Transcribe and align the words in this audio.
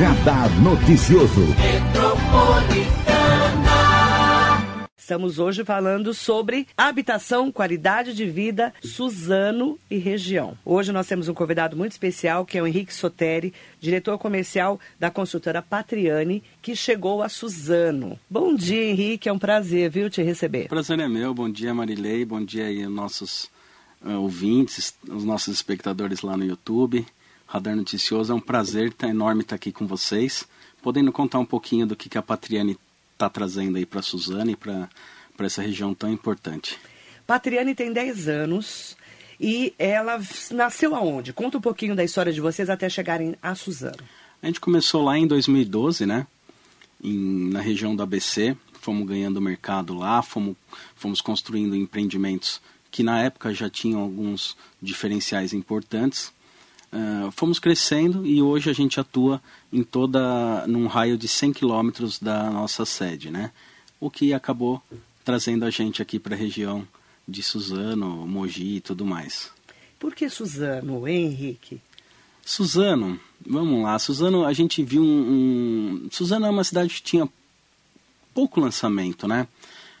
Radar 0.00 0.48
Noticioso. 0.62 1.42
Estamos 4.96 5.38
hoje 5.38 5.62
falando 5.62 6.14
sobre 6.14 6.66
habitação, 6.74 7.52
qualidade 7.52 8.14
de 8.14 8.24
vida, 8.24 8.72
Suzano 8.82 9.78
e 9.90 9.98
região. 9.98 10.56
Hoje 10.64 10.90
nós 10.90 11.06
temos 11.06 11.28
um 11.28 11.34
convidado 11.34 11.76
muito 11.76 11.92
especial, 11.92 12.46
que 12.46 12.56
é 12.56 12.62
o 12.62 12.66
Henrique 12.66 12.94
Soteri, 12.94 13.52
diretor 13.78 14.16
comercial 14.16 14.80
da 14.98 15.10
construtora 15.10 15.60
Patriani, 15.60 16.42
que 16.62 16.74
chegou 16.74 17.22
a 17.22 17.28
Suzano. 17.28 18.18
Bom 18.30 18.54
dia, 18.54 18.82
Henrique, 18.82 19.28
é 19.28 19.32
um 19.34 19.38
prazer, 19.38 19.90
viu, 19.90 20.08
te 20.08 20.22
receber. 20.22 20.68
Prazer 20.68 20.98
é 20.98 21.08
meu, 21.08 21.34
bom 21.34 21.50
dia 21.50 21.74
Marilei, 21.74 22.24
bom 22.24 22.42
dia 22.42 22.64
aí 22.64 22.86
nossos 22.86 23.50
uh, 24.02 24.18
ouvintes, 24.18 24.94
os 25.06 25.24
nossos 25.24 25.54
espectadores 25.56 26.22
lá 26.22 26.38
no 26.38 26.44
YouTube. 26.46 27.04
Radar 27.50 27.74
Noticioso, 27.74 28.32
é 28.32 28.34
um 28.36 28.40
prazer 28.40 28.92
tá 28.92 29.08
enorme 29.08 29.42
estar 29.42 29.56
aqui 29.56 29.72
com 29.72 29.84
vocês, 29.84 30.46
podendo 30.80 31.10
contar 31.10 31.40
um 31.40 31.44
pouquinho 31.44 31.84
do 31.84 31.96
que, 31.96 32.08
que 32.08 32.16
a 32.16 32.22
Patriani 32.22 32.78
está 33.12 33.28
trazendo 33.28 33.76
aí 33.76 33.84
para 33.84 33.98
a 33.98 34.02
Suzane 34.04 34.52
e 34.52 34.56
para 34.56 34.88
essa 35.40 35.60
região 35.60 35.92
tão 35.92 36.12
importante? 36.12 36.78
Patriane 37.26 37.74
tem 37.74 37.92
10 37.92 38.28
anos 38.28 38.96
e 39.40 39.74
ela 39.80 40.20
nasceu 40.52 40.94
aonde? 40.94 41.32
Conta 41.32 41.58
um 41.58 41.60
pouquinho 41.60 41.96
da 41.96 42.04
história 42.04 42.32
de 42.32 42.40
vocês 42.40 42.70
até 42.70 42.88
chegarem 42.88 43.34
a 43.42 43.52
Suzano. 43.56 43.98
A 44.40 44.46
gente 44.46 44.60
começou 44.60 45.02
lá 45.02 45.18
em 45.18 45.26
2012, 45.26 46.06
né? 46.06 46.28
Em, 47.02 47.50
na 47.50 47.60
região 47.60 47.96
do 47.96 48.02
ABC, 48.04 48.56
fomos 48.80 49.08
ganhando 49.08 49.40
mercado 49.40 49.92
lá, 49.92 50.22
fomos, 50.22 50.54
fomos 50.94 51.20
construindo 51.20 51.74
empreendimentos 51.74 52.60
que 52.92 53.02
na 53.02 53.20
época 53.20 53.52
já 53.52 53.68
tinham 53.68 54.00
alguns 54.00 54.56
diferenciais 54.80 55.52
importantes 55.52 56.32
Uh, 56.92 57.30
fomos 57.30 57.60
crescendo 57.60 58.26
e 58.26 58.42
hoje 58.42 58.68
a 58.68 58.72
gente 58.72 58.98
atua 58.98 59.40
em 59.72 59.84
toda 59.84 60.66
num 60.66 60.88
raio 60.88 61.16
de 61.16 61.28
100 61.28 61.52
quilômetros 61.52 62.18
da 62.18 62.50
nossa 62.50 62.84
sede, 62.84 63.30
né? 63.30 63.52
O 64.00 64.10
que 64.10 64.34
acabou 64.34 64.82
trazendo 65.24 65.64
a 65.64 65.70
gente 65.70 66.02
aqui 66.02 66.18
para 66.18 66.34
a 66.34 66.38
região 66.38 66.86
de 67.28 67.42
Suzano, 67.42 68.26
Mogi 68.26 68.76
e 68.76 68.80
tudo 68.80 69.04
mais. 69.04 69.52
Por 69.98 70.14
que 70.14 70.28
Suzano, 70.28 71.06
Henrique? 71.06 71.80
Suzano, 72.44 73.20
vamos 73.46 73.82
lá. 73.82 73.98
Suzano, 73.98 74.44
a 74.44 74.52
gente 74.52 74.82
viu 74.82 75.02
um, 75.02 76.06
um... 76.06 76.08
Suzano 76.10 76.46
é 76.46 76.50
uma 76.50 76.64
cidade 76.64 76.92
que 76.94 77.02
tinha 77.02 77.28
pouco 78.34 78.60
lançamento, 78.60 79.28
né? 79.28 79.46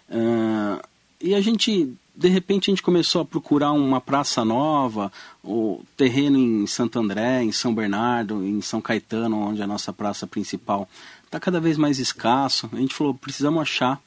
Uh, 0.08 0.82
e 1.20 1.34
a 1.34 1.40
gente 1.40 1.94
de 2.20 2.28
repente 2.28 2.70
a 2.70 2.72
gente 2.72 2.82
começou 2.82 3.22
a 3.22 3.24
procurar 3.24 3.72
uma 3.72 3.98
praça 3.98 4.44
nova, 4.44 5.10
o 5.42 5.80
terreno 5.96 6.36
em 6.36 6.66
Santo 6.66 6.98
André, 6.98 7.42
em 7.42 7.50
São 7.50 7.74
Bernardo, 7.74 8.44
em 8.44 8.60
São 8.60 8.78
Caetano, 8.78 9.38
onde 9.38 9.62
é 9.62 9.64
a 9.64 9.66
nossa 9.66 9.90
praça 9.90 10.26
principal 10.26 10.86
está 11.24 11.40
cada 11.40 11.58
vez 11.58 11.78
mais 11.78 11.98
escasso. 11.98 12.68
A 12.74 12.76
gente 12.76 12.94
falou, 12.94 13.14
precisamos 13.14 13.62
achar 13.62 14.02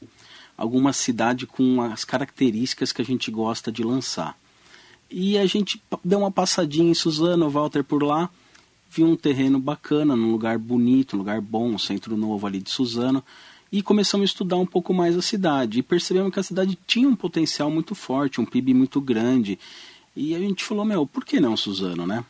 alguma 0.56 0.94
cidade 0.94 1.48
com 1.48 1.82
as 1.82 2.06
características 2.06 2.92
que 2.92 3.02
a 3.02 3.06
gente 3.06 3.32
gosta 3.32 3.72
de 3.72 3.82
lançar. 3.82 4.38
E 5.10 5.36
a 5.40 5.48
gente 5.48 5.82
deu 6.06 6.20
uma 6.20 6.32
passadinha 6.32 6.92
em 6.92 6.94
Suzano, 6.94 7.50
Walter 7.50 7.84
por 7.84 8.04
lá, 8.04 8.30
viu 8.92 9.08
um 9.08 9.16
terreno 9.16 9.58
bacana, 9.58 10.16
num 10.16 10.32
lugar 10.32 10.60
bonito, 10.60 11.16
um 11.16 11.20
lugar 11.20 11.42
bom, 11.42 11.70
um 11.70 11.80
centro 11.80 12.16
novo 12.16 12.46
ali 12.46 12.60
de 12.60 12.70
Suzano 12.70 13.24
e 13.74 13.82
começamos 13.82 14.26
a 14.26 14.32
estudar 14.32 14.58
um 14.58 14.68
pouco 14.68 14.94
mais 14.94 15.18
a 15.18 15.22
cidade 15.22 15.80
e 15.80 15.84
percebemos 15.84 16.32
que 16.32 16.40
a 16.40 16.44
cidade 16.44 16.78
tinha 16.86 17.10
um 17.10 17.16
potencial 17.16 17.72
muito 17.72 17.96
forte, 17.96 18.40
um 18.40 18.46
PIB 18.46 18.72
muito 18.72 19.02
grande. 19.02 19.58
E 20.16 20.36
a 20.36 20.40
gente 20.40 20.64
falou, 20.64 20.86
meu, 20.86 21.08
por 21.08 21.26
que 21.26 21.40
não 21.40 21.58
Suzano, 21.58 22.06
né? 22.06 22.24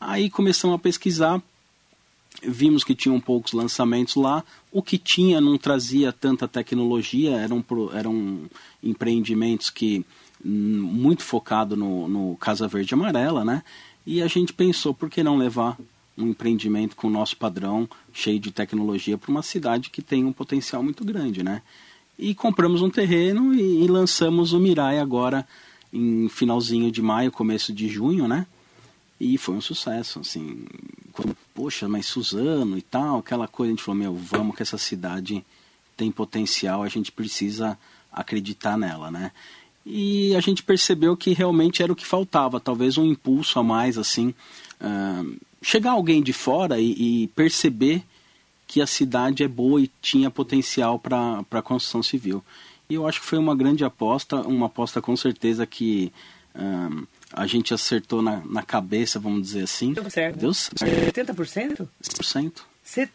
Aí 0.00 0.28
começamos 0.28 0.74
a 0.74 0.78
pesquisar, 0.80 1.40
vimos 2.42 2.82
que 2.82 2.92
tinham 2.92 3.20
poucos 3.20 3.52
lançamentos 3.52 4.16
lá, 4.16 4.42
o 4.72 4.82
que 4.82 4.98
tinha 4.98 5.40
não 5.40 5.56
trazia 5.56 6.12
tanta 6.12 6.48
tecnologia, 6.48 7.36
eram, 7.36 7.64
eram 7.92 8.40
empreendimentos 8.82 9.70
que 9.70 10.04
hum, 10.44 10.82
muito 10.82 11.22
focado 11.22 11.76
no, 11.76 12.08
no 12.08 12.36
Casa 12.38 12.66
Verde 12.66 12.94
Amarela, 12.94 13.44
né? 13.44 13.62
E 14.04 14.20
a 14.20 14.26
gente 14.26 14.52
pensou, 14.52 14.92
por 14.92 15.08
que 15.08 15.22
não 15.22 15.36
levar 15.36 15.78
um 16.16 16.28
empreendimento 16.28 16.94
com 16.96 17.08
o 17.08 17.10
nosso 17.10 17.36
padrão, 17.36 17.88
cheio 18.12 18.38
de 18.38 18.50
tecnologia, 18.50 19.18
para 19.18 19.30
uma 19.30 19.42
cidade 19.42 19.90
que 19.90 20.00
tem 20.00 20.24
um 20.24 20.32
potencial 20.32 20.82
muito 20.82 21.04
grande, 21.04 21.42
né? 21.42 21.62
E 22.18 22.34
compramos 22.34 22.82
um 22.82 22.90
terreno 22.90 23.52
e, 23.52 23.84
e, 23.84 23.88
lançamos 23.88 24.52
o 24.52 24.60
Mirai 24.60 24.98
agora 24.98 25.46
em 25.92 26.28
finalzinho 26.28 26.90
de 26.90 27.02
maio, 27.02 27.32
começo 27.32 27.72
de 27.72 27.88
junho, 27.88 28.28
né? 28.28 28.46
E 29.18 29.36
foi 29.38 29.54
um 29.54 29.60
sucesso, 29.60 30.20
assim. 30.20 30.64
Poxa, 31.54 31.88
mas 31.88 32.06
Suzano 32.06 32.78
e 32.78 32.82
tal, 32.82 33.18
aquela 33.18 33.48
coisa, 33.48 33.72
a 33.72 33.74
gente 33.74 33.82
falou, 33.82 34.00
meu, 34.00 34.14
vamos 34.14 34.56
que 34.56 34.62
essa 34.62 34.78
cidade 34.78 35.44
tem 35.96 36.10
potencial, 36.10 36.82
a 36.82 36.88
gente 36.88 37.12
precisa 37.12 37.78
acreditar 38.12 38.76
nela, 38.76 39.10
né? 39.10 39.32
E 39.86 40.34
a 40.34 40.40
gente 40.40 40.62
percebeu 40.62 41.16
que 41.16 41.32
realmente 41.32 41.82
era 41.82 41.92
o 41.92 41.96
que 41.96 42.06
faltava, 42.06 42.58
talvez 42.58 42.96
um 42.96 43.04
impulso 43.04 43.58
a 43.58 43.62
mais, 43.62 43.98
assim, 43.98 44.34
uh, 44.80 45.36
chegar 45.64 45.92
alguém 45.92 46.22
de 46.22 46.32
fora 46.32 46.78
e, 46.78 47.24
e, 47.24 47.28
perceber 47.28 48.02
que 48.66 48.80
a 48.80 48.86
cidade 48.86 49.42
é 49.42 49.48
boa 49.48 49.80
e 49.80 49.90
tinha 50.00 50.30
potencial 50.30 50.98
para 50.98 51.44
a 51.50 51.62
construção 51.62 52.02
civil. 52.02 52.44
E 52.88 52.94
eu 52.94 53.06
acho 53.06 53.20
que 53.20 53.26
foi 53.26 53.38
uma 53.38 53.56
grande 53.56 53.84
aposta, 53.84 54.36
uma 54.42 54.66
aposta 54.66 55.00
com 55.00 55.16
certeza 55.16 55.66
que 55.66 56.12
um, 56.54 57.06
a 57.32 57.46
gente 57.46 57.72
acertou 57.72 58.20
na, 58.20 58.42
na 58.44 58.62
cabeça, 58.62 59.18
vamos 59.18 59.42
dizer 59.42 59.64
assim. 59.64 59.92
Deu 59.92 60.08
certo. 60.10 60.38
Deu 60.38 60.54
certo. 60.54 60.84
70%? 60.84 61.88
100%. 62.02 62.52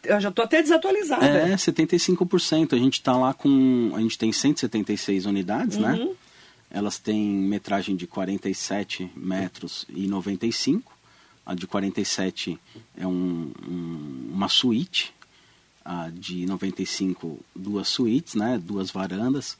Eu 0.04 0.20
já 0.20 0.28
estou 0.28 0.44
até 0.44 0.60
desatualizada. 0.60 1.24
É, 1.24 1.54
75%. 1.54 2.72
A 2.72 2.78
gente 2.78 2.94
está 2.94 3.16
lá 3.16 3.32
com. 3.32 3.92
A 3.94 4.00
gente 4.00 4.18
tem 4.18 4.32
176 4.32 5.26
unidades, 5.26 5.78
né? 5.78 5.92
uhum. 5.92 6.08
né? 6.08 6.14
Elas 6.70 6.98
têm 6.98 7.24
metragem 7.24 7.96
de 7.96 8.06
47 8.06 9.10
metros 9.16 9.86
e 9.88 10.06
95. 10.06 10.99
A 11.50 11.54
de 11.54 11.66
47 11.66 12.56
é 12.96 13.04
um, 13.04 13.52
um, 13.68 14.30
uma 14.32 14.48
suíte. 14.48 15.12
A 15.84 16.08
de 16.08 16.46
95, 16.46 17.40
duas 17.56 17.88
suítes, 17.88 18.36
né? 18.36 18.56
Duas 18.56 18.92
varandas. 18.92 19.58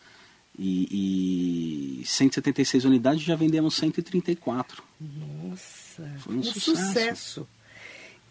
E, 0.56 1.99
e 2.01 2.06
176 2.06 2.84
unidades 2.84 3.25
já 3.25 3.34
vendemos 3.34 3.75
134. 3.75 4.84
Nossa, 5.01 6.09
foi 6.19 6.37
um, 6.37 6.39
um 6.39 6.43
sucesso. 6.45 6.77
sucesso. 6.77 7.49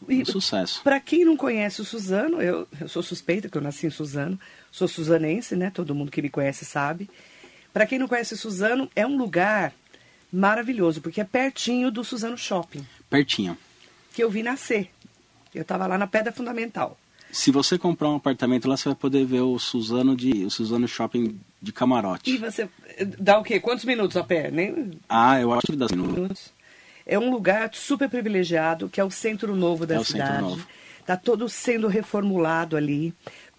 E, 0.07 0.21
um 0.21 0.25
sucesso. 0.25 0.81
Para 0.81 1.01
quem 1.01 1.25
não 1.25 1.35
conhece 1.35 1.81
o 1.81 1.85
Suzano, 1.85 2.41
eu, 2.41 2.65
eu 2.79 2.87
sou 2.87 3.03
suspeita 3.03 3.49
que 3.49 3.57
eu 3.57 3.61
nasci 3.61 3.87
em 3.87 3.89
Suzano, 3.89 4.39
sou 4.71 4.87
suzanense, 4.87 5.57
né? 5.57 5.69
Todo 5.69 5.93
mundo 5.93 6.11
que 6.11 6.21
me 6.21 6.29
conhece 6.29 6.63
sabe. 6.63 7.09
Para 7.73 7.85
quem 7.85 7.99
não 7.99 8.07
conhece 8.07 8.37
Suzano, 8.37 8.89
é 8.95 9.05
um 9.05 9.17
lugar 9.17 9.73
maravilhoso, 10.31 11.01
porque 11.01 11.19
é 11.19 11.25
pertinho 11.25 11.91
do 11.91 12.05
Suzano 12.05 12.37
Shopping. 12.37 12.85
Pertinho. 13.09 13.57
Que 14.13 14.23
eu 14.23 14.29
vi 14.29 14.43
nascer. 14.43 14.89
Eu 15.53 15.63
estava 15.63 15.87
lá 15.87 15.97
na 15.97 16.07
Pedra 16.07 16.31
Fundamental. 16.31 16.97
Se 17.31 17.51
você 17.51 17.77
comprar 17.77 18.09
um 18.09 18.15
apartamento 18.15 18.67
lá, 18.67 18.75
você 18.75 18.89
vai 18.89 18.95
poder 18.95 19.25
ver 19.25 19.41
o 19.41 19.57
Suzano 19.59 20.15
de 20.15 20.45
o 20.45 20.49
Suzano 20.49 20.87
Shopping 20.87 21.39
de 21.61 21.71
camarote. 21.71 22.29
E 22.29 22.37
você 22.37 22.67
dá 23.19 23.37
o 23.37 23.43
quê? 23.43 23.59
Quantos 23.59 23.85
minutos 23.85 24.17
a 24.17 24.23
pé? 24.23 24.49
Nem... 24.49 24.91
Ah, 25.07 25.39
eu 25.39 25.53
acho 25.53 25.67
que 25.67 25.75
dá 25.75 25.87
minutos. 25.91 26.51
É 27.05 27.19
um 27.19 27.29
lugar 27.29 27.69
super 27.73 28.09
privilegiado, 28.09 28.89
que 28.89 28.99
é 28.99 29.03
o 29.03 29.11
centro 29.11 29.55
novo 29.55 29.85
da 29.85 29.95
é 29.95 30.03
cidade. 30.03 30.65
Está 30.99 31.17
todo 31.17 31.49
sendo 31.49 31.87
reformulado 31.87 32.77
ali 32.77 33.13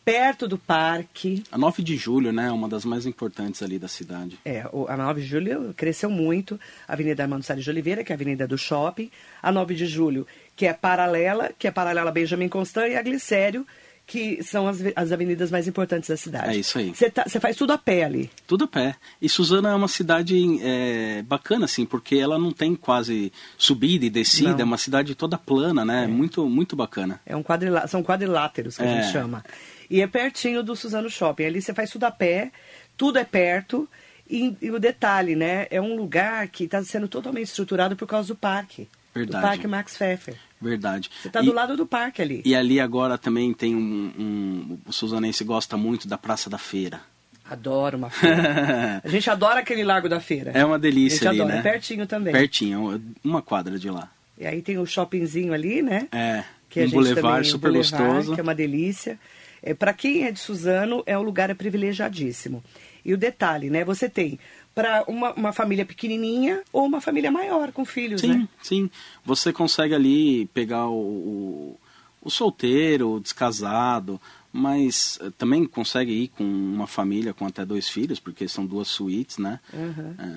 perto 0.05 0.49
do 0.49 0.59
parque. 0.59 1.43
A 1.51 1.59
9 1.59 1.83
de 1.83 1.97
julho, 1.97 2.33
né, 2.33 2.49
é 2.49 2.53
uma 2.53 2.69
das 2.69 2.85
mais 2.85 3.07
importantes 3.07 3.63
ali 3.63 3.79
da 3.79 3.89
cidade. 3.89 4.39
É, 4.45 4.61
a 4.89 4.97
9 4.97 5.21
de 5.21 5.27
julho 5.27 5.75
cresceu 5.75 6.11
muito. 6.11 6.59
A 6.87 6.93
Avenida 6.93 7.23
Armando 7.23 7.43
Salles 7.43 7.65
de 7.65 7.71
Oliveira, 7.71 8.03
que 8.05 8.13
é 8.13 8.15
a 8.15 8.17
Avenida 8.17 8.47
do 8.47 8.59
Shopping. 8.59 9.11
A 9.43 9.53
9 9.53 9.75
de 9.75 9.87
julho, 9.87 10.27
que 10.57 10.67
é 10.67 10.73
paralela, 10.73 11.53
que 11.59 11.67
é 11.67 11.71
paralela 11.71 12.11
a 12.11 12.13
Benjamin 12.13 12.49
Constant 12.49 12.91
e 12.91 12.97
a 12.97 13.03
Glicério, 13.03 13.67
que 14.11 14.43
são 14.43 14.67
as, 14.67 14.83
as 14.97 15.13
avenidas 15.13 15.53
mais 15.53 15.69
importantes 15.69 16.11
da 16.11 16.17
cidade. 16.17 16.49
É 16.49 16.57
isso 16.57 16.77
aí. 16.81 16.89
Você 16.93 17.09
tá, 17.09 17.25
faz 17.41 17.55
tudo 17.55 17.73
a 17.73 17.79
pé 17.79 18.03
ali? 18.03 18.29
Tudo 18.45 18.65
a 18.65 18.67
pé. 18.67 18.97
E 19.23 19.29
Suzana 19.29 19.71
é 19.71 19.75
uma 19.75 19.87
cidade 19.87 20.37
é, 20.65 21.23
bacana, 21.23 21.67
assim, 21.67 21.87
porque 21.87 22.17
ela 22.17 22.37
não 22.37 22.51
tem 22.51 22.75
quase 22.75 23.33
subida 23.57 24.05
e 24.05 24.11
descida, 24.11 24.51
não. 24.51 24.61
é 24.63 24.65
uma 24.65 24.79
cidade 24.79 25.15
toda 25.15 25.39
plana, 25.39 25.85
né? 25.85 26.05
É. 26.05 26.07
Muito, 26.09 26.45
muito 26.49 26.75
bacana. 26.75 27.21
É 27.25 27.37
um 27.37 27.43
quadrilá 27.45 27.87
são 27.87 28.03
quadriláteros 28.03 28.77
que 28.77 28.83
é. 28.83 28.93
a 28.99 29.01
gente 29.01 29.13
chama. 29.13 29.45
E 29.89 30.01
é 30.01 30.09
pertinho 30.09 30.65
do 30.65 30.75
Suzano 30.75 31.09
Shopping. 31.09 31.45
Ali 31.45 31.63
você 31.63 31.73
faz 31.73 31.89
tudo 31.89 32.03
a 32.03 32.11
pé, 32.11 32.51
tudo 32.97 33.17
é 33.17 33.25
perto. 33.25 33.89
E, 34.29 34.57
e 34.61 34.73
o 34.73 34.81
detalhe, 34.81 35.37
né? 35.37 35.69
É 35.71 35.81
um 35.81 35.95
lugar 35.95 36.49
que 36.49 36.65
está 36.65 36.83
sendo 36.83 37.07
totalmente 37.07 37.47
estruturado 37.47 37.95
por 37.95 38.09
causa 38.09 38.27
do 38.27 38.37
parque. 38.37 38.89
Verdade. 39.15 39.41
Do 39.41 39.49
Parque 39.49 39.67
Max 39.69 39.97
Pfeffer. 39.97 40.37
Verdade. 40.61 41.11
Você 41.21 41.29
está 41.29 41.41
do 41.41 41.53
lado 41.53 41.77
do 41.77 41.87
parque 41.87 42.21
ali. 42.21 42.43
E 42.45 42.55
ali 42.55 42.79
agora 42.79 43.17
também 43.17 43.53
tem 43.55 43.75
um, 43.75 44.13
um. 44.19 44.79
O 44.87 44.93
Suzanense 44.93 45.43
gosta 45.43 45.77
muito 45.77 46.07
da 46.07 46.19
Praça 46.19 46.51
da 46.51 46.59
Feira. 46.59 47.01
Adoro 47.49 47.99
uma 47.99 48.11
feira. 48.11 49.01
a 49.03 49.09
gente 49.09 49.29
adora 49.29 49.61
aquele 49.61 49.83
Largo 49.83 50.09
da 50.09 50.21
Feira. 50.21 50.53
É 50.55 50.65
uma 50.65 50.79
delícia 50.79 51.31
ali, 51.31 51.41
adora. 51.41 51.55
né? 51.55 51.61
É 51.61 51.63
pertinho 51.63 52.07
também. 52.07 52.33
Pertinho, 52.33 53.03
uma 53.25 53.43
quadra 53.43 53.77
de 53.77 53.91
lá. 53.91 54.09
E 54.39 54.47
aí 54.47 54.63
tem 54.63 54.79
o 54.79 54.87
shoppingzinho 54.87 55.53
ali, 55.53 55.83
né? 55.83 56.07
É. 56.13 56.45
que 56.69 56.79
a 56.79 56.83
um 56.83 56.87
gente 56.87 56.95
boulevard 56.95 57.23
também, 57.23 57.45
super 57.45 57.69
um 57.71 57.73
boulevard, 57.73 58.07
gostoso. 58.07 58.35
que 58.35 58.41
é 58.41 58.43
uma 58.43 58.55
delícia. 58.55 59.19
É, 59.63 59.75
para 59.75 59.93
quem 59.93 60.25
é 60.27 60.33
de 60.33 60.39
Suzano, 60.39 61.03
é 61.05 61.19
um 61.19 61.23
lugar 61.23 61.53
privilegiadíssimo. 61.55 62.63
E 63.05 63.13
o 63.13 63.19
detalhe, 63.19 63.69
né? 63.69 63.85
Você 63.85 64.09
tem 64.09 64.39
para 64.81 65.05
uma, 65.07 65.33
uma 65.35 65.53
família 65.53 65.85
pequenininha 65.85 66.63
ou 66.73 66.87
uma 66.87 67.03
família 67.03 67.31
maior 67.31 67.71
com 67.71 67.85
filhos, 67.85 68.23
Sim, 68.23 68.29
né? 68.29 68.49
sim. 68.63 68.91
Você 69.27 69.53
consegue 69.53 69.95
ali 69.95 70.47
pegar 70.55 70.89
o, 70.89 71.77
o, 72.23 72.31
solteiro, 72.31 73.17
o 73.17 73.21
descasado, 73.21 74.19
mas 74.51 75.19
eh, 75.21 75.31
também 75.37 75.67
consegue 75.67 76.13
ir 76.13 76.29
com 76.29 76.45
uma 76.45 76.87
família 76.87 77.35
com 77.35 77.45
até 77.45 77.63
dois 77.63 77.91
filhos, 77.91 78.19
porque 78.19 78.49
são 78.49 78.65
duas 78.65 78.89
suítes, 78.89 79.37
né? 79.37 79.61
Uhum. 79.73 80.15
É, 80.19 80.31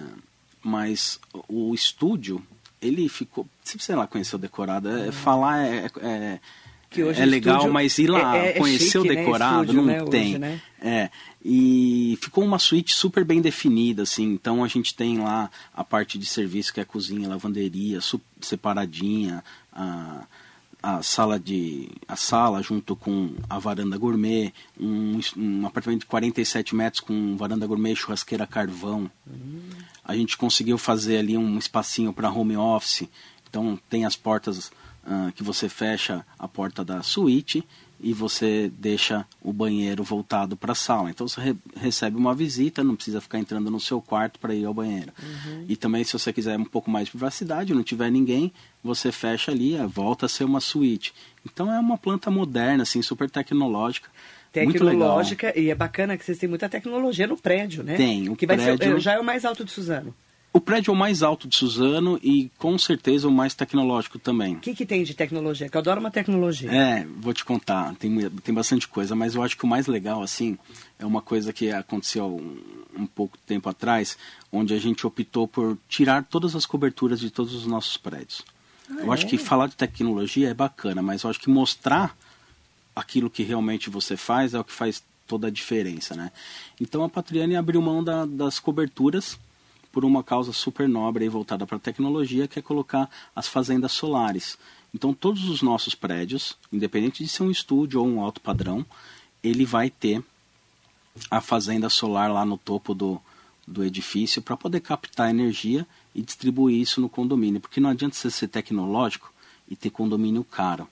mas 0.62 1.20
o 1.48 1.74
estúdio, 1.74 2.44
ele 2.82 3.08
ficou. 3.08 3.48
Se 3.64 3.80
você 3.80 3.96
lá 3.96 4.06
conheceu 4.08 4.38
o 4.38 4.42
decorado, 4.42 4.90
é, 4.90 5.12
falar 5.12 5.66
é, 5.66 5.90
é, 6.02 6.40
Que 6.90 7.02
hoje 7.02 7.22
é 7.22 7.26
legal, 7.26 7.70
mas 7.72 7.98
ir 7.98 8.08
lá 8.08 8.38
é- 8.38 8.50
é 8.50 8.54
conhecer 8.60 8.86
chique, 8.86 8.98
o 9.00 9.04
né, 9.06 9.16
decorado 9.16 9.62
estúdio, 9.62 9.82
não 9.82 9.86
né, 9.88 10.02
hoje, 10.02 10.12
tem. 10.12 10.38
né? 10.38 10.62
É, 10.82 11.10
e 11.44 11.93
ficou 12.34 12.44
uma 12.44 12.58
suíte 12.58 12.96
super 12.96 13.24
bem 13.24 13.40
definida, 13.40 14.02
assim. 14.02 14.24
Então 14.34 14.64
a 14.64 14.68
gente 14.68 14.96
tem 14.96 15.20
lá 15.20 15.52
a 15.72 15.84
parte 15.84 16.18
de 16.18 16.26
serviço 16.26 16.74
que 16.74 16.80
é 16.80 16.84
cozinha, 16.84 17.30
lavanderia, 17.30 18.00
separadinha, 18.42 19.44
a, 19.72 20.26
a 20.82 21.04
sala 21.04 21.40
de 21.40 21.92
a 22.08 22.16
sala 22.16 22.64
junto 22.64 22.96
com 22.96 23.36
a 23.48 23.60
varanda 23.60 24.00
gourmet, 24.00 24.52
um, 24.80 25.20
um 25.38 25.68
apartamento 25.68 26.00
de 26.00 26.06
47 26.08 26.76
metros 26.76 27.02
com 27.02 27.38
varanda 27.38 27.68
gourmet, 27.68 27.96
churrasqueira 27.96 28.48
carvão. 28.48 29.12
A 30.04 30.16
gente 30.16 30.36
conseguiu 30.36 30.80
fazer 30.80 31.18
ali 31.18 31.38
um 31.38 31.60
espacinho 31.60 32.12
para 32.12 32.32
home 32.32 32.58
office. 32.58 33.08
Então 33.48 33.80
tem 33.88 34.06
as 34.06 34.16
portas 34.16 34.72
ah, 35.06 35.32
que 35.36 35.44
você 35.44 35.70
fecha 35.70 36.26
a 36.40 36.48
porta 36.48 36.84
da 36.84 37.04
suíte 37.04 37.64
e 38.00 38.12
você 38.14 38.72
deixa 38.78 39.26
o 39.42 39.54
banheiro 39.54 40.04
voltado 40.04 40.56
para 40.58 40.74
a 40.74 40.76
sala. 40.76 41.10
Então 41.10 41.28
você 41.28 41.40
re- 41.40 41.56
recebe 41.78 42.18
uma 42.18 42.36
visita, 42.36 42.84
não 42.84 42.96
precisa 42.96 43.22
ficar 43.22 43.40
entrando 43.40 43.72
no 43.72 43.80
seu 43.80 44.02
quarto 44.02 44.40
para 44.40 44.54
ir 44.54 44.66
ao 44.66 44.74
banheiro. 44.74 45.12
E 45.70 45.76
também 45.76 46.04
se 46.04 46.14
você 46.14 46.34
quiser 46.34 46.58
um 46.60 46.66
pouco 46.66 46.92
mais 46.92 47.06
de 47.06 47.12
privacidade, 47.12 47.74
não 47.74 47.84
tiver 47.84 48.12
ninguém, 48.12 48.52
você 48.84 49.12
fecha 49.12 49.52
ali, 49.52 49.76
eh, 49.76 49.86
volta 49.88 50.26
a 50.26 50.30
ser 50.30 50.44
uma 50.44 50.60
suíte. 50.60 51.14
Então 51.46 51.74
é 51.74 51.80
uma 51.80 51.98
planta 51.98 52.30
moderna, 52.30 52.84
assim, 52.84 53.02
super 53.02 53.30
tecnológica. 53.30 54.10
Tecnológica, 54.52 55.60
e 55.60 55.70
é 55.70 55.76
bacana 55.76 56.18
que 56.18 56.24
vocês 56.24 56.38
têm 56.38 56.48
muita 56.50 56.70
tecnologia 56.70 57.26
no 57.26 57.38
prédio, 57.38 57.84
né? 57.84 57.96
Tem, 57.96 58.30
o 58.30 58.36
que 58.36 58.46
vai 58.46 58.58
ser, 58.66 58.72
prédio- 58.78 59.00
já 59.00 59.14
é 59.14 59.20
o 59.20 59.24
mais 59.24 59.46
alto 59.46 59.64
de 59.66 59.72
Suzano. 59.72 60.14
O 60.56 60.62
prédio 60.62 60.92
é 60.92 60.94
o 60.94 60.98
mais 60.98 61.24
alto 61.24 61.48
de 61.48 61.56
Suzano 61.56 62.20
e 62.22 62.52
com 62.60 62.78
certeza 62.78 63.28
o 63.28 63.32
mais 63.32 63.56
tecnológico 63.56 64.20
também. 64.20 64.56
O 64.56 64.60
que, 64.60 64.76
que 64.76 64.86
tem 64.86 65.04
de 65.04 65.16
tecnologia? 65.16 65.68
Que 65.68 65.76
eu 65.76 65.80
adoro 65.82 66.00
uma 66.00 66.12
tecnologia. 66.12 66.72
É, 66.72 67.08
vou 67.18 67.34
te 67.34 67.44
contar, 67.44 67.96
tem, 67.96 68.30
tem 68.30 68.54
bastante 68.54 68.88
coisa, 68.88 69.16
mas 69.16 69.34
eu 69.34 69.42
acho 69.42 69.58
que 69.58 69.64
o 69.64 69.68
mais 69.68 69.88
legal, 69.88 70.22
assim, 70.22 70.56
é 71.00 71.06
uma 71.08 71.24
coisa 71.24 71.52
que 71.52 71.72
aconteceu 71.72 72.28
um, 72.28 73.02
um 73.02 73.08
pouco 73.08 73.36
tempo 73.48 73.68
atrás, 73.68 74.16
onde 74.52 74.76
a 74.76 74.80
gente 74.80 75.08
optou 75.08 75.48
por 75.48 75.76
tirar 75.90 76.24
todas 76.24 76.56
as 76.56 76.68
coberturas 76.68 77.20
de 77.20 77.32
todos 77.32 77.56
os 77.56 77.66
nossos 77.66 77.98
prédios. 77.98 78.44
eu 79.00 79.12
acho 79.12 79.26
que 79.26 79.40
falar 79.40 79.66
de 79.68 79.76
tecnologia 79.76 80.50
é 80.50 80.54
bacana, 80.54 81.02
mas 81.02 81.24
eu 81.24 81.32
acho 81.32 81.40
que 81.40 81.50
mostrar 81.50 82.16
aquilo 82.96 83.28
que 83.28 83.42
realmente 83.42 83.90
você 83.90 84.16
faz 84.16 84.54
é 84.54 84.60
o 84.60 84.64
que 84.64 84.72
faz 84.72 85.04
toda 85.26 85.48
a 85.48 85.50
diferença, 85.50 86.16
né? 86.16 86.32
Então 86.80 87.04
a 87.04 87.10
Patriane 87.10 87.56
abriu 87.56 87.82
mão 87.82 88.04
da- 88.04 88.26
das 88.28 88.60
coberturas 88.60 89.40
por 89.94 90.04
uma 90.04 90.24
causa 90.24 90.52
super 90.52 90.90
nobre 90.90 91.24
e 91.24 91.30
voltada 91.30 91.68
para 91.68 91.78
a 91.78 91.80
tecnologia, 91.80 92.48
que 92.48 92.58
é 92.58 92.62
colocar 92.64 93.08
as 93.36 93.48
fazendas 93.48 93.92
solares. 93.92 94.58
Então 94.92 95.14
todos 95.14 95.48
os 95.48 95.62
nossos 95.62 95.94
prédios, 95.94 96.58
independente 96.72 97.24
de 97.24 97.30
ser 97.30 97.44
um 97.44 97.52
estúdio 97.52 98.02
ou 98.02 98.08
um 98.08 98.20
alto 98.20 98.42
padrão, 98.42 98.84
ele 99.44 99.66
vai 99.66 99.92
ter 99.92 100.24
a 101.30 101.40
fazenda 101.40 101.90
solar 101.90 102.32
lá 102.32 102.44
no 102.44 102.58
topo 102.58 102.96
do, 102.96 103.22
do 103.68 103.84
edifício 103.84 104.42
para 104.42 104.58
poder 104.58 104.80
captar 104.80 105.30
energia 105.30 105.86
e 106.16 106.24
distribuir 106.24 106.82
isso 106.82 107.00
no 107.00 107.08
condomínio. 107.08 107.62
Porque 107.62 107.80
não 107.80 107.92
adianta 107.92 108.16
você 108.16 108.32
ser 108.32 108.48
tecnológico 108.48 109.32
e 109.70 109.76
ter 109.76 109.92
condomínio 109.92 110.44
caro. 110.44 110.88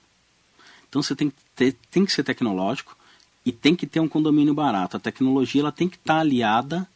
Então 0.88 1.02
você 1.02 1.16
tem 1.16 1.28
que, 1.28 1.36
ter, 1.56 1.76
tem 1.90 2.04
que 2.04 2.12
ser 2.12 2.22
tecnológico 2.22 2.96
e 3.44 3.50
tem 3.50 3.74
que 3.74 3.86
ter 3.86 3.98
um 3.98 4.08
condomínio 4.08 4.54
barato. 4.54 4.96
A 4.96 5.00
tecnologia 5.00 5.60
ela 5.60 5.72
tem 5.72 5.88
que 5.88 5.96
estar 5.96 6.20
aliada 6.20 6.88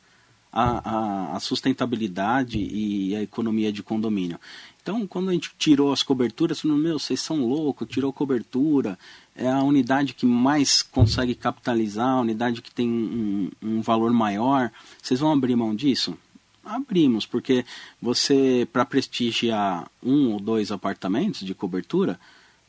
à, 0.56 0.90
à, 0.90 1.36
à 1.36 1.40
sustentabilidade 1.40 2.58
e 2.58 3.14
à 3.14 3.22
economia 3.22 3.70
de 3.70 3.82
condomínio. 3.82 4.40
Então, 4.82 5.06
quando 5.06 5.28
a 5.28 5.32
gente 5.34 5.52
tirou 5.58 5.92
as 5.92 6.02
coberturas, 6.02 6.60
falou, 6.60 6.78
meu, 6.78 6.98
vocês 6.98 7.20
são 7.20 7.44
loucos, 7.44 7.86
tirou 7.86 8.10
cobertura, 8.10 8.98
é 9.34 9.46
a 9.46 9.62
unidade 9.62 10.14
que 10.14 10.24
mais 10.24 10.80
consegue 10.80 11.34
capitalizar, 11.34 12.08
a 12.08 12.20
unidade 12.20 12.62
que 12.62 12.70
tem 12.70 12.88
um, 12.88 13.50
um 13.60 13.80
valor 13.82 14.10
maior, 14.12 14.70
vocês 15.02 15.20
vão 15.20 15.30
abrir 15.30 15.54
mão 15.56 15.74
disso? 15.74 16.16
Abrimos, 16.64 17.26
porque 17.26 17.64
você, 18.00 18.66
para 18.72 18.86
prestigiar 18.86 19.90
um 20.02 20.32
ou 20.32 20.40
dois 20.40 20.72
apartamentos 20.72 21.40
de 21.40 21.54
cobertura, 21.54 22.18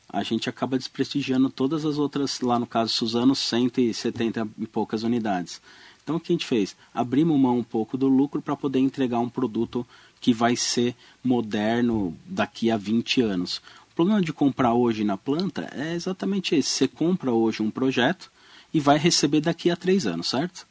a 0.10 0.24
gente 0.24 0.50
acaba 0.50 0.78
desprestigiando 0.78 1.50
todas 1.50 1.86
as 1.86 1.98
outras, 1.98 2.42
lá 2.42 2.60
no 2.60 2.68
caso 2.68 2.92
Suzano, 2.92 3.34
170 3.34 4.48
e 4.58 4.68
poucas 4.68 5.04
unidades. 5.04 5.62
Então 6.08 6.16
o 6.16 6.20
que 6.22 6.32
a 6.32 6.36
gente 6.36 6.46
fez? 6.46 6.74
Abrimos 6.94 7.38
mão 7.38 7.58
um 7.58 7.64
pouco 7.64 7.98
do 7.98 8.08
lucro 8.08 8.42
para 8.42 8.56
poder 8.56 8.80
entregar 8.80 9.20
um 9.20 9.28
produto 9.28 9.86
que 10.22 10.34
vai 10.34 10.56
ser 10.56 10.96
moderno 11.22 12.18
daqui 12.26 12.72
a 12.72 12.78
20 12.78 13.20
anos. 13.20 13.58
O 13.92 13.94
problema 13.94 14.22
de 14.22 14.32
comprar 14.32 14.74
hoje 14.74 15.04
na 15.04 15.18
planta 15.18 15.70
é 15.76 15.94
exatamente 15.94 16.56
esse. 16.56 16.70
Você 16.70 16.88
compra 16.88 17.34
hoje 17.34 17.62
um 17.62 17.70
projeto 17.70 18.32
e 18.74 18.80
vai 18.80 18.98
receber 18.98 19.42
daqui 19.42 19.70
a 19.70 19.76
três 19.76 20.08
anos, 20.08 20.30
certo? 20.30 20.66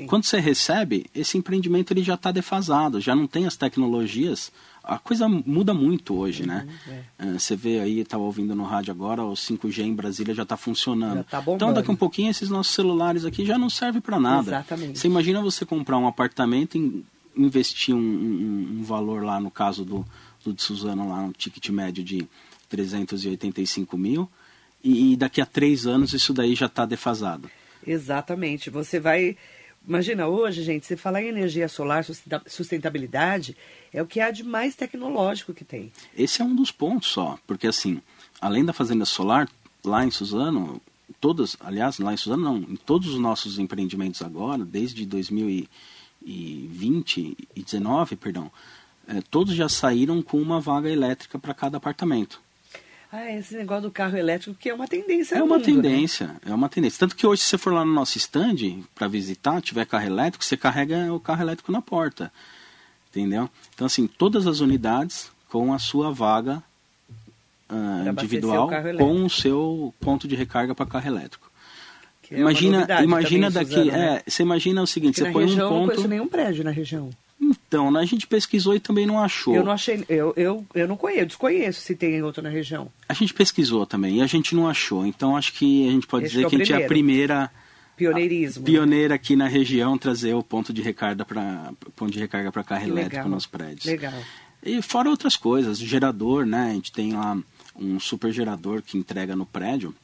Sim. 0.00 0.06
Quando 0.06 0.24
você 0.24 0.38
recebe, 0.40 1.06
esse 1.14 1.36
empreendimento 1.38 1.92
ele 1.92 2.02
já 2.02 2.14
está 2.14 2.30
defasado, 2.32 3.00
já 3.00 3.14
não 3.14 3.26
tem 3.26 3.46
as 3.46 3.56
tecnologias. 3.56 4.52
A 4.84 4.98
coisa 4.98 5.28
muda 5.28 5.74
muito 5.74 6.14
hoje, 6.14 6.46
né? 6.46 6.66
é. 6.88 7.02
Eh, 7.18 7.38
Você 7.38 7.56
vê 7.56 7.80
aí, 7.80 8.00
estava 8.00 8.22
ouvindo 8.22 8.54
no 8.54 8.62
rádio 8.64 8.92
agora, 8.92 9.24
o 9.24 9.32
5G 9.34 9.82
em 9.84 9.94
Brasília 9.94 10.32
já 10.34 10.44
está 10.44 10.56
funcionando. 10.56 11.16
Já 11.16 11.24
tá 11.24 11.42
então 11.54 11.72
daqui 11.72 11.90
a 11.90 11.92
um 11.92 11.96
pouquinho 11.96 12.30
esses 12.30 12.48
nossos 12.48 12.72
celulares 12.74 13.24
aqui 13.24 13.44
já 13.44 13.58
não 13.58 13.68
servem 13.68 14.00
para 14.00 14.20
nada. 14.20 14.48
Exatamente. 14.50 14.98
Você 14.98 15.08
imagina 15.08 15.42
você 15.42 15.64
comprar 15.66 15.98
um 15.98 16.06
apartamento 16.06 16.78
e 16.78 17.04
investir 17.36 17.94
um, 17.94 17.98
um- 17.98 18.78
um 18.78 18.82
valor 18.84 19.24
lá, 19.24 19.40
no 19.40 19.50
caso 19.50 19.84
do, 19.84 20.06
do 20.44 20.52
de 20.52 20.62
Suzano, 20.62 21.08
lá 21.08 21.20
um 21.20 21.32
ticket 21.32 21.68
médio 21.70 22.04
de 22.04 22.26
385 22.68 23.96
mil, 23.98 24.28
e, 24.84 25.12
e 25.12 25.16
daqui 25.16 25.40
a 25.40 25.46
três 25.46 25.86
anos 25.86 26.12
isso 26.12 26.32
daí 26.32 26.54
já 26.54 26.66
está 26.66 26.86
defasado. 26.86 27.50
Exatamente. 27.86 28.70
Você 28.70 28.98
vai. 29.00 29.36
Imagina 29.86 30.26
hoje, 30.26 30.62
gente, 30.62 30.84
se 30.84 30.96
falar 30.96 31.22
em 31.22 31.28
energia 31.28 31.68
solar, 31.68 32.04
sustenta- 32.04 32.42
sustentabilidade, 32.48 33.56
é 33.92 34.02
o 34.02 34.06
que 34.06 34.20
há 34.20 34.30
de 34.30 34.42
mais 34.42 34.74
tecnológico 34.74 35.54
que 35.54 35.64
tem. 35.64 35.92
Esse 36.16 36.42
é 36.42 36.44
um 36.44 36.54
dos 36.54 36.72
pontos 36.72 37.08
só, 37.08 37.38
porque 37.46 37.66
assim, 37.68 38.02
além 38.40 38.64
da 38.64 38.72
fazenda 38.72 39.04
solar, 39.04 39.48
lá 39.84 40.04
em 40.04 40.10
Suzano, 40.10 40.80
todas, 41.20 41.56
aliás, 41.60 41.98
lá 41.98 42.12
em 42.12 42.16
Suzano 42.16 42.42
não, 42.42 42.56
em 42.58 42.74
todos 42.76 43.08
os 43.14 43.20
nossos 43.20 43.58
empreendimentos 43.60 44.22
agora, 44.22 44.64
desde 44.64 45.06
2020 45.06 45.68
e 47.54 47.62
19, 47.62 48.16
perdão, 48.16 48.50
eh, 49.06 49.22
todos 49.30 49.54
já 49.54 49.68
saíram 49.68 50.20
com 50.20 50.42
uma 50.42 50.60
vaga 50.60 50.90
elétrica 50.90 51.38
para 51.38 51.54
cada 51.54 51.76
apartamento. 51.76 52.40
Ah, 53.12 53.32
esse 53.32 53.54
negócio 53.56 53.82
do 53.84 53.90
carro 53.90 54.16
elétrico, 54.16 54.54
que 54.58 54.68
é 54.68 54.74
uma 54.74 54.86
tendência 54.88 55.36
É 55.36 55.42
uma 55.42 55.56
mundo, 55.58 55.66
né? 55.66 55.72
tendência, 55.82 56.36
é 56.44 56.52
uma 56.52 56.68
tendência. 56.68 56.98
Tanto 56.98 57.14
que 57.16 57.26
hoje, 57.26 57.42
se 57.42 57.48
você 57.48 57.58
for 57.58 57.72
lá 57.72 57.84
no 57.84 57.92
nosso 57.92 58.18
stand 58.18 58.82
para 58.94 59.06
visitar, 59.08 59.60
tiver 59.62 59.86
carro 59.86 60.06
elétrico, 60.06 60.44
você 60.44 60.56
carrega 60.56 61.12
o 61.12 61.20
carro 61.20 61.42
elétrico 61.42 61.70
na 61.72 61.80
porta. 61.80 62.32
Entendeu? 63.10 63.48
Então, 63.74 63.86
assim, 63.86 64.06
todas 64.06 64.46
as 64.46 64.60
unidades 64.60 65.30
com 65.48 65.72
a 65.72 65.78
sua 65.78 66.12
vaga 66.12 66.62
abastecer 67.68 68.12
individual 68.12 68.68
o 68.68 68.98
com 68.98 69.24
o 69.24 69.30
seu 69.30 69.94
ponto 70.00 70.28
de 70.28 70.36
recarga 70.36 70.74
para 70.74 70.86
carro 70.86 71.06
elétrico. 71.08 71.50
É 72.30 72.40
imagina, 72.40 72.78
novidade 72.78 73.04
imagina 73.04 73.50
daqui, 73.50 73.70
Suzano, 73.70 73.92
né? 73.92 74.16
é, 74.26 74.30
você 74.30 74.42
imagina 74.42 74.82
o 74.82 74.86
seguinte, 74.86 75.14
Porque 75.20 75.28
você 75.28 75.32
põe 75.32 75.44
um 75.44 75.46
região 75.46 75.70
não 75.70 75.76
ponto. 75.78 75.86
conheço 75.90 76.08
nenhum 76.08 76.26
prédio 76.26 76.64
na 76.64 76.70
região. 76.72 77.10
Então, 77.76 77.90
né, 77.90 78.00
a 78.00 78.04
gente 78.06 78.26
pesquisou 78.26 78.74
e 78.74 78.80
também 78.80 79.04
não 79.04 79.22
achou. 79.22 79.54
Eu 79.54 79.62
não 79.62 79.70
achei, 79.70 80.02
eu, 80.08 80.32
eu, 80.34 80.64
eu 80.74 80.88
não 80.88 80.96
conheço, 80.96 81.26
desconheço 81.26 81.82
se 81.82 81.94
tem 81.94 82.22
outro 82.22 82.42
na 82.42 82.48
região. 82.48 82.90
A 83.06 83.12
gente 83.12 83.34
pesquisou 83.34 83.84
também 83.84 84.16
e 84.16 84.22
a 84.22 84.26
gente 84.26 84.54
não 84.54 84.66
achou. 84.66 85.04
Então 85.04 85.36
acho 85.36 85.52
que 85.52 85.86
a 85.86 85.92
gente 85.92 86.06
pode 86.06 86.24
Esse 86.24 86.36
dizer 86.36 86.48
que 86.48 86.54
é 86.54 86.58
que 86.58 86.62
a 86.62 86.64
gente 86.64 86.82
é 86.82 86.84
a 86.84 86.88
primeira 86.88 87.50
Pioneirismo. 87.94 88.62
né? 88.62 88.66
pioneira 88.72 89.14
aqui 89.14 89.36
na 89.36 89.46
região 89.46 89.98
trazer 89.98 90.32
o 90.34 90.42
ponto 90.42 90.72
de 90.72 90.80
recarga 90.80 91.22
para 91.22 91.70
ponto 91.94 92.10
de 92.10 92.18
recarga 92.18 92.50
para 92.50 92.64
carro 92.64 92.84
Que 92.84 92.90
elétrico 92.90 93.16
legal. 93.16 93.28
nos 93.30 93.44
prédios. 93.44 93.84
Legal. 93.84 94.14
E 94.64 94.80
fora 94.80 95.10
outras 95.10 95.36
coisas, 95.36 95.78
gerador, 95.78 96.46
né? 96.46 96.70
A 96.70 96.74
gente 96.74 96.90
tem 96.90 97.12
lá 97.12 97.36
um 97.78 98.00
super 98.00 98.32
gerador 98.32 98.80
que 98.80 98.96
entrega 98.96 99.36
no 99.36 99.44
prédio, 99.44 99.94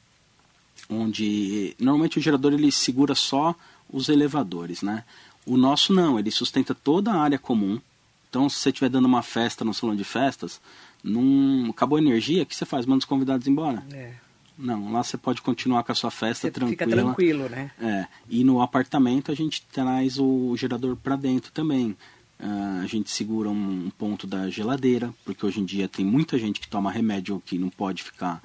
onde 0.90 1.74
normalmente 1.78 2.18
o 2.18 2.22
gerador 2.22 2.52
ele 2.52 2.70
segura 2.70 3.14
só 3.14 3.54
os 3.90 4.10
elevadores, 4.10 4.82
né? 4.82 5.04
O 5.46 5.56
nosso 5.56 5.92
não, 5.92 6.18
ele 6.18 6.30
sustenta 6.30 6.74
toda 6.74 7.12
a 7.12 7.20
área 7.20 7.38
comum. 7.38 7.80
Então, 8.28 8.48
se 8.48 8.56
você 8.56 8.70
estiver 8.70 8.88
dando 8.88 9.06
uma 9.06 9.22
festa 9.22 9.64
no 9.64 9.74
salão 9.74 9.94
de 9.94 10.04
festas, 10.04 10.60
não 11.02 11.70
acabou 11.70 11.98
a 11.98 12.00
energia, 12.00 12.42
o 12.42 12.46
que 12.46 12.56
você 12.56 12.64
faz? 12.64 12.86
Manda 12.86 13.00
os 13.00 13.04
convidados 13.04 13.46
embora. 13.46 13.84
É. 13.92 14.12
Não, 14.56 14.92
lá 14.92 15.02
você 15.02 15.16
pode 15.16 15.42
continuar 15.42 15.82
com 15.82 15.92
a 15.92 15.94
sua 15.94 16.10
festa 16.10 16.46
Você 16.46 16.50
tranquila. 16.50 16.78
fica 16.78 16.86
tranquilo, 16.86 17.48
né? 17.48 17.70
É, 17.80 18.06
e 18.28 18.44
no 18.44 18.60
apartamento 18.60 19.32
a 19.32 19.34
gente 19.34 19.62
traz 19.72 20.18
o 20.18 20.54
gerador 20.56 20.96
para 20.96 21.16
dentro 21.16 21.50
também. 21.52 21.96
Ah, 22.38 22.80
a 22.82 22.86
gente 22.86 23.10
segura 23.10 23.48
um 23.48 23.90
ponto 23.96 24.26
da 24.26 24.50
geladeira, 24.50 25.12
porque 25.24 25.44
hoje 25.46 25.60
em 25.60 25.64
dia 25.64 25.88
tem 25.88 26.04
muita 26.04 26.38
gente 26.38 26.60
que 26.60 26.68
toma 26.68 26.90
remédio 26.90 27.42
que 27.44 27.56
não 27.58 27.70
pode 27.70 28.02
ficar 28.02 28.42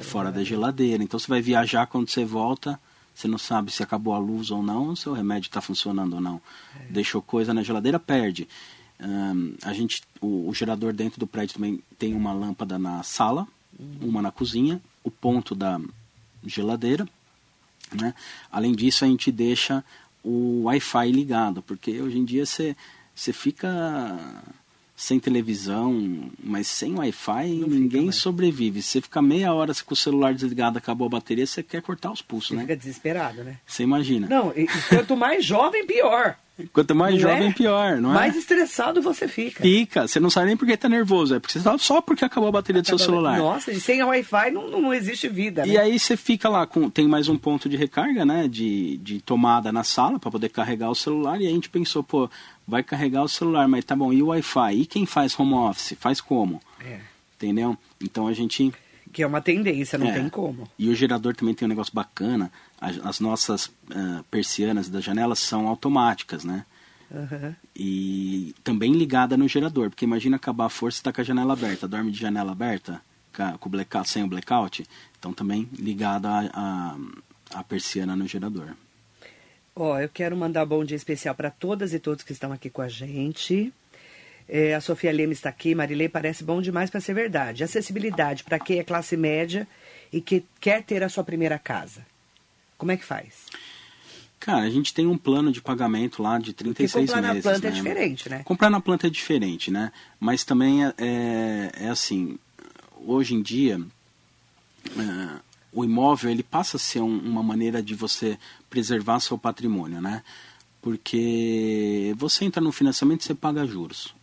Fora 0.00 0.30
da 0.30 0.44
geladeira. 0.44 1.02
Então 1.02 1.18
você 1.18 1.26
vai 1.26 1.42
viajar 1.42 1.86
quando 1.86 2.08
você 2.08 2.24
volta, 2.24 2.78
você 3.20 3.28
não 3.28 3.36
sabe 3.38 3.70
se 3.70 3.82
acabou 3.82 4.14
a 4.14 4.18
luz 4.18 4.50
ou 4.50 4.62
não, 4.62 4.96
se 4.96 5.08
o 5.08 5.12
remédio 5.12 5.48
está 5.48 5.60
funcionando 5.60 6.14
ou 6.14 6.20
não. 6.20 6.40
Deixou 6.88 7.20
coisa 7.20 7.52
na 7.52 7.62
geladeira, 7.62 7.98
perde. 7.98 8.48
Ahn, 8.98 9.52
a 9.62 9.74
gente, 9.74 10.02
o, 10.20 10.48
o 10.48 10.54
gerador 10.54 10.92
dentro 10.94 11.20
do 11.20 11.26
prédio 11.26 11.54
também 11.54 11.82
tem 11.98 12.14
uma 12.14 12.32
lâmpada 12.32 12.78
na 12.78 13.02
sala, 13.02 13.46
uma 14.00 14.22
na 14.22 14.30
cozinha, 14.30 14.80
o 15.04 15.10
ponto 15.10 15.54
da 15.54 15.78
geladeira. 16.46 17.06
Né? 17.92 18.14
Além 18.50 18.72
disso, 18.72 19.04
a 19.04 19.08
gente 19.08 19.30
deixa 19.30 19.84
o 20.22 20.62
Wi-Fi 20.64 21.12
ligado, 21.12 21.62
porque 21.62 22.00
hoje 22.00 22.18
em 22.18 22.24
dia 22.24 22.46
você, 22.46 22.74
você 23.14 23.32
fica 23.32 23.68
sem 25.00 25.18
televisão, 25.18 26.30
mas 26.44 26.66
sem 26.66 26.94
Wi-Fi 26.94 27.48
Não 27.54 27.68
ninguém 27.68 28.12
sobrevive. 28.12 28.82
Você 28.82 29.00
fica 29.00 29.22
meia 29.22 29.50
hora 29.54 29.72
com 29.82 29.94
o 29.94 29.96
celular 29.96 30.34
desligado, 30.34 30.76
acabou 30.76 31.06
a 31.06 31.10
bateria, 31.10 31.46
você 31.46 31.62
quer 31.62 31.80
cortar 31.80 32.12
os 32.12 32.20
pulsos, 32.20 32.50
Você 32.50 32.56
né? 32.56 32.60
fica 32.62 32.76
desesperado, 32.76 33.42
né? 33.42 33.56
Você 33.66 33.82
imagina. 33.82 34.28
Não, 34.28 34.52
e 34.54 34.66
quanto 34.90 35.16
mais 35.16 35.42
jovem, 35.42 35.86
pior. 35.86 36.36
Quanto 36.72 36.94
mais 36.94 37.14
Não 37.14 37.20
jovem, 37.20 37.48
é? 37.48 37.52
pior, 37.52 37.96
não 38.00 38.10
mais 38.10 38.34
é? 38.34 38.38
estressado 38.38 39.00
você 39.02 39.26
fica. 39.28 39.62
Fica, 39.62 40.06
você 40.06 40.18
não 40.20 40.30
sabe 40.30 40.46
nem 40.48 40.56
porque 40.56 40.76
tá 40.76 40.88
nervoso, 40.88 41.34
é 41.34 41.40
porque 41.40 41.52
você 41.58 41.64
tá 41.64 41.76
só 41.78 42.00
porque 42.00 42.24
acabou 42.24 42.48
a 42.48 42.52
bateria 42.52 42.82
do 42.82 42.86
seu 42.88 42.98
celular. 42.98 43.38
Nossa, 43.38 43.70
e 43.72 43.80
sem 43.80 44.02
Wi-Fi 44.02 44.50
não, 44.50 44.68
não 44.70 44.94
existe 44.94 45.28
vida, 45.28 45.66
E 45.66 45.72
né? 45.72 45.78
aí 45.78 45.98
você 45.98 46.16
fica 46.16 46.48
lá 46.48 46.66
com. 46.66 46.88
Tem 46.90 47.06
mais 47.08 47.28
um 47.28 47.36
ponto 47.38 47.68
de 47.68 47.76
recarga, 47.76 48.24
né? 48.24 48.46
De, 48.48 48.96
de 48.98 49.20
tomada 49.20 49.72
na 49.72 49.84
sala 49.84 50.18
para 50.18 50.30
poder 50.30 50.48
carregar 50.50 50.90
o 50.90 50.94
celular. 50.94 51.40
E 51.40 51.46
a 51.46 51.50
gente 51.50 51.68
pensou, 51.70 52.02
pô, 52.02 52.28
vai 52.66 52.82
carregar 52.82 53.22
o 53.22 53.28
celular, 53.28 53.66
mas 53.68 53.84
tá 53.84 53.94
bom, 53.96 54.12
e 54.12 54.22
o 54.22 54.26
Wi-Fi? 54.28 54.74
E 54.74 54.86
quem 54.86 55.06
faz 55.06 55.38
home 55.38 55.54
office? 55.54 55.96
Faz 55.98 56.20
como? 56.20 56.60
É, 56.84 56.98
Entendeu? 57.36 57.76
Então 58.02 58.26
a 58.26 58.32
gente. 58.32 58.72
Que 59.12 59.22
é 59.22 59.26
uma 59.26 59.40
tendência, 59.40 59.98
não 59.98 60.08
É. 60.08 60.12
tem 60.14 60.28
como. 60.28 60.68
E 60.78 60.88
o 60.88 60.94
gerador 60.94 61.34
também 61.34 61.54
tem 61.54 61.66
um 61.66 61.68
negócio 61.68 61.92
bacana. 61.94 62.50
As, 62.80 62.98
as 63.04 63.20
nossas 63.20 63.70
ah, 63.90 64.22
persianas 64.30 64.88
das 64.88 65.04
janelas 65.04 65.38
são 65.38 65.66
automáticas, 65.68 66.44
né? 66.44 66.64
Aham. 67.12 67.56
E 67.74 68.54
também 68.62 68.92
ligada 68.92 69.36
no 69.36 69.48
gerador, 69.48 69.90
porque 69.90 70.04
imagina 70.04 70.36
acabar 70.36 70.66
a 70.66 70.70
força 70.70 71.00
e 71.00 71.02
tá 71.02 71.12
com 71.12 71.20
a 71.20 71.24
janela 71.24 71.54
aberta, 71.54 71.88
dorme 71.88 72.10
de 72.12 72.18
janela 72.18 72.52
aberta, 72.52 73.02
com 73.58 73.68
o 73.68 73.72
blackout, 73.72 74.08
sem 74.08 74.22
o 74.22 74.28
blackout, 74.28 74.84
então 75.18 75.32
também 75.32 75.68
ligada 75.76 76.28
a, 76.28 76.50
a, 76.54 76.96
a 77.58 77.64
persiana 77.64 78.14
no 78.14 78.28
gerador. 78.28 78.74
Ó, 79.74 79.98
eu 79.98 80.08
quero 80.08 80.36
mandar 80.36 80.64
bom 80.66 80.84
dia 80.84 80.96
especial 80.96 81.34
para 81.34 81.50
todas 81.50 81.92
e 81.94 81.98
todos 81.98 82.22
que 82.22 82.32
estão 82.32 82.52
aqui 82.52 82.68
com 82.70 82.82
a 82.82 82.88
gente. 82.88 83.72
É, 84.52 84.74
a 84.74 84.80
Sofia 84.80 85.12
Leme 85.12 85.32
está 85.32 85.48
aqui, 85.48 85.76
Marilei, 85.76 86.08
parece 86.08 86.42
bom 86.42 86.60
demais 86.60 86.90
para 86.90 87.00
ser 87.00 87.14
verdade. 87.14 87.62
Acessibilidade 87.62 88.42
para 88.42 88.58
quem 88.58 88.80
é 88.80 88.84
classe 88.84 89.16
média 89.16 89.66
e 90.12 90.20
que 90.20 90.44
quer 90.60 90.82
ter 90.82 91.04
a 91.04 91.08
sua 91.08 91.22
primeira 91.22 91.56
casa. 91.56 92.04
Como 92.76 92.90
é 92.90 92.96
que 92.96 93.04
faz? 93.04 93.46
Cara, 94.40 94.62
a 94.64 94.70
gente 94.70 94.92
tem 94.92 95.06
um 95.06 95.16
plano 95.18 95.52
de 95.52 95.60
pagamento 95.62 96.20
lá 96.22 96.38
de 96.38 96.52
Porque 96.52 96.64
36 96.64 97.06
comprar 97.10 97.20
na 97.22 97.28
meses. 97.34 97.42
planta 97.44 97.66
é 97.68 97.70
né? 97.70 97.76
diferente, 97.76 98.28
né? 98.28 98.42
Comprar 98.44 98.70
na 98.70 98.80
planta 98.80 99.06
é 99.06 99.10
diferente, 99.10 99.70
né? 99.70 99.92
Mas 100.18 100.42
também 100.44 100.84
é, 100.84 100.94
é, 100.98 101.70
é 101.84 101.88
assim, 101.90 102.36
hoje 103.06 103.34
em 103.34 103.42
dia, 103.42 103.80
é, 104.98 105.40
o 105.72 105.84
imóvel 105.84 106.30
ele 106.30 106.42
passa 106.42 106.76
a 106.76 106.80
ser 106.80 107.00
um- 107.00 107.18
uma 107.20 107.42
maneira 107.42 107.80
de 107.82 107.94
você 107.94 108.36
preservar 108.68 109.20
seu 109.20 109.38
patrimônio, 109.38 110.00
né? 110.00 110.24
Porque 110.80 112.14
você 112.16 112.44
entra 112.46 112.60
no 112.60 112.72
financiamento 112.72 113.20
e 113.20 113.24
você 113.24 113.34
paga 113.34 113.66
juros, 113.66 114.14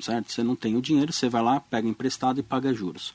certo? 0.00 0.32
Você 0.32 0.42
não 0.42 0.54
tem 0.56 0.76
o 0.76 0.82
dinheiro, 0.82 1.12
você 1.12 1.28
vai 1.28 1.42
lá, 1.42 1.60
pega 1.60 1.88
emprestado 1.88 2.38
e 2.40 2.42
paga 2.42 2.72
juros. 2.74 3.14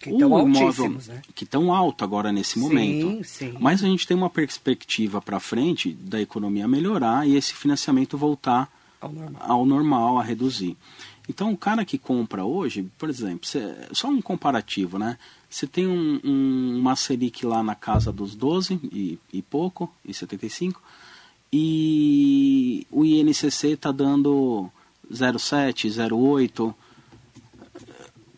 Que 0.00 0.10
O 0.12 0.34
altíssimos, 0.36 1.08
né? 1.08 1.22
que 1.34 1.44
estão 1.44 1.72
alto 1.72 2.04
agora 2.04 2.30
nesse 2.30 2.54
Sim, 2.54 2.60
momento. 2.60 3.24
sim. 3.24 3.54
Mas 3.58 3.82
a 3.82 3.86
gente 3.86 4.06
tem 4.06 4.16
uma 4.16 4.28
perspectiva 4.28 5.20
para 5.20 5.40
frente 5.40 5.92
da 5.92 6.20
economia 6.20 6.68
melhorar 6.68 7.26
e 7.26 7.36
esse 7.36 7.54
financiamento 7.54 8.18
voltar 8.18 8.70
Ao 9.00 9.10
normal. 9.10 9.42
ao 9.42 9.64
normal, 9.66 10.18
a 10.18 10.22
reduzir. 10.22 10.76
Então, 11.26 11.52
o 11.52 11.56
cara 11.56 11.86
que 11.86 11.96
compra 11.96 12.44
hoje, 12.44 12.86
por 12.98 13.08
exemplo, 13.08 13.46
cê- 13.46 13.74
só 13.92 14.08
um 14.08 14.20
comparativo, 14.20 14.98
né? 14.98 15.16
Você 15.48 15.66
tem 15.66 15.86
um, 15.86 16.20
um 16.22 16.80
Maceric 16.82 17.46
lá 17.46 17.62
na 17.62 17.74
casa 17.74 18.12
dos 18.12 18.34
12 18.34 18.78
e, 18.92 19.18
e 19.32 19.40
pouco, 19.40 19.90
e 20.04 20.12
75, 20.12 20.82
e 21.50 22.86
o 22.90 23.04
INCC 23.04 23.68
está 23.68 23.90
dando 23.92 24.68
0,7, 25.12 25.88
0,8. 25.88 26.74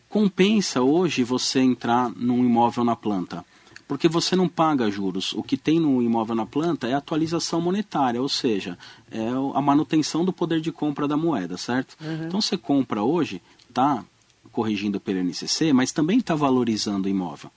Compensa 0.09 0.83
hoje 0.83 1.23
você 1.23 1.61
entrar 1.61 2.11
num 2.11 2.45
imóvel 2.45 2.85
na 2.85 2.97
planta, 2.97 3.45
porque 3.87 4.09
você 4.09 4.35
não 4.35 4.49
paga 4.49 4.91
juros. 4.91 5.33
O 5.33 5.43
que 5.43 5.57
tem 5.57 5.79
no 5.79 6.03
imóvel 6.03 6.35
na 6.35 6.47
planta 6.47 6.89
é 6.89 6.95
a 6.95 6.99
atualização 6.99 7.61
monetária, 7.61 8.21
ou 8.23 8.29
seja, 8.29 8.79
é 9.11 9.29
a 9.55 9.61
manutenção 9.61 10.25
do 10.25 10.33
poder 10.33 10.61
de 10.61 10.73
compra 10.73 11.07
da 11.07 11.17
moeda, 11.17 11.57
certo? 11.57 11.97
Então 12.27 12.41
você 12.41 12.57
compra 12.57 13.03
hoje, 13.03 13.43
tá 13.75 14.05
corrigindo 14.51 14.99
pelo 14.99 15.19
INCC, 15.19 15.73
mas 15.75 15.93
também 15.93 16.19
está 16.19 16.35
valorizando 16.35 17.09
o 17.09 17.11
imóvel, 17.11 17.51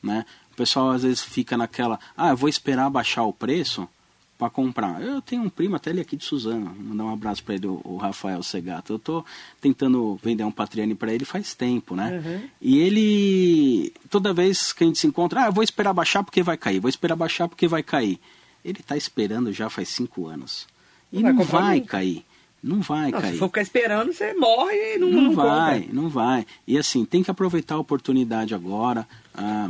né? 0.00 0.24
O 0.52 0.56
pessoal 0.56 0.90
às 0.90 1.02
vezes 1.02 1.22
fica 1.22 1.56
naquela, 1.56 1.98
ah, 2.16 2.28
eu 2.30 2.36
vou 2.36 2.48
esperar 2.48 2.88
baixar 2.88 3.24
o 3.24 3.32
preço 3.32 3.88
para 4.38 4.50
comprar. 4.50 5.00
Eu 5.02 5.22
tenho 5.22 5.42
um 5.42 5.48
primo 5.48 5.76
até 5.76 5.90
ele 5.90 6.00
aqui 6.00 6.16
de 6.16 6.24
Suzano, 6.24 6.74
mandar 6.78 7.04
um 7.04 7.12
abraço 7.12 7.42
para 7.42 7.54
ele, 7.54 7.66
o, 7.66 7.96
Rafael 7.96 8.42
Segato. 8.42 8.92
Eu 8.92 8.98
tô 8.98 9.24
tentando 9.60 10.18
vender 10.22 10.44
um 10.44 10.50
Patriane 10.50 10.94
para 10.94 11.12
ele 11.12 11.24
faz 11.24 11.54
tempo, 11.54 11.96
né? 11.96 12.22
Uhum. 12.24 12.40
E 12.60 12.78
ele 12.78 13.92
toda 14.10 14.32
vez 14.34 14.72
que 14.72 14.84
a 14.84 14.86
gente 14.86 14.98
se 14.98 15.06
encontra, 15.06 15.44
ah, 15.44 15.46
eu 15.46 15.52
vou 15.52 15.64
esperar 15.64 15.92
baixar 15.94 16.22
porque 16.22 16.42
vai 16.42 16.56
cair, 16.56 16.80
vou 16.80 16.88
esperar 16.90 17.16
baixar 17.16 17.48
porque 17.48 17.66
vai 17.66 17.82
cair. 17.82 18.18
Ele 18.64 18.80
está 18.80 18.96
esperando 18.96 19.52
já 19.52 19.70
faz 19.70 19.88
cinco 19.88 20.26
anos 20.26 20.66
e 21.12 21.16
Não 21.16 21.22
vai 21.22 21.32
não 21.32 21.44
vai 21.44 21.76
nunca. 21.80 21.86
cair, 21.92 22.24
não 22.62 22.80
vai 22.80 23.10
Não, 23.12 23.20
cair. 23.20 23.32
se 23.32 23.38
for 23.38 23.46
ficar 23.48 23.62
esperando, 23.62 24.12
você 24.12 24.34
morre 24.34 24.96
e 24.96 24.98
não, 24.98 25.08
Não, 25.08 25.22
não 25.22 25.32
vai, 25.34 25.80
compra. 25.82 25.94
não 25.94 26.08
vai. 26.08 26.46
E 26.66 26.76
assim, 26.76 27.04
tem 27.04 27.22
que 27.22 27.30
aproveitar 27.30 27.76
a 27.76 27.78
oportunidade 27.78 28.54
agora. 28.54 29.06
Ah, 29.34 29.68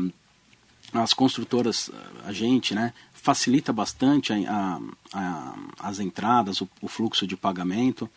as 0.95 1.13
construtoras, 1.13 1.91
a 2.25 2.33
gente, 2.33 2.75
né, 2.75 2.95
facilita 3.27 3.73
bastante 3.73 4.33
a, 4.33 4.37
a- 4.49 4.81
a- 5.13 5.55
as 5.89 5.99
entradas, 5.99 6.61
o, 6.61 6.69
o 6.81 6.87
fluxo 6.87 7.27
de 7.27 7.37
pagamento. 7.37 8.09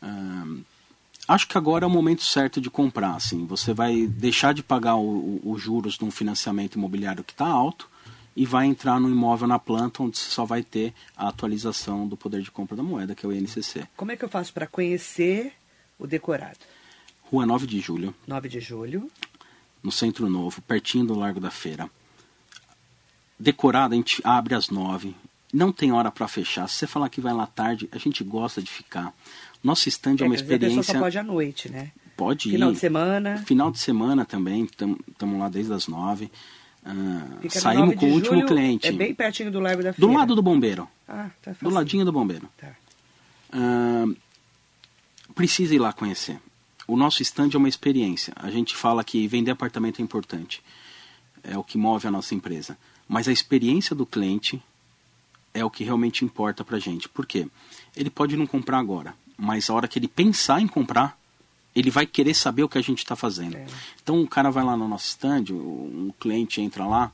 Ah, 0.00 0.46
acho 1.28 1.46
que 1.46 1.58
agora 1.58 1.84
é 1.84 1.86
o 1.88 1.90
momento 1.90 2.22
certo 2.24 2.60
de 2.60 2.70
comprar. 2.70 3.14
Assim, 3.14 3.44
você 3.46 3.74
vai 3.74 4.06
deixar 4.06 4.54
de 4.54 4.62
pagar 4.62 4.96
os 4.96 5.60
juros 5.60 5.98
de 5.98 6.04
um 6.04 6.10
financiamento 6.10 6.76
imobiliário 6.76 7.22
que 7.22 7.32
está 7.32 7.46
alto 7.46 7.88
e 8.34 8.46
vai 8.46 8.66
entrar 8.66 8.98
no 9.00 9.08
imóvel 9.10 9.46
na 9.48 9.58
planta, 9.58 10.02
onde 10.02 10.16
você 10.16 10.30
só 10.30 10.44
vai 10.44 10.62
ter 10.62 10.94
a 11.16 11.28
atualização 11.28 12.06
do 12.08 12.16
poder 12.16 12.40
de 12.40 12.50
compra 12.50 12.76
da 12.76 12.82
moeda, 12.82 13.14
que 13.14 13.26
é 13.26 13.28
o 13.28 13.32
INCC. 13.32 13.86
Como 13.96 14.12
é 14.12 14.16
que 14.16 14.24
eu 14.24 14.28
faço 14.28 14.52
para 14.52 14.66
conhecer 14.66 15.52
o 15.98 16.06
decorado? 16.06 16.58
Rua 17.30 17.44
9 17.44 17.66
de 17.66 17.80
Julho, 17.80 18.14
9 18.26 18.48
de 18.48 18.60
julho. 18.60 19.10
no 19.82 19.90
Centro 19.92 20.30
Novo, 20.30 20.62
pertinho 20.62 21.04
do 21.04 21.14
Largo 21.14 21.38
da 21.40 21.50
Feira. 21.50 21.90
Decorado, 23.38 23.94
a 23.94 23.96
gente 23.96 24.20
abre 24.24 24.54
às 24.54 24.68
nove. 24.70 25.14
Não 25.52 25.72
tem 25.72 25.92
hora 25.92 26.10
para 26.10 26.26
fechar. 26.28 26.68
Se 26.68 26.76
você 26.76 26.86
falar 26.86 27.08
que 27.08 27.20
vai 27.20 27.32
lá 27.32 27.46
tarde, 27.46 27.88
a 27.92 27.98
gente 27.98 28.22
gosta 28.24 28.60
de 28.60 28.70
ficar. 28.70 29.14
Nosso 29.62 29.88
stand 29.88 30.16
é, 30.20 30.24
uma 30.24 30.34
quer 30.36 30.42
dizer, 30.42 30.44
a 30.44 30.58
pessoa 30.58 30.80
experiência. 30.80 30.94
só 30.94 31.00
pode 31.00 31.18
à 31.18 31.22
noite, 31.22 31.70
né? 31.70 31.92
Pode 32.16 32.48
ir. 32.48 32.52
Final 32.52 32.72
de 32.72 32.78
semana. 32.78 33.38
Final 33.46 33.70
de 33.70 33.78
semana 33.78 34.24
também, 34.24 34.64
estamos 34.64 35.38
lá 35.38 35.48
desde 35.48 35.72
as 35.72 35.86
nove. 35.88 36.30
No 36.84 37.50
saímos 37.50 37.88
9 37.88 37.96
com 37.96 38.06
o 38.06 38.12
último 38.12 38.34
julho, 38.36 38.46
cliente. 38.46 38.86
É 38.88 38.92
bem 38.92 39.14
pertinho 39.14 39.50
do 39.50 39.60
Largo 39.60 39.82
da 39.82 39.90
Do 39.90 39.96
Feira. 39.96 40.12
lado 40.12 40.34
do 40.34 40.42
bombeiro. 40.42 40.88
Ah, 41.06 41.28
tá 41.42 41.50
Do 41.52 41.56
fácil. 41.56 41.70
ladinho 41.74 42.04
do 42.04 42.12
bombeiro. 42.12 42.48
Tá. 42.56 42.70
Ah, 43.52 44.06
precisa 45.34 45.74
ir 45.74 45.78
lá 45.78 45.92
conhecer. 45.92 46.38
O 46.86 46.96
nosso 46.96 47.22
stand 47.22 47.50
é 47.54 47.56
uma 47.56 47.68
experiência. 47.68 48.32
A 48.36 48.50
gente 48.50 48.74
fala 48.74 49.04
que 49.04 49.26
vender 49.28 49.50
apartamento 49.50 50.00
é 50.00 50.02
importante. 50.02 50.62
É 51.42 51.56
o 51.58 51.64
que 51.64 51.76
move 51.76 52.06
a 52.06 52.10
nossa 52.10 52.34
empresa. 52.34 52.76
Mas 53.08 53.26
a 53.26 53.32
experiência 53.32 53.96
do 53.96 54.04
cliente 54.04 54.62
é 55.54 55.64
o 55.64 55.70
que 55.70 55.82
realmente 55.82 56.24
importa 56.24 56.62
pra 56.62 56.78
gente. 56.78 57.08
Por 57.08 57.26
quê? 57.26 57.48
Ele 57.96 58.10
pode 58.10 58.36
não 58.36 58.46
comprar 58.46 58.78
agora, 58.78 59.14
mas 59.36 59.70
a 59.70 59.74
hora 59.74 59.88
que 59.88 59.98
ele 59.98 60.08
pensar 60.08 60.60
em 60.60 60.68
comprar, 60.68 61.18
ele 61.74 61.90
vai 61.90 62.06
querer 62.06 62.34
saber 62.34 62.62
o 62.62 62.68
que 62.68 62.78
a 62.78 62.82
gente 62.82 62.98
está 62.98 63.16
fazendo. 63.16 63.56
É. 63.56 63.66
Então 64.02 64.20
o 64.20 64.28
cara 64.28 64.50
vai 64.50 64.64
lá 64.64 64.76
no 64.76 64.86
nosso 64.86 65.06
stand, 65.06 65.46
um 65.52 66.12
cliente 66.20 66.60
entra 66.60 66.86
lá, 66.86 67.10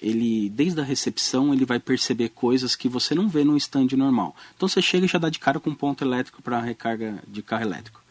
ele 0.00 0.48
desde 0.50 0.80
a 0.80 0.84
recepção 0.84 1.52
ele 1.52 1.64
vai 1.64 1.78
perceber 1.78 2.30
coisas 2.30 2.74
que 2.74 2.88
você 2.88 3.14
não 3.14 3.28
vê 3.28 3.44
num 3.44 3.56
stand 3.56 3.88
normal. 3.96 4.36
Então 4.56 4.68
você 4.68 4.82
chega 4.82 5.06
e 5.06 5.08
já 5.08 5.18
dá 5.18 5.28
de 5.28 5.38
cara 5.38 5.60
com 5.60 5.70
um 5.70 5.74
ponto 5.74 6.04
elétrico 6.04 6.42
para 6.42 6.60
recarga 6.60 7.22
de 7.26 7.42
carro 7.42 7.64
elétrico. 7.64 8.02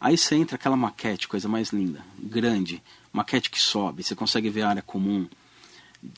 Aí 0.00 0.16
você 0.16 0.34
entra 0.34 0.56
aquela 0.56 0.76
maquete, 0.76 1.28
coisa 1.28 1.46
mais 1.48 1.70
linda, 1.70 2.00
grande, 2.18 2.82
maquete 3.12 3.50
que 3.50 3.60
sobe, 3.60 4.02
você 4.02 4.14
consegue 4.14 4.48
ver 4.48 4.62
a 4.62 4.70
área 4.70 4.82
comum 4.82 5.26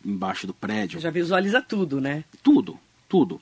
embaixo 0.05 0.47
do 0.47 0.55
prédio. 0.55 1.01
Já 1.01 1.11
visualiza 1.11 1.61
tudo, 1.61 2.01
né? 2.01 2.25
Tudo, 2.43 2.79
tudo. 3.09 3.41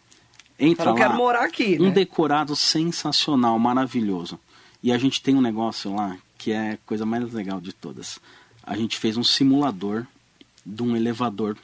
Entra 0.59 0.85
Fala, 0.85 0.97
eu 0.97 1.01
lá, 1.01 1.07
quero 1.07 1.19
morar 1.19 1.45
aqui, 1.45 1.79
um 1.81 1.87
né? 1.87 1.91
decorado 1.91 2.55
sensacional, 2.55 3.59
maravilhoso. 3.59 4.39
E 4.83 4.93
a 4.93 4.99
gente 4.99 5.23
tem 5.23 5.35
um 5.35 5.41
negócio 5.41 5.95
lá 5.95 6.17
que 6.37 6.53
é 6.53 6.73
a 6.73 6.79
coisa 6.79 7.05
mais 7.05 7.33
legal 7.33 7.61
de 7.61 7.73
todas. 7.73 8.19
A 8.63 8.77
gente 8.77 8.99
fez 8.99 9.17
um 9.17 9.25
simulador 9.25 10.07
de 10.65 10.83
um 10.83 10.97
elevador 10.97 11.57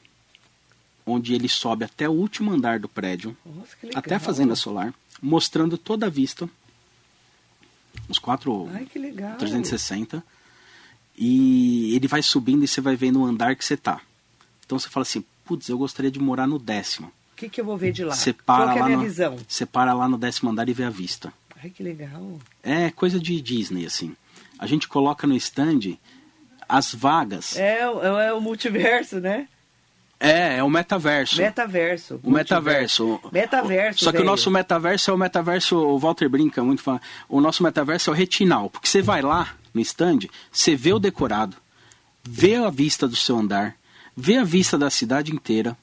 onde 1.07 1.35
ele 1.35 1.49
sobe 1.49 1.85
até 1.85 2.09
o 2.09 2.13
último 2.13 2.53
andar 2.53 2.79
do 2.79 2.89
prédio, 2.89 3.37
Nossa, 3.47 3.77
até 3.95 4.17
a 4.17 4.21
fazenda 4.21 4.57
solar, 4.57 4.93
mostrando 5.23 5.79
toda 5.79 6.07
a 6.07 6.11
vista, 6.11 6.49
os 8.09 8.19
quatro 8.19 8.69
Ai, 8.73 8.87
que 8.87 8.99
legal. 8.99 9.37
360, 9.39 10.23
e 11.17 11.95
ele 11.95 12.09
vai 12.09 12.23
subindo 12.23 12.65
e 12.65 12.69
você 12.69 12.81
vai 12.81 12.97
vendo 12.97 13.21
o 13.21 13.25
andar 13.25 13.55
que 13.57 13.65
você 13.65 13.77
tá. 13.77 14.01
Então 14.67 14.79
você 14.79 14.89
fala 14.89 15.03
assim, 15.03 15.25
putz, 15.45 15.69
eu 15.69 15.79
gostaria 15.79 16.11
de 16.11 16.19
morar 16.19 16.47
no 16.47 16.59
décimo. 16.59 17.09
O 17.33 17.37
que, 17.37 17.49
que 17.49 17.61
eu 17.61 17.65
vou 17.65 17.77
ver 17.77 17.93
de 17.93 18.05
lá? 18.05 18.15
Você 18.15 18.33
para 18.33 18.65
Qual 18.65 18.77
é 18.77 18.81
a 18.81 18.85
minha 18.87 18.97
no, 18.97 19.03
visão? 19.05 19.37
Você 19.47 19.65
para 19.65 19.93
lá 19.95 20.09
no 20.09 20.19
décimo 20.19 20.51
andar 20.51 20.69
e 20.69 20.73
vê 20.73 20.85
a 20.85 20.91
vista. 20.91 21.33
Ai, 21.63 21.71
que 21.71 21.83
legal. 21.83 22.39
É 22.63 22.91
coisa 22.91 23.21
de 23.21 23.41
Disney, 23.41 23.87
assim. 23.87 24.17
A 24.59 24.67
gente 24.67 24.89
coloca 24.89 25.27
no 25.27 25.37
stand 25.37 25.97
as 26.69 26.95
vagas. 26.95 27.57
É, 27.57 27.89
o- 27.89 28.01
é 28.19 28.33
o 28.33 28.41
multiverso, 28.41 29.21
né? 29.21 29.47
É, 30.19 30.57
é 30.57 30.63
o 30.63 30.71
metaverso. 30.71 31.37
Metaverso. 31.37 32.19
O 32.25 32.31
metaverso. 32.31 33.21
Metaverso, 33.31 34.05
Só 34.05 34.11
que 34.11 34.17
o 34.17 34.21
velho. 34.21 34.31
nosso 34.31 34.51
metaverso 34.51 35.11
é 35.11 35.15
o 35.15 35.19
metaverso, 35.19 35.77
o 35.77 35.99
Walter 35.99 36.27
brinca 36.31 36.65
muito, 36.65 36.83
fala, 36.83 37.03
o 37.29 37.39
nosso 37.39 37.63
metaverso 37.63 38.09
é 38.09 38.13
o 38.15 38.17
retinal, 38.17 38.71
porque 38.71 38.89
você 38.89 39.03
vai 39.03 39.21
lá 39.21 39.55
no 39.75 39.81
stand, 39.83 40.21
você 40.51 40.75
vê 40.75 40.95
o 40.95 40.99
decorado, 40.99 41.55
vê 42.25 42.55
a 42.55 42.71
vista 42.71 43.07
do 43.07 43.15
seu 43.15 43.37
andar, 43.37 43.77
vê 44.17 44.37
a 44.37 44.45
vista 44.45 44.79
da 44.79 44.89
cidade 44.91 45.33
inteira. 45.33 45.77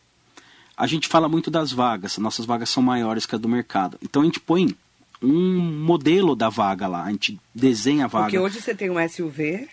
A 0.76 0.88
gente 0.88 1.08
fala 1.08 1.30
muito 1.30 1.52
das 1.52 1.72
vagas, 1.72 2.18
nossas 2.18 2.46
vagas 2.46 2.70
são 2.70 2.82
maiores 2.82 3.26
que 3.26 3.36
as 3.36 3.42
do 3.42 3.48
mercado. 3.48 3.98
Então 4.02 4.22
a 4.24 4.26
gente 4.26 4.40
põe 4.40 4.76
um 5.22 5.60
modelo 5.60 6.36
da 6.36 6.50
vaga 6.50 6.88
lá, 6.88 7.04
a 7.04 7.12
gente 7.12 7.40
desenha 7.54 8.06
a 8.06 8.08
vaga. 8.08 8.26
Porque 8.26 8.40
hoje 8.40 8.60
você 8.62 8.74
tem 8.74 8.90
um 8.90 9.08
SUV, 9.08 9.70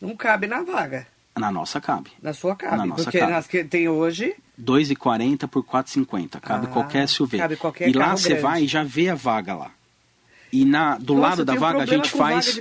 não 0.00 0.14
cabe 0.14 0.46
na 0.46 0.62
vaga. 0.62 1.06
Na 1.34 1.50
nossa 1.50 1.80
cabe. 1.80 2.10
Na 2.22 2.32
sua 2.32 2.54
cabe. 2.56 2.76
Na 2.76 2.86
nossa 2.86 3.04
porque 3.04 3.18
cabe. 3.18 3.32
nas 3.32 3.46
que 3.46 3.62
tem 3.64 3.88
hoje, 3.88 4.34
2,40 4.60 5.46
por 5.48 5.62
4,50. 5.64 6.40
Cabe 6.40 6.66
Ah, 6.66 6.70
qualquer 6.70 7.06
SUV. 7.08 7.36
cabe 7.38 7.56
qualquer 7.56 7.88
e 7.88 7.92
lá 7.92 8.16
você 8.16 8.28
grande. 8.28 8.42
vai 8.42 8.62
e 8.64 8.66
já 8.68 8.82
vê 8.84 9.08
a 9.10 9.14
vaga 9.14 9.54
lá. 9.54 9.70
E 10.56 10.64
na, 10.64 10.96
do 10.96 11.14
Nossa, 11.14 11.28
lado 11.28 11.44
da 11.44 11.54
vaga 11.54 11.82
a 11.82 11.86
gente 11.86 12.08
faz. 12.08 12.58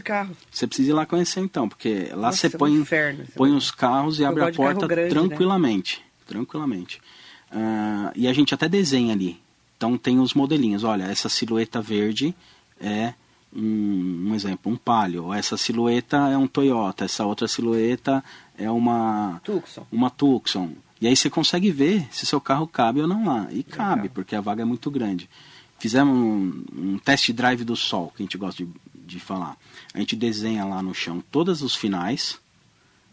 Você 0.52 0.68
precisa 0.68 0.90
ir 0.90 0.94
lá 0.94 1.06
conhecer 1.06 1.40
então, 1.40 1.70
porque 1.70 2.10
lá 2.12 2.28
Nossa, 2.28 2.40
você 2.40 2.48
é 2.48 2.50
um 2.50 2.60
põe, 2.60 2.74
inferno 2.74 3.24
põe 3.36 3.56
os 3.56 3.72
carros 3.72 4.20
e 4.20 4.24
Eu 4.24 4.28
abre 4.30 4.44
a 4.44 4.52
porta 4.52 4.86
grande, 4.86 5.14
né? 5.16 5.22
tranquilamente. 5.22 6.02
Tranquilamente. 6.28 7.02
Ah, 7.50 8.12
e 8.14 8.28
a 8.28 8.34
gente 8.34 8.54
até 8.54 8.68
desenha 8.68 9.14
ali. 9.14 9.40
Então 9.78 9.98
tem 9.98 10.20
os 10.20 10.34
modelinhos. 10.34 10.84
Olha, 10.84 11.04
essa 11.04 11.30
silhueta 11.30 11.82
verde 11.82 12.36
é 12.82 13.14
um, 13.56 14.28
um 14.30 14.36
exemplo, 14.36 14.70
um 14.70 14.76
Palio. 14.76 15.34
Essa 15.34 15.56
silhueta 15.56 16.18
é 16.30 16.38
um 16.38 16.48
Toyota. 16.48 17.06
Essa 17.06 17.26
outra 17.26 17.48
silhueta 17.48 18.22
é 18.58 18.70
uma 18.70 19.40
Tucson. 19.42 19.88
uma 19.90 20.10
Tucson. 20.10 20.72
E 21.00 21.08
aí 21.08 21.16
você 21.16 21.30
consegue 21.30 21.72
ver 21.72 22.08
se 22.12 22.26
seu 22.26 22.42
carro 22.42 22.68
cabe 22.68 23.00
ou 23.00 23.08
não 23.08 23.26
lá. 23.26 23.48
E 23.52 23.64
cabe, 23.64 24.02
Legal. 24.04 24.12
porque 24.16 24.36
a 24.36 24.42
vaga 24.42 24.64
é 24.64 24.66
muito 24.66 24.92
grande. 24.92 25.30
Fizemos 25.80 26.16
um, 26.16 26.64
um 26.74 26.98
test 26.98 27.32
drive 27.32 27.64
do 27.64 27.76
sol, 27.76 28.12
que 28.16 28.24
a 28.24 28.26
gente 28.26 28.38
gosta 28.38 28.64
de, 28.64 28.72
de 28.94 29.20
falar. 29.20 29.58
A 29.94 30.00
gente 30.00 30.16
desenha 30.16 30.66
lá 30.66 30.82
no 30.82 30.94
chão 30.94 31.24
todos 31.32 31.62
os 31.62 31.76
finais 31.76 32.40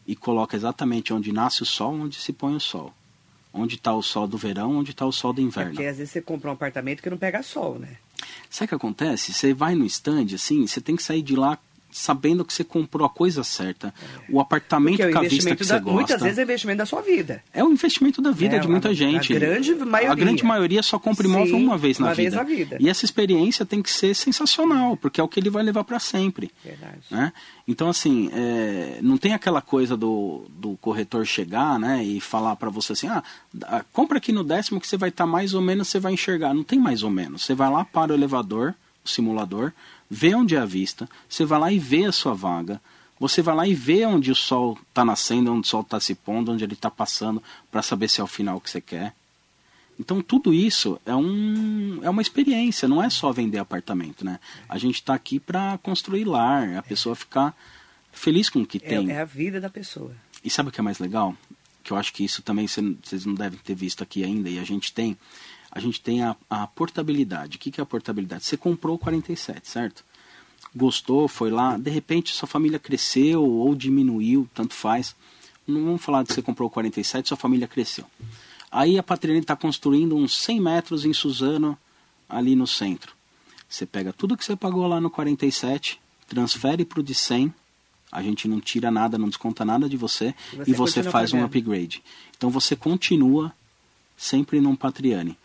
e 0.06 0.16
coloca 0.16 0.56
exatamente 0.56 1.12
onde 1.12 1.32
nasce 1.32 1.62
o 1.62 1.66
sol, 1.66 1.94
onde 1.94 2.16
se 2.16 2.32
põe 2.32 2.54
o 2.54 2.60
sol. 2.60 2.92
Onde 3.52 3.74
está 3.74 3.94
o 3.94 4.02
sol 4.02 4.26
do 4.26 4.38
verão, 4.38 4.78
onde 4.78 4.92
está 4.92 5.04
o 5.04 5.12
sol 5.12 5.32
do 5.32 5.40
inverno. 5.42 5.72
Porque 5.72 5.86
às 5.86 5.98
vezes 5.98 6.12
você 6.12 6.22
compra 6.22 6.48
um 6.48 6.54
apartamento 6.54 7.02
que 7.02 7.10
não 7.10 7.18
pega 7.18 7.42
sol, 7.42 7.78
né? 7.78 7.98
Sabe 8.48 8.66
o 8.66 8.68
que 8.70 8.74
acontece? 8.74 9.34
Você 9.34 9.52
vai 9.52 9.74
no 9.74 9.84
stand, 9.84 10.34
assim, 10.34 10.66
você 10.66 10.80
tem 10.80 10.96
que 10.96 11.02
sair 11.02 11.22
de 11.22 11.36
lá 11.36 11.58
sabendo 11.92 12.44
que 12.44 12.52
você 12.52 12.64
comprou 12.64 13.06
a 13.06 13.10
coisa 13.10 13.44
certa. 13.44 13.92
O 14.28 14.40
apartamento 14.40 14.96
Porque 14.96 15.10
é 15.10 15.12
com 15.12 15.18
a 15.18 15.22
vista 15.28 15.54
que 15.56 15.64
da, 15.64 15.74
você 15.76 15.80
gosta. 15.80 15.92
muitas 15.92 16.22
vezes 16.22 16.38
é 16.38 16.42
investimento 16.42 16.78
da 16.78 16.86
sua 16.86 17.02
vida. 17.02 17.42
É 17.52 17.62
o 17.62 17.70
investimento 17.70 18.20
da 18.22 18.30
vida 18.30 18.56
É, 18.56 18.58
de 18.58 18.66
a- 18.66 18.70
muita 18.70 18.88
a 18.88 18.94
gente. 18.94 19.32
grande 19.34 19.74
maioria. 19.74 20.10
A 20.12 20.14
grande 20.14 20.44
maioria 20.44 20.82
só 20.82 20.98
compra 20.98 21.26
imóvel 21.26 21.56
Sim, 21.58 21.64
uma 21.64 21.76
vez 21.78 21.98
na 21.98 22.06
uma 22.08 22.14
vida. 22.14 22.22
vez 22.30 22.34
na 22.34 22.42
vida. 22.42 22.76
E 22.80 22.88
essa 22.88 23.04
experiência 23.04 23.64
tem 23.64 23.80
que 23.82 23.90
ser 23.90 24.14
sensacional, 24.14 24.96
porque 24.96 25.20
é 25.20 25.24
o 25.24 25.28
que 25.28 25.38
ele 25.38 25.50
vai 25.50 25.62
levar 25.62 25.84
para 25.84 25.98
sempre. 25.98 26.50
Verdade. 26.64 26.98
Né? 27.10 27.32
Então, 27.68 27.88
assim, 27.88 28.30
é, 28.32 28.98
não 29.02 29.16
tem 29.16 29.34
aquela 29.34 29.60
coisa 29.60 29.96
do, 29.96 30.46
do 30.50 30.76
corretor 30.78 31.24
chegar 31.26 31.78
né, 31.78 32.02
e 32.02 32.20
falar 32.20 32.56
para 32.56 32.70
você 32.70 32.92
assim: 32.94 33.08
ah, 33.08 33.22
compra 33.92 34.18
aqui 34.18 34.32
no 34.32 34.42
décimo 34.42 34.80
que 34.80 34.86
você 34.88 34.96
vai 34.96 35.10
estar 35.10 35.26
mais 35.26 35.54
ou 35.54 35.60
menos, 35.60 35.88
você 35.88 35.98
vai 36.00 36.12
enxergar. 36.12 36.54
Não 36.54 36.64
tem 36.64 36.78
mais 36.78 37.02
ou 37.02 37.10
menos. 37.10 37.42
Você 37.44 37.54
vai 37.54 37.70
lá 37.70 37.84
para 37.84 38.12
o 38.12 38.14
elevador, 38.14 38.74
o 39.04 39.08
simulador, 39.08 39.72
vê 40.14 40.34
onde 40.34 40.54
é 40.54 40.58
a 40.58 40.66
vista, 40.66 41.08
você 41.28 41.44
vai 41.44 41.58
lá 41.58 41.72
e 41.72 41.78
vê 41.78 42.04
a 42.04 42.12
sua 42.12 42.34
vaga. 42.34 42.78
Você 43.18 43.40
vai 43.40 43.54
lá 43.54 43.66
e 43.66 43.74
vê 43.74 44.04
onde 44.04 44.30
o 44.30 44.34
sol 44.34 44.76
está 44.88 45.04
nascendo, 45.04 45.52
onde 45.52 45.66
o 45.66 45.70
sol 45.70 45.80
está 45.82 45.98
se 46.00 46.14
pondo, 46.14 46.52
onde 46.52 46.64
ele 46.64 46.74
está 46.74 46.90
passando, 46.90 47.42
para 47.70 47.80
saber 47.80 48.08
se 48.10 48.20
é 48.20 48.24
o 48.24 48.26
final 48.26 48.60
que 48.60 48.68
você 48.68 48.80
quer. 48.80 49.14
Então 49.98 50.20
tudo 50.20 50.52
isso 50.52 51.00
é, 51.06 51.14
um, 51.14 52.00
é 52.02 52.10
uma 52.10 52.20
experiência, 52.22 52.88
não 52.88 53.02
é 53.02 53.08
só 53.08 53.30
vender 53.30 53.58
apartamento, 53.58 54.24
né? 54.24 54.40
A 54.68 54.76
gente 54.76 54.96
está 54.96 55.14
aqui 55.14 55.38
para 55.38 55.78
construir 55.78 56.24
lar, 56.24 56.76
a 56.76 56.82
pessoa 56.82 57.14
ficar 57.14 57.54
feliz 58.12 58.50
com 58.50 58.60
o 58.62 58.66
que 58.66 58.78
É, 58.78 58.88
tem. 58.88 59.10
é 59.10 59.20
a 59.20 59.24
vida 59.24 59.60
da 59.60 59.70
pessoa. 59.70 60.12
E 60.44 60.50
sabe 60.50 60.68
o 60.70 60.72
que 60.72 60.80
é 60.80 60.82
mais 60.82 60.98
legal? 60.98 61.36
Que 61.84 61.92
eu 61.92 61.96
acho 61.96 62.12
que 62.12 62.24
isso 62.24 62.42
também 62.42 62.66
cê- 62.66 62.82
vocês 63.02 63.24
não 63.24 63.34
devem 63.34 63.58
ter 63.62 63.74
visto 63.76 64.02
aqui 64.02 64.24
ainda, 64.24 64.48
e 64.50 64.58
a 64.58 64.64
gente 64.64 64.92
tem. 64.92 65.16
A 65.72 65.80
gente 65.80 66.00
tem 66.00 66.22
a, 66.22 66.36
a 66.50 66.66
portabilidade. 66.66 67.56
O 67.56 67.60
que, 67.60 67.70
que 67.70 67.80
é 67.80 67.82
a 67.82 67.86
portabilidade? 67.86 68.44
Você 68.44 68.56
comprou 68.58 68.96
o 68.96 68.98
47, 68.98 69.66
certo? 69.66 70.04
Gostou, 70.76 71.26
foi 71.28 71.50
lá, 71.50 71.76
de 71.78 71.90
repente 71.90 72.32
sua 72.32 72.46
família 72.46 72.78
cresceu 72.78 73.42
ou 73.42 73.74
diminuiu, 73.74 74.48
tanto 74.54 74.74
faz. 74.74 75.16
Não 75.66 75.82
vamos 75.84 76.02
falar 76.04 76.22
de 76.22 76.32
você 76.32 76.42
comprou 76.42 76.68
o 76.68 76.70
47, 76.70 77.28
sua 77.28 77.36
família 77.36 77.66
cresceu. 77.66 78.04
Aí 78.70 78.98
a 78.98 79.02
Patriane 79.02 79.40
está 79.40 79.56
construindo 79.56 80.14
uns 80.16 80.36
100 80.38 80.60
metros 80.60 81.04
em 81.04 81.12
Suzano, 81.12 81.76
ali 82.28 82.54
no 82.54 82.66
centro. 82.66 83.14
Você 83.68 83.84
pega 83.86 84.12
tudo 84.12 84.36
que 84.36 84.44
você 84.44 84.56
pagou 84.56 84.86
lá 84.86 85.00
no 85.00 85.10
47, 85.10 86.00
transfere 86.28 86.84
para 86.84 87.00
o 87.00 87.02
de 87.02 87.14
100, 87.14 87.52
a 88.10 88.22
gente 88.22 88.46
não 88.46 88.60
tira 88.60 88.90
nada, 88.90 89.16
não 89.18 89.28
desconta 89.28 89.64
nada 89.64 89.88
de 89.88 89.96
você, 89.96 90.34
E 90.52 90.56
você 90.56 90.70
e 90.70 90.74
você 90.74 91.02
faz 91.02 91.32
um 91.32 91.38
pagando. 91.38 91.46
upgrade. 91.46 92.02
Então 92.36 92.50
você 92.50 92.76
continua 92.76 93.52
sempre 94.16 94.60
num 94.60 94.76
Patriane. 94.76 95.36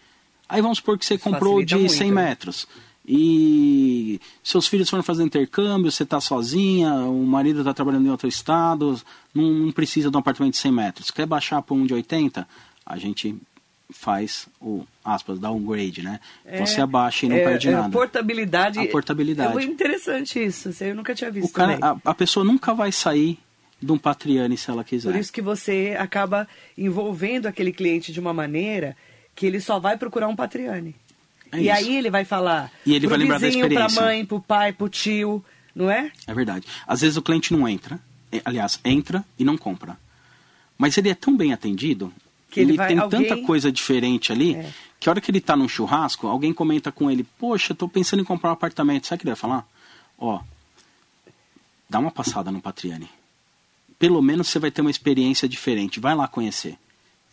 Aí 0.50 0.62
vamos 0.62 0.78
supor 0.78 0.98
que 0.98 1.06
você 1.06 1.18
comprou 1.18 1.64
de 1.64 1.76
muito, 1.76 1.92
100 1.92 2.12
né? 2.12 2.26
metros. 2.26 2.68
E 3.10 4.20
seus 4.44 4.68
filhos 4.68 4.90
foram 4.90 5.02
fazer 5.02 5.24
intercâmbio, 5.24 5.90
você 5.90 6.04
está 6.04 6.20
sozinha, 6.20 6.94
o 6.94 7.26
marido 7.26 7.60
está 7.60 7.74
trabalhando 7.74 8.06
em 8.06 8.10
outro 8.10 8.28
estado, 8.28 9.02
não, 9.34 9.72
precisa 9.72 10.12
de 10.12 10.18
um 10.18 10.20
apartamento 10.20 10.54
de 10.54 10.60
100 10.60 10.72
metros. 10.74 11.12
Quer 11.12 11.26
baixar 11.26 11.62
para 11.62 11.74
um 11.74 11.86
de 11.86 11.94
80? 11.94 12.46
A 12.86 12.98
gente 12.98 13.34
faz 13.90 14.50
o, 14.60 14.86
aspas, 15.06 15.40
downgrade, 15.40 16.02
né? 16.02 16.20
você 16.60 16.82
abaixa 16.82 17.26
e 17.26 17.30
não 17.30 17.38
é, 17.38 17.44
perde 17.46 17.70
é 17.70 17.72
nada. 17.72 17.90
portabilidade. 17.90 18.80
A 18.80 18.88
portabilidade. 18.88 19.52
É 19.52 19.54
muito 19.54 19.72
interessante 19.72 20.44
isso. 20.44 20.70
Eu 20.84 20.94
nunca 20.94 21.16
tinha 21.16 21.32
visto 21.32 21.50
O 21.50 21.54
cara, 21.54 21.78
também. 21.78 22.02
a, 22.04 22.12
a 22.12 22.14
pessoa 22.14 22.46
nunca 22.46 22.74
vai 22.74 22.92
sair 22.92 23.40
de 23.82 23.92
um 23.92 23.98
Patriane 23.98 24.58
se 24.58 24.70
ela 24.70 24.84
quiser. 24.84 25.12
Por 25.12 25.20
isso 25.20 25.32
que 25.32 25.42
você 25.42 25.96
acaba 25.98 26.48
envolvendo 26.78 27.46
aquele 27.46 27.72
cliente 27.72 28.12
de 28.12 28.20
uma 28.20 28.34
maneira 28.34 28.98
que 29.38 29.46
ele 29.46 29.62
só 29.62 29.80
vai 29.80 29.96
procurar 29.98 30.28
um 30.28 30.36
Patriane. 30.36 30.94
É 31.52 31.60
e 31.60 31.70
isso. 31.70 31.72
aí 31.78 31.96
ele 31.96 32.10
vai 32.10 32.26
falar 32.26 32.70
E 32.86 32.94
ele 32.94 33.08
vai 33.08 33.18
lembrar 33.20 33.40
da 33.40 33.46
vizinho, 33.48 33.64
pra 33.66 33.74
experiência. 33.74 34.02
mãe, 34.02 34.26
pro 34.26 34.42
pai, 34.42 34.74
pro 34.74 34.90
tio, 34.90 35.46
não 35.74 35.90
é? 35.90 36.12
É 36.26 36.34
verdade. 36.34 36.66
Às 36.86 37.00
vezes 37.02 37.16
o 37.16 37.22
cliente 37.22 37.54
não 37.54 37.70
entra, 37.70 37.98
é, 38.32 38.42
aliás, 38.44 38.80
entra 38.84 39.24
e 39.40 39.46
não 39.46 39.58
compra. 39.58 39.98
Mas 40.78 40.98
ele 40.98 41.08
é 41.10 41.16
tão 41.16 41.38
bem 41.38 41.54
atendido, 41.54 42.12
Que 42.52 42.60
ele 42.60 42.72
ele, 42.72 42.78
vai- 42.78 42.88
tem 42.90 42.98
alguém- 43.00 43.28
tanta 43.28 43.42
coisa 43.44 43.72
diferente 43.72 44.32
ali, 44.32 44.56
É. 44.56 44.70
que 45.00 45.08
a 45.08 45.12
hora 45.12 45.22
que 45.22 45.32
ele 45.32 45.40
tá 45.40 45.56
num 45.56 45.70
churrasco, 45.70 46.28
alguém 46.28 46.52
comenta 46.52 46.92
com 46.92 47.10
ele, 47.10 47.24
poxa, 47.40 47.74
tô 47.76 47.88
pensando 47.88 48.20
em 48.22 48.26
comprar 48.26 48.50
um 48.50 48.54
apartamento. 48.54 49.08
Sabe 49.08 49.18
o 49.18 49.20
que 49.22 49.28
ele 49.28 49.36
vai 49.36 49.40
falar? 49.40 49.66
Ó, 50.18 50.42
dá 51.90 52.00
uma 52.00 52.12
passada 52.12 52.52
no 52.52 52.60
Patriane. 52.62 53.10
Pelo 53.98 54.22
menos 54.22 54.48
você 54.50 54.60
vai 54.60 54.70
ter 54.72 54.82
uma 54.82 54.92
experiência 54.92 55.48
diferente. 55.48 56.00
Vai 56.00 56.14
lá 56.16 56.28
conhecer. 56.28 56.78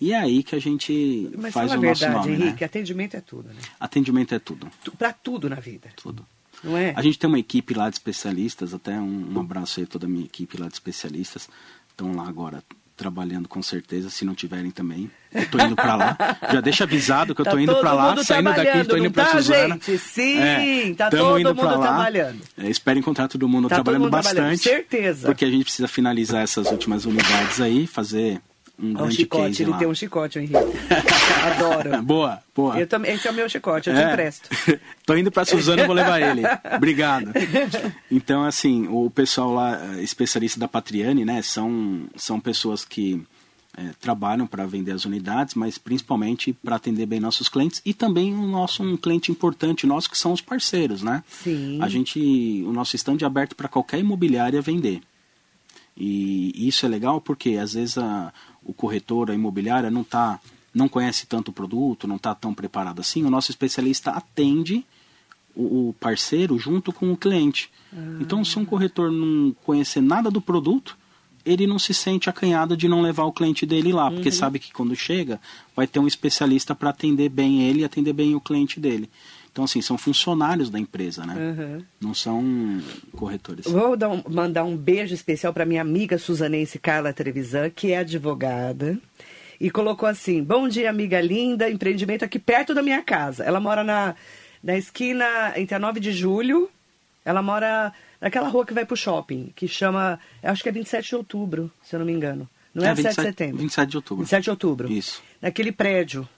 E 0.01 0.13
é 0.13 0.17
aí 0.19 0.43
que 0.43 0.55
a 0.55 0.61
gente 0.61 1.31
Mas 1.37 1.53
faz 1.55 1.71
o 1.71 1.75
a 1.75 1.77
nosso 1.77 2.01
verdade, 2.01 2.29
nome, 2.29 2.43
Henrique, 2.43 2.61
né? 2.61 2.67
atendimento 2.67 3.17
é 3.17 3.21
tudo, 3.21 3.49
né? 3.49 3.55
Atendimento 3.79 4.35
é 4.35 4.39
tudo. 4.39 4.69
Tu- 4.83 4.93
Pra 4.93 5.13
tudo 5.13 5.49
na 5.49 5.57
vida, 5.57 5.89
Tudo. 5.97 6.27
não 6.63 6.77
é? 6.77 6.93
A 6.97 7.01
gente 7.03 7.19
tem 7.19 7.29
uma 7.29 7.39
equipe 7.39 7.73
lá 7.75 7.89
de 7.89 7.95
especialistas, 7.97 8.75
até 8.75 8.93
um, 8.99 9.33
um 9.35 9.41
abraço 9.41 9.81
aí 9.81 9.85
a 9.85 9.87
toda 9.89 10.07
a 10.07 10.09
minha 10.09 10.25
equipe 10.25 10.57
lá 10.61 10.67
de 10.67 10.75
especialistas. 10.75 11.49
Estão 11.91 12.13
lá 12.15 12.29
agora 12.29 12.63
trabalhando 12.97 13.49
com 13.49 13.61
certeza, 13.63 14.09
se 14.11 14.25
não 14.25 14.35
tiverem 14.37 14.71
também. 14.71 15.11
Eu 15.33 15.49
tô 15.51 15.59
indo 15.59 15.75
para 15.75 15.97
lá. 15.97 16.17
Já 16.53 16.61
deixa 16.61 16.85
avisado 16.85 17.35
que 17.35 17.41
eu 17.41 17.45
tô 17.45 17.53
Tá 17.53 17.61
indo 17.63 17.73
para 17.81 17.91
todo 17.91 17.97
lá, 18.17 18.25
saindo 18.25 18.53
daqui, 18.55 18.85
tô 18.85 18.97
indo 18.97 19.11
para 19.11 19.25
tá, 19.25 19.31
Suzana. 19.33 19.75
gente? 19.75 19.99
Sim, 19.99 20.39
É, 20.39 20.95
tá 20.95 21.11
todo 21.11 21.39
indo 21.41 21.55
mundo 21.55 21.65
lá. 21.67 21.79
trabalhando. 21.79 22.41
É, 22.57 22.69
espero 22.69 22.99
encontrar 22.99 23.27
todo 23.27 23.49
mundo 23.49 23.69
Tá 23.69 23.77
todo 23.77 23.85
trabalhando 23.85 24.03
mundo 24.05 24.11
bastante. 24.13 24.35
trabalhando, 24.37 24.59
certeza. 24.59 25.27
Porque 25.27 25.45
a 25.45 25.51
gente 25.51 25.65
precisa 25.65 25.89
finalizar 25.89 26.43
essas 26.43 26.71
últimas 26.71 27.05
unidades 27.05 27.61
aí, 27.61 27.85
fazer 27.87 28.41
um 28.79 28.93
grande 28.93 29.15
chicote, 29.17 29.43
case 29.49 29.63
ele 29.63 29.71
lá. 29.71 29.79
tem 29.79 29.87
um 29.89 29.95
chicote, 29.95 30.39
o 30.39 30.43
Henrique. 30.43 30.55
Adoro. 31.45 32.03
Boa, 32.03 32.41
boa. 32.55 32.79
Eu 32.79 32.87
também, 32.87 33.13
esse 33.15 33.27
é 33.29 33.31
o 33.31 33.35
meu 33.35 33.49
chicote, 33.49 33.89
eu 33.89 33.95
te 33.95 34.01
É. 34.03 34.11
empresto. 34.13 34.49
Tô 35.07 35.17
indo 35.17 35.31
pra 35.31 35.45
Suzana 35.45 35.83
e 35.83 35.87
vou 35.87 35.95
levar 35.95 36.21
ele. 36.21 36.43
Obrigado. 36.77 37.33
Então, 38.11 38.45
assim, 38.45 38.87
o 38.89 39.11
pessoal 39.11 39.53
lá, 39.53 39.81
eh, 39.97 40.03
especialista 40.03 40.59
da 40.59 40.67
Patriane, 40.69 41.25
né, 41.25 41.41
são, 41.43 42.05
são 42.17 42.41
pessoas 42.41 42.85
que 42.85 43.23
eh, 43.77 43.91
trabalham 44.01 44.47
para 44.47 44.67
vender 44.67 44.93
as 44.93 45.05
unidades, 45.05 45.55
mas 45.55 45.79
principalmente 45.79 46.53
para 46.53 46.77
atender 46.77 47.07
bem 47.07 47.21
nossos 47.21 47.49
clientes 47.49 47.81
e 47.85 47.93
também 47.95 48.35
o 48.35 48.43
nosso 48.47 48.83
um 48.83 48.97
cliente 48.97 49.31
importante 49.33 49.87
nosso 49.87 50.09
que 50.11 50.17
são 50.19 50.33
os 50.33 50.41
parceiros, 50.41 51.03
né? 51.03 51.23
Sim. 51.29 51.79
A 51.83 51.89
gente, 51.89 52.19
o 52.67 52.73
nosso 52.73 52.95
stand 52.97 53.19
é 53.23 53.25
aberto 53.25 53.55
para 53.57 53.69
qualquer 53.69 53.99
imobiliária 53.99 54.61
vender. 54.61 55.01
E 55.97 56.69
isso 56.69 56.85
é 56.85 56.89
legal 56.89 57.21
porque 57.21 57.51
às 57.51 57.75
vezes 57.75 57.99
a, 57.99 58.33
o 58.65 58.73
corretor, 58.73 59.31
a 59.31 59.35
imobiliária 59.35 59.91
não 59.91 60.03
tá, 60.03 60.41
não 60.75 60.89
conhece 60.89 61.27
tanto 61.27 61.51
o 61.51 61.53
produto, 61.53 62.09
não 62.09 62.17
está 62.17 62.35
tão 62.35 62.53
preparado 62.53 63.01
assim. 63.01 63.25
O 63.25 63.31
nosso 63.31 63.51
especialista 63.51 64.11
atende 64.11 64.85
o, 65.55 65.89
o 65.89 65.93
parceiro 65.95 66.59
junto 66.59 66.93
com 66.93 67.13
o 67.13 67.17
cliente. 67.17 67.71
Então, 68.21 68.45
se 68.45 68.59
um 68.59 68.65
corretor 68.65 69.13
não 69.13 69.55
conhecer 69.65 70.01
nada 70.01 70.31
do 70.31 70.41
produto, 70.41 70.97
ele 71.45 71.67
não 71.67 71.79
se 71.79 71.93
sente 71.93 72.29
acanhado 72.29 72.77
de 72.77 72.89
não 72.89 73.03
levar 73.03 73.25
o 73.25 73.33
cliente 73.33 73.67
dele 73.67 73.93
lá, 73.93 74.11
porque 74.11 74.33
sabe 74.33 74.59
que 74.59 74.73
quando 74.73 74.97
chega 74.97 75.41
vai 75.77 75.87
ter 75.87 75.99
um 75.99 76.07
especialista 76.07 76.75
para 76.75 76.91
atender 76.91 77.29
bem 77.29 77.63
ele 77.63 77.81
e 77.81 77.85
atender 77.85 78.13
bem 78.13 78.35
o 78.35 78.41
cliente 78.41 78.81
dele. 78.81 79.11
Então, 79.55 79.63
assim, 79.65 79.81
são 79.81 79.97
funcionários 79.97 80.69
da 80.69 80.81
empresa, 80.81 81.25
né? 81.25 81.35
Uhum. 81.37 81.85
Não 82.01 82.13
são 82.13 82.43
corretores. 83.13 83.67
Vou 83.67 83.97
dar 83.97 84.09
um- 84.09 84.21
mandar 84.29 84.65
um 84.65 84.77
beijo 84.77 85.15
especial 85.15 85.53
para 85.53 85.65
minha 85.65 85.81
amiga 85.81 86.19
suzanense 86.19 86.77
Carla 86.77 87.13
Trevisan, 87.13 87.71
que 87.71 87.93
é 87.93 87.99
advogada. 87.99 88.99
E 89.61 89.71
colocou 89.71 90.09
assim: 90.09 90.43
Bom 90.43 90.67
dia, 90.67 90.91
amiga 90.91 91.21
linda. 91.21 91.71
Empreendimento 91.71 92.25
aqui 92.25 92.37
perto 92.37 92.75
da 92.75 92.83
minha 92.83 93.01
casa. 93.01 93.45
Ela 93.45 93.61
mora 93.61 93.85
na, 93.85 94.17
na 94.61 94.77
esquina 94.77 95.53
entre 95.55 95.77
a 95.77 95.79
9 95.79 96.01
de 96.01 96.11
julho. 96.11 96.69
Ela 97.25 97.41
mora 97.41 97.93
naquela 98.21 98.49
rua 98.49 98.67
que 98.67 98.75
vai 98.75 98.85
pro 98.85 98.97
shopping, 98.97 99.53
que 99.55 99.69
chama. 99.69 100.19
Acho 100.43 100.65
que 100.65 100.69
é 100.69 100.73
27 100.73 101.11
de 101.11 101.15
outubro, 101.15 101.71
se 101.81 101.95
eu 101.95 102.01
não 102.01 102.07
me 102.07 102.13
engano. 102.13 102.49
Não 102.75 102.85
é, 102.85 102.93
7 102.97 103.15
de 103.15 103.23
setembro. 103.23 103.59
27 103.59 103.89
de 103.91 103.97
outubro. 103.99 104.25
27 104.25 104.43
de 104.43 104.51
outubro. 104.51 104.91
Isso. 104.93 105.23
Naquele 105.41 105.71
prédio. 105.71 106.29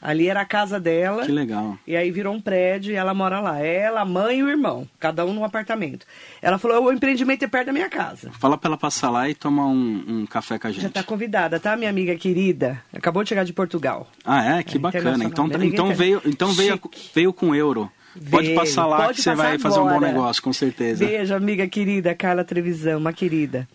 Ali 0.00 0.28
era 0.28 0.42
a 0.42 0.44
casa 0.44 0.78
dela. 0.78 1.24
Que 1.24 1.32
legal. 1.32 1.78
E 1.86 1.96
aí 1.96 2.10
virou 2.10 2.34
um 2.34 2.40
prédio 2.40 2.92
e 2.92 2.96
ela 2.96 3.14
mora 3.14 3.40
lá. 3.40 3.58
Ela, 3.60 4.02
a 4.02 4.04
mãe 4.04 4.38
e 4.38 4.42
o 4.42 4.48
irmão, 4.48 4.86
cada 5.00 5.24
um 5.24 5.32
num 5.32 5.44
apartamento. 5.44 6.06
Ela 6.42 6.58
falou: 6.58 6.84
o 6.84 6.92
empreendimento 6.92 7.44
é 7.44 7.48
perto 7.48 7.66
da 7.66 7.72
minha 7.72 7.88
casa. 7.88 8.30
Fala 8.38 8.58
pra 8.58 8.68
ela 8.68 8.76
passar 8.76 9.10
lá 9.10 9.28
e 9.28 9.34
tomar 9.34 9.66
um, 9.66 10.04
um 10.06 10.26
café 10.26 10.58
com 10.58 10.66
a 10.68 10.70
gente. 10.70 10.82
Já 10.82 10.88
está 10.88 11.02
convidada, 11.02 11.58
tá, 11.58 11.76
minha 11.76 11.90
amiga 11.90 12.14
querida? 12.14 12.80
Acabou 12.92 13.22
de 13.22 13.30
chegar 13.30 13.44
de 13.44 13.52
Portugal. 13.52 14.06
Ah, 14.24 14.58
é? 14.58 14.62
Que 14.62 14.76
É, 14.76 14.80
bacana. 14.80 15.24
Então, 15.24 15.46
amiga 15.46 15.64
então 15.66 15.94
veio, 15.94 16.20
então 16.26 16.52
veio, 16.52 16.80
veio 17.14 17.32
com 17.32 17.54
euro. 17.54 17.90
Pode 18.30 18.46
Veio, 18.46 18.58
passar 18.58 18.86
lá 18.86 18.96
pode 18.96 19.16
que 19.16 19.22
você 19.22 19.34
vai 19.34 19.58
fazer 19.58 19.78
um 19.78 19.82
bom 19.82 19.90
agora. 19.90 20.06
negócio, 20.06 20.42
com 20.42 20.52
certeza. 20.52 21.04
Beijo, 21.04 21.34
amiga 21.34 21.66
querida, 21.68 22.14
Carla 22.14 22.44
Trevisão, 22.44 22.98
uma 22.98 23.12
querida. 23.12 23.68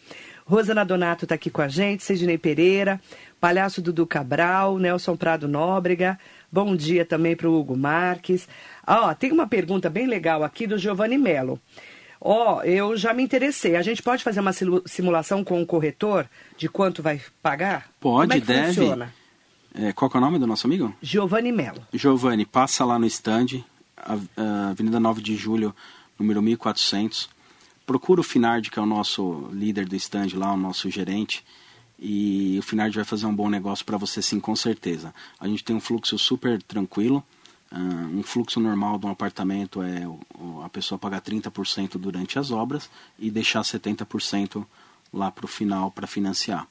Rosana 0.51 0.83
Donato 0.83 1.23
está 1.23 1.35
aqui 1.35 1.49
com 1.49 1.61
a 1.61 1.69
gente, 1.69 2.03
Sidney 2.03 2.37
Pereira, 2.37 2.99
Palhaço 3.39 3.81
Dudu 3.81 4.05
Cabral, 4.05 4.77
Nelson 4.77 5.15
Prado 5.15 5.47
Nóbrega. 5.47 6.19
Bom 6.51 6.75
dia 6.75 7.05
também 7.05 7.37
para 7.37 7.49
o 7.49 7.57
Hugo 7.57 7.77
Marques. 7.77 8.49
Ó, 8.85 9.13
tem 9.13 9.31
uma 9.31 9.47
pergunta 9.47 9.89
bem 9.89 10.05
legal 10.05 10.43
aqui 10.43 10.67
do 10.67 10.77
Giovanni 10.77 11.17
Melo. 11.17 11.57
Ó, 12.19 12.61
eu 12.63 12.97
já 12.97 13.13
me 13.13 13.23
interessei. 13.23 13.77
A 13.77 13.81
gente 13.81 14.03
pode 14.03 14.25
fazer 14.25 14.41
uma 14.41 14.51
simulação 14.85 15.41
com 15.41 15.61
o 15.61 15.65
corretor 15.65 16.27
de 16.57 16.67
quanto 16.67 17.01
vai 17.01 17.21
pagar? 17.41 17.89
Pode, 17.97 18.35
é 18.35 18.41
deve. 18.41 18.67
funciona? 18.73 19.13
É, 19.73 19.93
qual 19.93 20.11
é 20.13 20.17
o 20.17 20.19
nome 20.19 20.37
do 20.37 20.45
nosso 20.45 20.67
amigo? 20.67 20.93
Giovanni 21.01 21.53
Melo. 21.53 21.81
Giovanni, 21.93 22.45
passa 22.45 22.83
lá 22.83 22.99
no 22.99 23.05
stand, 23.05 23.63
Avenida 24.69 24.99
9 24.99 25.21
de 25.21 25.33
Julho, 25.33 25.73
número 26.19 26.41
1400. 26.41 27.29
Procura 27.91 28.21
o 28.21 28.23
Finard, 28.23 28.71
que 28.71 28.79
é 28.79 28.81
o 28.81 28.85
nosso 28.85 29.49
líder 29.51 29.85
do 29.85 29.97
stand 29.97 30.29
lá, 30.35 30.53
o 30.53 30.57
nosso 30.57 30.89
gerente. 30.89 31.43
E 31.99 32.57
o 32.57 32.61
Finard 32.61 32.95
vai 32.95 33.03
fazer 33.03 33.25
um 33.25 33.35
bom 33.35 33.49
negócio 33.49 33.83
para 33.83 33.97
você 33.97 34.21
sim, 34.21 34.39
com 34.39 34.55
certeza. 34.55 35.13
A 35.37 35.45
gente 35.45 35.61
tem 35.61 35.75
um 35.75 35.81
fluxo 35.81 36.17
super 36.17 36.63
tranquilo. 36.63 37.21
ah, 37.69 37.77
um 38.13 38.23
fluxo 38.23 38.61
normal 38.61 38.97
de 38.97 39.07
um 39.07 39.09
apartamento 39.09 39.83
é 39.83 40.03
a 40.63 40.69
pessoa 40.69 40.97
pagar 40.97 41.19
30% 41.19 41.97
durante 41.97 42.39
as 42.39 42.49
obras 42.49 42.89
e 43.19 43.29
deixar 43.29 43.61
70% 43.61 44.65
lá 45.11 45.29
para 45.29 45.43
o 45.43 45.49
final 45.49 45.91
para 45.91 46.07
financiar. 46.07 46.69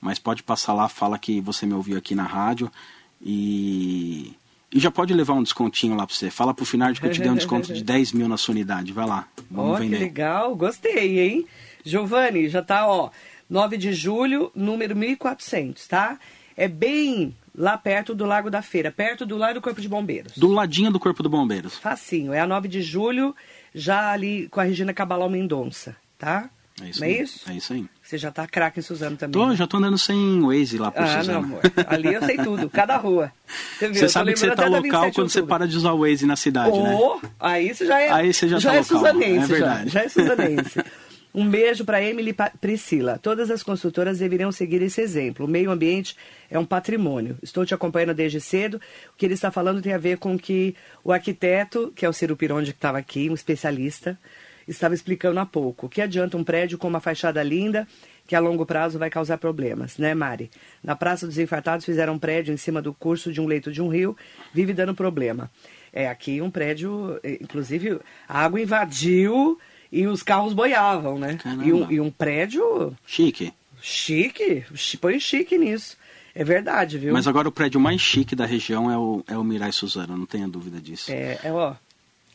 Mas 0.00 0.18
pode 0.18 0.42
passar 0.42 0.72
lá, 0.72 0.88
fala 0.88 1.18
que 1.18 1.38
você 1.38 1.66
me 1.66 1.74
ouviu 1.74 1.98
aqui 1.98 2.14
na 2.14 2.24
rádio 2.24 2.72
e, 3.20 4.34
e 4.72 4.78
já 4.80 4.90
pode 4.90 5.12
levar 5.12 5.34
um 5.34 5.42
descontinho 5.42 5.94
lá 5.94 6.06
para 6.06 6.14
você. 6.16 6.30
Fala 6.30 6.54
pro 6.54 6.64
Finard 6.64 7.00
que 7.00 7.06
eu 7.06 7.10
te 7.10 7.20
dei 7.20 7.30
um 7.30 7.34
desconto 7.34 7.72
de 7.72 7.82
10 7.84 8.12
mil 8.12 8.28
na 8.28 8.36
sua 8.36 8.52
unidade. 8.52 8.92
Vai 8.92 9.06
lá, 9.06 9.28
vamos 9.50 9.78
que 9.78 9.84
vender. 9.84 9.98
legal, 9.98 10.54
gostei, 10.56 11.20
hein? 11.20 11.46
Giovanni, 11.84 12.48
já 12.48 12.62
tá, 12.62 12.86
ó, 12.86 13.10
9 13.50 13.76
de 13.76 13.92
julho, 13.92 14.50
número 14.54 14.94
1400, 14.96 15.86
tá? 15.86 16.18
É 16.56 16.68
bem 16.68 17.36
lá 17.54 17.76
perto 17.76 18.14
do 18.14 18.24
Lago 18.24 18.50
da 18.50 18.62
Feira, 18.62 18.90
perto 18.90 19.26
do 19.26 19.36
Lago 19.36 19.54
do 19.54 19.60
Corpo 19.62 19.80
de 19.80 19.88
Bombeiros. 19.88 20.32
Do 20.36 20.48
ladinho 20.48 20.90
do 20.90 20.98
Corpo 21.00 21.22
do 21.22 21.28
Bombeiros. 21.28 21.76
Facinho, 21.76 22.32
é 22.32 22.40
a 22.40 22.46
9 22.46 22.68
de 22.68 22.80
julho, 22.80 23.34
já 23.74 24.10
ali 24.12 24.48
com 24.48 24.60
a 24.60 24.64
Regina 24.64 24.94
Cabalal 24.94 25.28
Mendonça, 25.28 25.96
tá? 26.18 26.48
É 26.80 26.88
isso 26.88 27.04
é 27.04 27.10
isso? 27.10 27.50
É 27.50 27.54
isso 27.54 27.72
aí. 27.72 27.86
Você 28.02 28.18
já 28.18 28.30
tá 28.30 28.46
craque 28.46 28.80
em 28.80 28.82
Suzano 28.82 29.16
também. 29.16 29.32
Tô, 29.40 29.48
né? 29.48 29.56
já 29.56 29.66
tô 29.66 29.76
andando 29.76 29.96
sem 29.96 30.40
Waze 30.42 30.76
lá 30.76 30.90
por 30.90 31.02
Ah, 31.02 31.18
Suzano. 31.20 31.32
não, 31.40 31.44
amor. 31.46 31.60
Ali 31.86 32.12
eu 32.12 32.22
sei 32.24 32.36
tudo, 32.36 32.68
cada 32.68 32.96
rua. 32.96 33.32
Você, 33.78 33.86
viu? 33.88 33.94
Você 33.94 34.08
sabe 34.08 34.32
que 34.32 34.38
você 34.40 34.48
tá 34.48 34.54
da 34.56 34.64
local 34.64 34.82
27 34.82 35.06
de 35.10 35.14
quando 35.14 35.30
você 35.30 35.42
para 35.42 35.66
de 35.68 35.76
usar 35.76 35.92
o 35.92 36.00
Waze 36.00 36.26
na 36.26 36.36
cidade, 36.36 36.78
né? 36.78 36.94
Ô, 36.94 37.20
aí 37.38 37.72
você 37.74 37.86
já 37.86 38.00
é, 38.00 38.10
Aí 38.10 38.32
você 38.34 38.48
já 38.48 38.60
tá 38.60 38.74
é 38.74 38.78
local, 38.80 38.84
suzanense, 38.84 39.36
é 39.36 39.40
já, 39.40 39.46
verdade. 39.46 39.90
já 39.90 40.02
é 40.02 40.08
suzanense. 40.08 40.80
Um 41.34 41.48
beijo 41.48 41.82
para 41.82 42.02
Emily 42.02 42.28
e 42.28 42.32
Pa- 42.34 42.52
Priscila. 42.60 43.18
Todas 43.18 43.50
as 43.50 43.62
construtoras 43.62 44.18
deveriam 44.18 44.52
seguir 44.52 44.82
esse 44.82 45.00
exemplo. 45.00 45.46
O 45.46 45.48
meio 45.48 45.70
ambiente 45.70 46.14
é 46.50 46.58
um 46.58 46.64
patrimônio. 46.66 47.38
Estou 47.42 47.64
te 47.64 47.72
acompanhando 47.72 48.12
desde 48.12 48.38
cedo. 48.38 48.74
O 48.76 49.16
que 49.16 49.24
ele 49.24 49.32
está 49.32 49.50
falando 49.50 49.80
tem 49.80 49.94
a 49.94 49.98
ver 49.98 50.18
com 50.18 50.38
que 50.38 50.74
o 51.02 51.10
arquiteto, 51.10 51.90
que 51.96 52.04
é 52.04 52.08
o 52.10 52.12
Ciro 52.12 52.36
Pironde 52.36 52.72
que 52.72 52.76
estava 52.76 52.98
aqui, 52.98 53.30
um 53.30 53.34
especialista, 53.34 54.18
estava 54.66 54.94
explicando 54.94 55.38
há 55.40 55.46
pouco. 55.46 55.86
O 55.86 55.88
que 55.88 56.00
adianta 56.00 56.36
um 56.36 56.44
prédio 56.44 56.78
com 56.78 56.88
uma 56.88 57.00
fachada 57.00 57.42
linda 57.42 57.86
que 58.26 58.36
a 58.36 58.40
longo 58.40 58.64
prazo 58.64 58.98
vai 58.98 59.10
causar 59.10 59.38
problemas, 59.38 59.98
né, 59.98 60.14
Mari? 60.14 60.50
Na 60.82 60.94
Praça 60.94 61.26
dos 61.26 61.38
Infartados 61.38 61.84
fizeram 61.84 62.14
um 62.14 62.18
prédio 62.18 62.54
em 62.54 62.56
cima 62.56 62.80
do 62.80 62.92
curso 62.94 63.32
de 63.32 63.40
um 63.40 63.46
leito 63.46 63.72
de 63.72 63.82
um 63.82 63.88
rio, 63.88 64.16
vive 64.54 64.72
dando 64.72 64.94
problema. 64.94 65.50
É, 65.92 66.08
aqui 66.08 66.40
um 66.40 66.50
prédio, 66.50 67.20
inclusive, 67.40 67.98
a 68.28 68.42
água 68.44 68.60
invadiu 68.60 69.58
e 69.90 70.06
os 70.06 70.22
carros 70.22 70.54
boiavam, 70.54 71.18
né? 71.18 71.36
E 71.64 71.72
um, 71.72 71.90
e 71.92 72.00
um 72.00 72.10
prédio 72.10 72.96
Chique. 73.06 73.52
chique, 73.80 74.64
chi- 74.74 74.96
põe 74.96 75.20
chique 75.20 75.58
nisso. 75.58 75.96
É 76.34 76.42
verdade, 76.42 76.96
viu? 76.96 77.12
Mas 77.12 77.26
agora 77.28 77.46
o 77.46 77.52
prédio 77.52 77.78
mais 77.78 78.00
chique 78.00 78.34
da 78.34 78.46
região 78.46 78.90
é 78.90 78.96
o, 78.96 79.22
é 79.28 79.36
o 79.36 79.44
Mirai 79.44 79.70
Suzano, 79.70 80.16
não 80.16 80.24
tenha 80.24 80.48
dúvida 80.48 80.80
disso. 80.80 81.12
É, 81.12 81.38
é, 81.44 81.52
ó, 81.52 81.74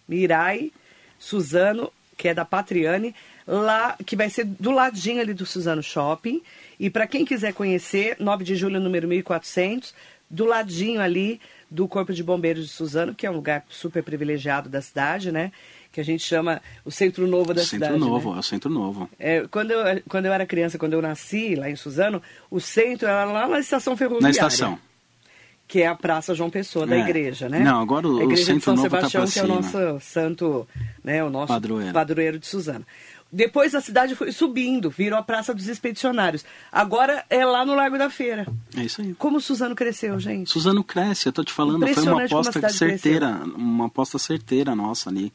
Mirai, 0.07 0.71
Suzano, 1.17 1.91
que 2.17 2.27
é 2.27 2.33
da 2.33 2.43
Patriane, 2.43 3.15
lá, 3.45 3.95
que 4.05 4.15
vai 4.15 4.29
ser 4.29 4.43
do 4.43 4.71
ladinho 4.71 5.21
ali 5.21 5.33
do 5.33 5.45
Suzano 5.45 5.83
Shopping. 5.83 6.41
E 6.79 6.89
para 6.89 7.07
quem 7.07 7.23
quiser 7.23 7.53
conhecer, 7.53 8.17
9 8.19 8.43
de 8.43 8.55
julho, 8.55 8.79
número 8.79 9.07
1400, 9.07 9.93
do 10.29 10.45
ladinho 10.45 10.99
ali 10.99 11.39
do 11.69 11.87
Corpo 11.87 12.13
de 12.13 12.23
Bombeiros 12.23 12.65
de 12.65 12.71
Suzano, 12.71 13.13
que 13.13 13.25
é 13.25 13.31
um 13.31 13.35
lugar 13.35 13.63
super 13.69 14.01
privilegiado 14.03 14.69
da 14.69 14.81
cidade, 14.81 15.31
né? 15.31 15.51
Que 15.91 16.01
a 16.01 16.03
gente 16.03 16.23
chama 16.23 16.61
o 16.83 16.91
Centro 16.91 17.27
Novo 17.27 17.53
da 17.53 17.61
Centro 17.61 17.87
cidade. 17.87 17.99
Novo, 17.99 18.31
né? 18.31 18.37
é 18.37 18.39
o 18.39 18.43
Centro 18.43 18.69
Novo. 18.69 19.09
É, 19.19 19.47
quando, 19.49 19.71
eu, 19.71 20.01
quando 20.07 20.25
eu 20.25 20.33
era 20.33 20.45
criança, 20.45 20.77
quando 20.77 20.93
eu 20.93 21.01
nasci 21.01 21.55
lá 21.55 21.69
em 21.69 21.75
Suzano, 21.75 22.21
o 22.49 22.59
centro 22.59 23.07
era 23.07 23.25
lá 23.25 23.47
na 23.47 23.59
estação 23.59 23.95
ferroviária. 23.95 24.23
Na 24.23 24.29
estação. 24.29 24.79
Que 25.67 25.81
é 25.81 25.87
a 25.87 25.95
Praça 25.95 26.33
João 26.33 26.49
Pessoa, 26.49 26.87
da 26.87 26.95
É. 26.95 26.99
igreja, 26.99 27.49
né? 27.49 27.59
Não, 27.59 27.81
agora 27.81 28.07
o- 28.07 28.19
a 28.19 28.23
igreja 28.23 28.43
o 28.43 28.45
Centro 28.45 28.59
de 28.59 28.65
São 28.65 28.75
Novo 28.75 28.89
tá 28.89 29.09
Sebastião, 29.09 29.23
pra 29.23 29.31
que 29.33 29.39
é 29.39 29.43
o 29.43 29.47
nosso 29.93 30.05
santo, 30.05 30.67
né? 31.03 31.23
O 31.23 31.29
nosso 31.29 31.47
Padroeiro. 31.47 31.93
padroeiro 31.93 32.39
de 32.39 32.47
Suzano. 32.47 32.85
Depois 33.29 33.75
a 33.75 33.81
cidade 33.81 34.15
foi 34.15 34.31
subindo, 34.31 34.89
virou 34.89 35.19
a 35.19 35.21
Praça 35.21 35.53
dos 35.53 35.67
Expedicionários. 35.67 36.45
Agora 36.71 37.25
é 37.29 37.45
lá 37.45 37.65
no 37.65 37.75
Largo 37.75 37.97
da 37.97 38.09
Feira. 38.09 38.47
É 38.77 38.83
isso 38.83 39.01
aí. 39.01 39.13
Como 39.15 39.41
Suzano 39.41 39.75
cresceu, 39.75 40.17
gente? 40.17 40.49
Suzano 40.49 40.81
cresce, 40.81 41.27
eu 41.27 41.33
tô 41.33 41.43
te 41.43 41.51
falando, 41.51 41.85
foi 41.85 42.03
uma 42.03 42.23
aposta 42.23 42.69
certeira, 42.69 43.27
uma 43.57 43.87
aposta 43.87 44.17
certeira 44.17 44.73
nossa 44.73 45.09
ali. 45.09 45.33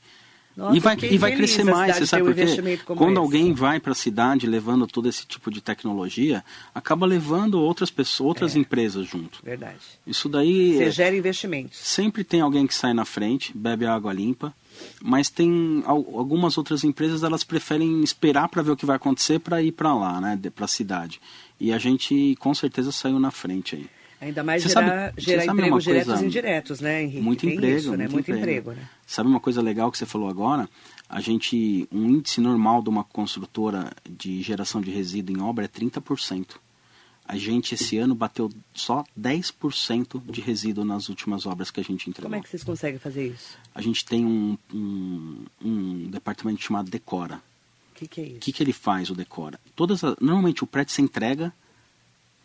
Nossa, 0.56 0.76
e 0.76 0.80
vai, 0.80 0.96
e 1.00 1.16
vai 1.18 1.34
crescer 1.34 1.64
mais, 1.64 1.96
você 1.96 2.06
sabe 2.06 2.22
um 2.24 2.26
por 2.26 2.34
quê? 2.34 2.42
investimento 2.42 2.84
como 2.84 2.98
Quando 2.98 3.12
esse. 3.12 3.18
alguém 3.20 3.52
vai 3.54 3.80
para 3.80 3.92
a 3.92 3.94
cidade 3.94 4.46
levando 4.46 4.86
todo 4.86 5.08
esse 5.08 5.26
tipo 5.26 5.50
de 5.50 5.60
tecnologia, 5.62 6.44
acaba 6.74 7.06
levando 7.06 7.58
outras 7.60 7.90
pessoas, 7.90 8.28
outras 8.28 8.54
empresas 8.56 9.06
junto. 9.06 9.38
Verdade. 9.42 9.78
Isso 10.06 10.28
daí 10.28 10.76
Você 10.76 10.84
é- 10.84 10.90
gera 10.90 11.16
investimentos. 11.16 11.78
sempre 11.78 12.22
tem 12.22 12.40
alguém 12.42 12.66
que 12.66 12.74
sai 12.74 12.92
na 12.92 13.04
frente, 13.06 13.56
bebe 13.56 13.86
água 13.86 14.12
limpa, 14.12 14.52
mas 15.00 15.30
tem 15.30 15.82
al- 15.86 16.06
algumas 16.18 16.58
outras 16.58 16.84
empresas 16.84 17.22
elas 17.22 17.42
preferem 17.44 18.02
esperar 18.02 18.48
para 18.48 18.60
ver 18.62 18.72
o 18.72 18.76
que 18.76 18.84
vai 18.86 18.96
acontecer 18.96 19.38
para 19.38 19.62
ir 19.62 19.72
para 19.72 19.94
lá, 19.94 20.20
né, 20.20 20.38
para 20.54 20.66
a 20.66 20.68
cidade. 20.68 21.18
E 21.58 21.72
a 21.72 21.78
gente 21.78 22.36
com 22.38 22.52
certeza 22.54 22.92
saiu 22.92 23.18
na 23.18 23.30
frente 23.30 23.76
aí. 23.76 23.86
Ainda 24.22 24.44
mais 24.44 24.62
Você 24.62 24.68
gerar, 24.68 25.06
sabe- 25.08 25.20
gerar 25.20 25.46
empregos 25.46 25.82
diretos 25.85 26.20
e 26.20 26.24
indiretos, 26.24 26.80
né, 26.80 27.02
Henrique? 27.02 27.20
Muito 27.20 27.40
Tem 27.40 27.54
emprego, 27.54 27.76
isso, 27.78 27.90
né? 27.96 28.06
muito, 28.08 28.20
emprego. 28.30 28.38
emprego, 28.40 28.70
né? 28.72 28.88
Sabe 29.04 29.28
uma 29.28 29.40
coisa 29.40 29.61
legal 29.61 29.90
que 29.90 29.98
você 29.98 30.06
falou 30.06 30.28
agora? 30.28 30.68
A 31.08 31.20
gente, 31.20 31.88
um 31.90 32.06
índice 32.08 32.40
normal 32.40 32.80
de 32.82 32.88
uma 32.88 33.02
construtora 33.02 33.90
de 34.08 34.40
geração 34.40 34.80
de 34.80 34.90
resíduo 34.92 35.37
em 35.37 35.40
obra 35.42 35.64
é 35.64 35.68
30%. 35.68 36.56
A 37.26 37.37
gente 37.37 37.74
esse 37.74 37.98
ano 37.98 38.14
bateu 38.14 38.48
só 38.74 39.04
10% 39.18 40.22
de 40.30 40.40
resíduo 40.40 40.85
nas 40.85 41.08
últimas 41.08 41.44
obras 41.46 41.70
que 41.70 41.80
a 41.80 41.85
gente 41.85 42.08
entregou. 42.08 42.30
Como 42.30 42.37
é 42.37 42.42
que 42.42 42.48
vocês 42.48 42.62
conseguem 42.64 42.98
fazer 43.00 43.26
isso? 43.28 43.56
A 43.74 43.80
gente 43.82 44.04
tem 44.04 44.24
um, 44.24 44.56
um, 44.72 45.44
um 45.64 46.06
departamento 46.11 46.62
chamado 46.62 46.90
Decora. 46.90 47.37
O 47.92 47.94
que, 47.96 48.06
que 48.08 48.20
é 48.20 48.24
isso? 48.24 48.37
O 48.37 48.40
que, 48.40 48.52
que 48.52 48.62
ele 48.62 48.72
faz, 48.72 49.11
o 49.11 49.14
Decora? 49.14 49.58
Todas 49.76 50.02
as- 50.04 50.16
normalmente 50.20 50.62
o 50.64 50.66
prédio 50.66 50.92
se 50.94 51.02
entrega, 51.02 51.52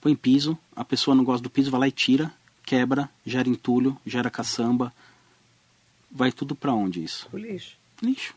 põe 0.02 0.16
piso, 0.16 0.58
a 0.76 0.84
pessoa 0.84 1.16
não 1.16 1.24
gosta 1.24 1.44
do 1.44 1.50
piso, 1.50 1.72
vai 1.72 1.80
lá 1.82 1.88
e 1.88 1.92
tira, 1.92 2.32
quebra, 2.66 3.10
gera 3.26 3.48
entulho, 3.48 3.98
gera 4.06 4.30
caçamba. 4.30 4.94
Vai 6.12 6.32
tudo 6.32 6.56
para 6.56 6.74
onde 6.74 7.04
isso? 7.04 7.28
O 7.32 7.38
lixo. 7.38 7.76
lixo. 8.02 8.34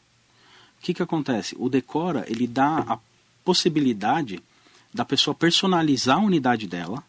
O 0.79 0.83
que, 0.83 0.95
que 0.95 1.03
acontece? 1.03 1.55
O 1.59 1.69
Decora 1.69 2.25
ele 2.29 2.47
dá 2.47 2.79
a 2.79 2.99
possibilidade 3.45 4.43
da 4.93 5.05
pessoa 5.05 5.35
personalizar 5.35 6.17
a 6.17 6.23
unidade 6.23 6.67
dela 6.67 7.03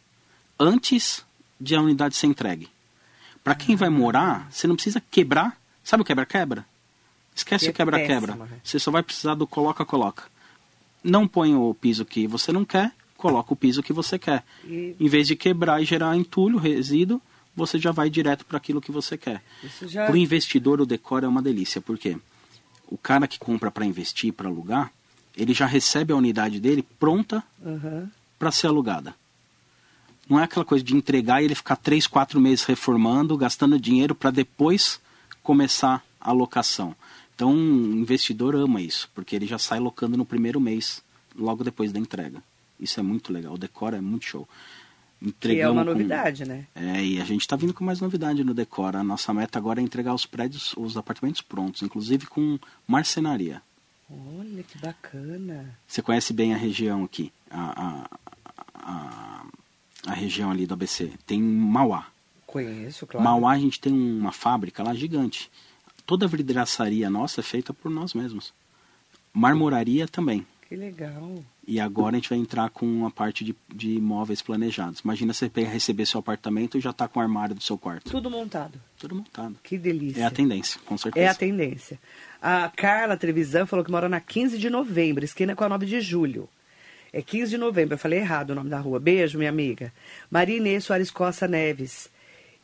antes 0.60 1.26
de 1.60 1.76
a 1.76 1.82
unidade 1.82 2.16
ser 2.16 2.28
entregue. 2.28 2.70
Para 3.44 3.56
quem 3.56 3.76
vai 3.76 3.90
morar, 3.90 4.48
você 4.52 4.68
não 4.68 4.76
precisa 4.76 5.02
quebrar. 5.12 5.58
Sabe 5.84 6.04
o 6.04 6.06
quebra-quebra? 6.06 6.66
Esquece 7.36 7.66
Que 7.66 7.70
é 7.70 7.72
o 7.72 7.76
quebra-quebra. 7.76 8.34
péssimo, 8.34 8.46
né? 8.46 8.60
Você 8.64 8.78
só 8.78 8.92
vai 8.92 9.02
precisar 9.02 9.36
do 9.36 9.48
coloca-coloca. 9.48 10.24
Não 11.04 11.28
põe 11.28 11.56
o 11.56 11.74
piso 11.74 12.06
que 12.06 12.28
você 12.28 12.52
não 12.52 12.64
quer, 12.64 12.92
coloca 13.22 13.54
o 13.54 13.56
piso 13.56 13.84
que 13.84 13.94
você 13.94 14.18
quer. 14.18 14.44
E 14.66 14.96
Em 15.00 15.08
vez 15.08 15.28
de 15.28 15.36
quebrar 15.36 15.82
e 15.82 15.86
gerar 15.86 16.18
entulho, 16.18 16.58
resíduo, 16.58 17.22
você 17.56 17.78
já 17.78 17.92
vai 17.92 18.10
direto 18.10 18.44
para 18.46 18.58
aquilo 18.58 18.82
que 18.82 18.92
você 18.92 19.16
quer. 19.18 19.44
já... 19.84 20.06
Para 20.06 20.14
o 20.16 20.18
investidor, 20.18 20.82
o 20.82 20.86
decor 20.86 21.24
é 21.24 21.28
uma 21.28 21.42
delícia, 21.42 21.80
porque 21.80 22.18
o 22.88 22.98
cara 22.98 23.28
que 23.28 23.38
compra 23.38 23.70
para 23.70 23.86
investir, 23.86 24.34
para 24.34 24.50
alugar, 24.50 24.92
ele 25.38 25.54
já 25.54 25.68
recebe 25.68 26.12
a 26.12 26.16
unidade 26.16 26.60
dele 26.60 26.84
pronta 27.00 27.44
Aham. 27.64 28.10
para 28.40 28.52
ser 28.52 28.68
alugada. 28.68 29.14
Não 30.28 30.40
é 30.40 30.44
aquela 30.44 30.66
coisa 30.66 30.84
de 30.84 30.96
entregar 30.96 31.42
e 31.42 31.46
ele 31.46 31.56
ficar 31.56 31.76
três, 31.76 32.08
quatro 32.08 32.40
meses 32.40 32.66
reformando, 32.66 33.38
gastando 33.38 33.80
dinheiro 33.80 34.16
para 34.16 34.32
depois 34.32 35.00
começar 35.44 36.04
a 36.20 36.32
locação. 36.32 36.96
Então, 37.36 37.54
o 37.54 37.94
investidor 37.96 38.56
ama 38.56 38.82
isso, 38.82 39.10
porque 39.14 39.36
ele 39.36 39.46
já 39.46 39.58
sai 39.58 39.80
locando 39.80 40.18
no 40.18 40.26
primeiro 40.26 40.60
mês, 40.60 41.04
logo 41.36 41.64
depois 41.64 41.92
da 41.92 42.00
entrega. 42.00 42.42
Isso 42.82 43.00
é 43.00 43.04
muito 43.04 43.32
legal. 43.32 43.54
O 43.54 43.58
decor 43.58 43.94
é 43.94 44.02
muito 44.02 44.26
show. 44.26 44.48
Que 45.20 45.26
é 45.26 45.30
Entregamos 45.30 45.74
uma 45.78 45.86
com- 45.86 45.91
novidade, 45.91 46.46
né? 46.46 46.65
é, 46.74 47.06
e 47.06 47.22
a 47.22 47.24
gente 47.26 47.41
está 47.41 47.56
vindo 47.56 47.74
com 47.76 47.84
mais 47.84 48.02
novidade 48.02 48.44
no 48.44 48.56
Decora. 48.56 49.00
A 49.00 49.04
nossa 49.04 49.32
meta 49.32 49.60
agora 49.60 49.80
é 49.80 49.84
entregar 49.84 50.15
os 50.15 50.26
prédios, 50.26 50.74
os 50.76 50.98
apartamentos 50.98 51.41
prontos, 51.41 51.84
inclusive 51.84 52.26
com 52.26 52.58
marcenaria. 52.88 53.62
Olha 54.10 54.63
que 54.63 54.78
bacana. 54.80 55.78
Você 55.88 56.02
conhece 56.02 56.34
bem 56.34 56.54
a 56.56 56.58
região 56.58 57.04
aqui, 57.04 57.32
a, 57.52 57.84
a, 57.86 58.10
a, 58.74 59.46
a 60.08 60.13
região 60.13 60.50
ali 60.50 60.65
do 60.65 60.74
ABC. 60.74 61.13
Tem 61.28 61.39
Mauá. 61.41 62.08
Conheço, 62.48 63.06
claro. 63.06 63.24
Mauá 63.24 63.54
a 63.54 63.60
gente 63.60 63.80
tem 63.80 63.94
uma 63.94 64.32
fábrica 64.32 64.82
lá 64.84 64.94
gigante. 64.96 65.52
Toda 66.06 66.26
a 66.26 66.28
vidraçaria 66.28 67.10
nossa 67.12 67.41
é 67.41 67.44
feita 67.44 67.74
por 67.74 67.91
nós 67.91 68.13
mesmos. 68.15 68.52
Marmoraria 69.34 70.08
também. 70.08 70.46
Que 70.67 70.76
legal. 70.76 71.44
E 71.67 71.80
agora 71.80 72.15
a 72.15 72.19
gente 72.19 72.30
vai 72.30 72.39
entrar 72.39 72.69
com 72.71 73.06
a 73.06 73.12
parte 73.12 73.45
de, 73.45 73.56
de 73.74 73.91
imóveis 73.91 74.41
planejados. 74.41 75.02
Imagina 75.02 75.32
você 75.32 75.50
receber 75.56 76.08
seu 76.08 76.19
apartamento 76.19 76.78
e 76.78 76.82
já 76.82 76.89
está 76.89 77.08
com 77.08 77.19
o 77.19 77.21
armário 77.21 77.54
do 77.54 77.62
seu 77.62 77.78
quarto. 77.78 78.10
Tudo 78.10 78.32
montado. 78.32 78.82
Tudo 78.97 79.15
montado. 79.15 79.56
Que 79.63 79.78
delícia. 79.78 80.21
É 80.21 80.26
a 80.26 80.32
tendência, 80.32 80.80
com 80.86 80.97
certeza. 80.97 81.26
É 81.26 81.30
a 81.30 81.36
tendência. 81.36 82.00
A 82.41 82.71
Carla 82.76 83.15
Trevisan 83.15 83.67
falou 83.67 83.86
que 83.86 83.91
mora 83.91 84.10
na 84.10 84.19
15 84.19 84.58
de 84.58 84.69
novembro, 84.69 85.24
esquina 85.24 85.56
com 85.56 85.63
a 85.63 85.69
9 85.69 85.86
de 85.86 86.02
julho. 86.02 86.50
É 87.13 87.21
15 87.21 87.52
de 87.52 87.58
novembro, 87.58 87.93
eu 87.93 88.00
falei 88.00 88.19
errado 88.19 88.52
o 88.52 88.56
nome 88.56 88.69
da 88.69 88.80
rua. 88.80 89.00
Beijo, 89.00 89.38
minha 89.38 89.50
amiga. 89.50 89.93
Maria 90.32 90.58
Inês 90.58 90.86
Soares 90.86 91.12
Costa 91.12 91.47
Neves. 91.47 92.10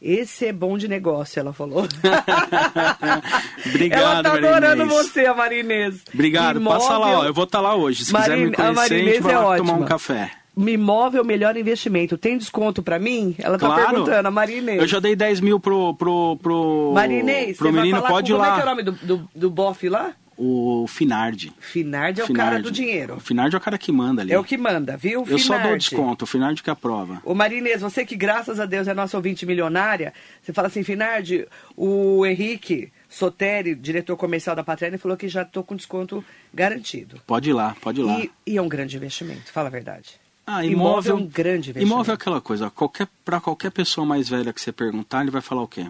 Esse 0.01 0.45
é 0.45 0.53
bom 0.53 0.77
de 0.77 0.87
negócio, 0.87 1.39
ela 1.39 1.51
falou. 1.53 1.87
Obrigado, 3.65 3.99
ela 4.01 4.23
tá 4.23 4.33
adorando 4.33 4.85
você, 4.85 5.25
a 5.25 5.33
Maria 5.33 5.59
Inês. 5.61 6.01
Obrigado, 6.13 6.61
passa 6.61 6.97
lá, 6.97 7.19
ó. 7.19 7.25
Eu 7.25 7.33
vou 7.33 7.45
estar 7.45 7.59
lá 7.61 7.75
hoje. 7.75 8.05
Se 8.05 8.13
quiser 8.13 8.29
Marine- 8.29 8.47
me 8.49 8.53
a 8.53 8.55
conhecer, 8.55 8.71
a, 8.71 8.73
Maria 8.73 8.97
gente 8.97 9.07
Inês 9.07 9.23
vai 9.23 9.33
é 9.33 9.37
lá 9.37 9.57
tomar 9.57 9.71
ótima. 9.73 9.85
um 9.85 9.87
café. 9.87 10.31
Me 10.55 10.75
move 10.75 11.17
é 11.17 11.21
o 11.21 11.25
melhor 11.25 11.55
investimento. 11.55 12.17
Tem 12.17 12.37
desconto 12.37 12.81
pra 12.81 12.97
mim? 12.97 13.35
Ela 13.37 13.57
tá 13.59 13.67
Claro. 13.67 13.89
perguntando, 13.89 14.27
a 14.27 14.31
Maria 14.31 14.57
Inês. 14.57 14.81
Eu 14.81 14.87
já 14.87 14.99
dei 14.99 15.15
10 15.15 15.39
mil 15.41 15.59
pro, 15.59 15.93
pro, 15.95 16.37
pro, 16.41 16.91
Maria 16.95 17.19
Inês, 17.19 17.57
pro 17.57 17.71
menino, 17.71 18.01
pode 18.01 18.31
ir 18.31 18.35
Como 18.35 18.45
é 18.45 18.49
lá. 18.49 18.55
que 18.55 18.61
é 18.61 18.63
o 18.63 18.67
nome 18.67 18.83
do, 18.83 18.91
do, 18.91 19.29
do 19.35 19.49
bofe 19.51 19.87
lá? 19.89 20.11
O 20.37 20.85
Finardi. 20.87 21.51
Finardi 21.59 22.21
é 22.21 22.23
o 22.23 22.31
cara 22.31 22.61
do 22.61 22.69
dinheiro. 22.69 23.15
O 23.15 23.19
Finardi 23.19 23.55
é 23.55 23.57
o 23.57 23.61
cara 23.61 23.77
que 23.77 23.91
manda 23.91 24.21
ali. 24.21 24.31
É 24.31 24.37
o 24.37 24.43
que 24.43 24.55
manda, 24.55 24.95
viu? 24.95 25.25
Eu 25.27 25.39
só 25.39 25.53
dou 25.53 25.63
Finardi. 25.63 25.89
desconto, 25.89 26.25
o 26.25 26.27
Finardi 26.27 26.61
que 26.61 26.69
aprova. 26.69 27.19
Ô 27.25 27.33
Marinês, 27.33 27.81
você 27.81 28.05
que 28.05 28.15
graças 28.15 28.59
a 28.59 28.65
Deus 28.65 28.87
é 28.87 28.93
nossa 28.93 29.17
ouvinte 29.17 29.45
milionária, 29.47 30.13
você 30.41 30.53
fala 30.53 30.67
assim, 30.67 30.83
Finardi, 30.83 31.47
o 31.75 32.23
Henrique 32.25 32.91
Soteri, 33.09 33.73
diretor 33.73 34.15
comercial 34.15 34.55
da 34.55 34.63
Patrene, 34.63 34.97
falou 34.99 35.17
que 35.17 35.27
já 35.27 35.41
estou 35.41 35.63
com 35.63 35.75
desconto 35.75 36.23
garantido. 36.53 37.19
Pode 37.25 37.49
ir 37.49 37.53
lá, 37.53 37.75
pode 37.81 38.01
ir 38.01 38.03
lá. 38.03 38.19
E, 38.19 38.31
e 38.45 38.57
é 38.57 38.61
um 38.61 38.69
grande 38.69 38.95
investimento, 38.95 39.51
fala 39.51 39.67
a 39.67 39.71
verdade. 39.71 40.19
Ah, 40.45 40.63
imóvel 40.63 40.71
imóvel, 40.71 41.11
é 41.11 41.15
um 41.15 41.25
grande 41.25 41.71
investimento. 41.71 41.93
Imóvel 41.93 42.11
é 42.11 42.15
aquela 42.15 42.39
coisa, 42.39 42.69
qualquer, 42.69 43.07
pra 43.25 43.41
qualquer 43.41 43.71
pessoa 43.71 44.05
mais 44.05 44.29
velha 44.29 44.53
que 44.53 44.61
você 44.61 44.71
perguntar, 44.71 45.21
ele 45.21 45.31
vai 45.31 45.41
falar 45.41 45.63
o 45.63 45.67
quê? 45.67 45.87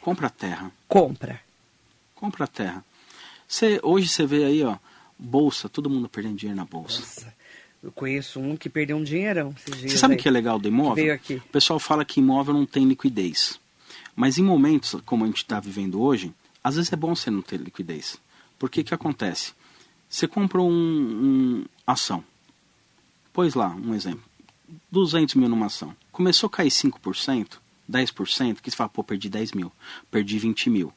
Compra 0.00 0.30
terra. 0.30 0.70
Compra. 0.88 1.40
Compra 2.14 2.46
terra. 2.46 2.84
Você, 3.54 3.78
hoje 3.84 4.08
você 4.08 4.26
vê 4.26 4.44
aí, 4.44 4.64
ó, 4.64 4.76
bolsa, 5.16 5.68
todo 5.68 5.88
mundo 5.88 6.08
perdendo 6.08 6.34
dinheiro 6.34 6.56
na 6.56 6.64
bolsa. 6.64 6.98
Nossa, 6.98 7.34
eu 7.84 7.92
conheço 7.92 8.40
um 8.40 8.56
que 8.56 8.68
perdeu 8.68 8.96
um 8.96 9.04
dinheirão 9.04 9.54
Você 9.64 9.96
sabe 9.96 10.14
o 10.14 10.18
que 10.18 10.26
é 10.26 10.30
legal 10.32 10.58
do 10.58 10.66
imóvel? 10.66 10.96
Que 10.96 11.00
veio 11.02 11.14
aqui. 11.14 11.34
O 11.36 11.52
pessoal 11.52 11.78
fala 11.78 12.04
que 12.04 12.18
imóvel 12.18 12.52
não 12.52 12.66
tem 12.66 12.84
liquidez. 12.84 13.60
Mas 14.16 14.38
em 14.38 14.42
momentos 14.42 15.00
como 15.06 15.22
a 15.22 15.28
gente 15.28 15.36
está 15.36 15.60
vivendo 15.60 16.02
hoje, 16.02 16.34
às 16.64 16.74
vezes 16.74 16.92
é 16.92 16.96
bom 16.96 17.14
você 17.14 17.30
não 17.30 17.42
ter 17.42 17.60
liquidez. 17.60 18.18
Porque 18.58 18.82
que 18.82 18.92
acontece? 18.92 19.52
Você 20.08 20.26
comprou 20.26 20.68
um, 20.68 20.74
um 20.74 21.64
ação. 21.86 22.24
Pois 23.32 23.54
lá, 23.54 23.68
um 23.68 23.94
exemplo. 23.94 24.24
200 24.90 25.36
mil 25.36 25.48
numa 25.48 25.66
ação. 25.66 25.94
Começou 26.10 26.48
a 26.48 26.50
cair 26.50 26.70
5%, 26.70 27.58
10%, 27.88 28.60
que 28.60 28.68
você 28.68 28.76
fala, 28.76 28.90
pô, 28.90 29.04
perdi 29.04 29.28
10 29.28 29.52
mil, 29.52 29.70
perdi 30.10 30.40
20 30.40 30.70
mil. 30.70 30.92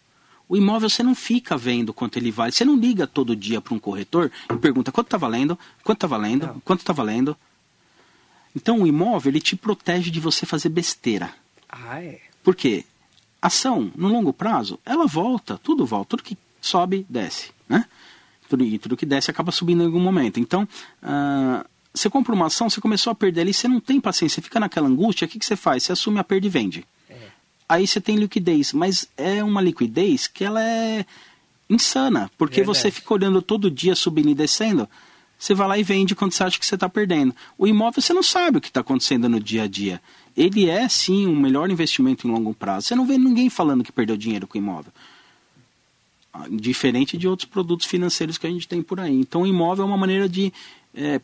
O 0.49 0.55
imóvel 0.55 0.89
você 0.89 1.03
não 1.03 1.13
fica 1.13 1.57
vendo 1.57 1.93
quanto 1.93 2.17
ele 2.17 2.31
vale. 2.31 2.51
Você 2.51 2.63
não 2.63 2.77
liga 2.77 3.05
todo 3.05 3.36
dia 3.36 3.60
para 3.60 3.73
um 3.73 3.79
corretor 3.79 4.31
e 4.49 4.57
pergunta 4.57 4.91
quanto 4.91 5.07
está 5.07 5.17
valendo, 5.17 5.60
quanto 5.83 5.97
está 5.97 6.07
valendo, 6.07 6.47
Não. 6.47 6.60
quanto 6.62 6.79
está 6.79 6.93
valendo. 6.93 7.36
Então 8.55 8.81
o 8.81 8.88
imóvel 8.88 9.31
ele 9.31 9.41
te 9.41 9.55
protege 9.55 10.10
de 10.10 10.19
você 10.19 10.45
fazer 10.45 10.69
besteira. 10.69 11.33
Ah, 11.69 12.01
é. 12.01 12.21
Por 12.43 12.55
quê? 12.55 12.86
Ação, 13.41 13.91
no 13.95 14.07
longo 14.07 14.31
prazo, 14.33 14.79
ela 14.86 15.05
volta, 15.05 15.60
tudo 15.62 15.86
volta, 15.86 16.10
tudo 16.12 16.23
que 16.23 16.38
sobe, 16.62 17.05
desce, 17.10 17.51
né? 17.67 17.86
Tudo, 18.49 18.63
e 18.63 18.79
tudo 18.79 18.97
que 18.97 19.05
desce 19.05 19.29
acaba 19.29 19.51
subindo 19.51 19.83
em 19.83 19.86
algum 19.86 19.99
momento. 19.99 20.39
Então, 20.39 20.67
ah, 21.03 21.65
você 21.93 22.10
compra 22.10 22.33
uma 22.33 22.47
ação, 22.47 22.69
você 22.69 22.79
começou 22.79 23.12
a 23.12 23.15
perder 23.15 23.41
ali, 23.41 23.53
você 23.53 23.67
não 23.67 23.79
tem 23.79 23.99
paciência, 23.99 24.36
você 24.36 24.41
fica 24.41 24.60
naquela 24.60 24.88
angústia, 24.88 25.25
o 25.25 25.27
que, 25.27 25.38
que 25.38 25.45
você 25.45 25.55
faz? 25.55 25.83
Você 25.83 25.91
assume 25.91 26.19
a 26.19 26.23
perda 26.23 26.47
e 26.47 26.49
vende. 26.49 26.86
Aí 27.69 27.86
você 27.86 27.99
tem 27.99 28.15
liquidez, 28.15 28.71
mas 28.71 29.08
é 29.17 29.43
uma 29.43 29.62
liquidez 29.62 30.27
que 30.27 30.43
ela 30.43 30.63
é 30.63 31.06
insana, 31.69 32.32
porque 32.38 32.58
Verdade. 32.58 32.77
você 32.77 32.91
fica 32.91 33.13
olhando 33.13 33.41
todo 33.41 33.69
dia 33.69 33.93
subindo 33.93 34.30
e 34.30 34.36
descendo, 34.36 34.88
você 35.38 35.53
vai 35.53 35.67
lá 35.67 35.77
e 35.77 35.84
vende 35.84 36.15
quando 36.15 36.32
você 36.32 36.43
acha 36.43 36.58
que 36.58 36.65
você 36.65 36.75
está 36.75 36.89
perdendo. 36.89 37.36
O 37.58 37.67
imóvel 37.67 38.01
você 38.01 38.13
não 38.13 38.23
sabe 38.23 38.58
o 38.58 38.62
que 38.62 38.69
está 38.69 38.82
acontecendo 38.82 39.30
no 39.30 39.39
dia 39.39 39.63
a 39.63 39.67
dia. 39.67 40.01
Ele 40.36 40.69
é 40.69 40.88
sim 40.88 41.27
um 41.27 41.36
melhor 41.36 41.69
investimento 41.69 42.27
em 42.27 42.32
longo 42.32 42.53
prazo. 42.53 42.88
Você 42.88 42.95
não 42.95 43.06
vê 43.06 43.17
ninguém 43.17 43.49
falando 43.49 43.84
que 43.84 43.91
perdeu 43.91 44.15
dinheiro 44.17 44.47
com 44.47 44.58
o 44.58 44.62
imóvel. 44.62 44.91
Ah, 46.34 46.45
Diferente 46.49 47.17
de 47.17 47.27
outros 47.27 47.49
produtos 47.49 47.86
financeiros 47.86 48.38
que 48.38 48.47
a 48.47 48.49
gente 48.49 48.67
tem 48.67 48.82
por 48.82 48.99
aí. 48.99 49.19
Então, 49.19 49.41
o 49.41 49.47
imóvel 49.47 49.84
é 49.84 49.88
uma 49.88 49.97
maneira 49.97 50.30
de 50.30 50.53
é, 50.93 51.19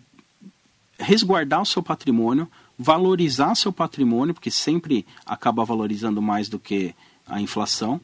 resguardar 0.99 1.61
o 1.61 1.65
seu 1.65 1.81
patrimônio, 1.81 2.49
valorizar 2.83 3.55
seu 3.55 3.71
patrimônio, 3.71 4.33
porque 4.33 4.51
sempre 4.51 5.05
acaba 5.25 5.63
valorizando 5.63 6.21
mais 6.21 6.49
do 6.49 6.59
que 6.59 6.93
a 7.27 7.39
inflação. 7.39 7.99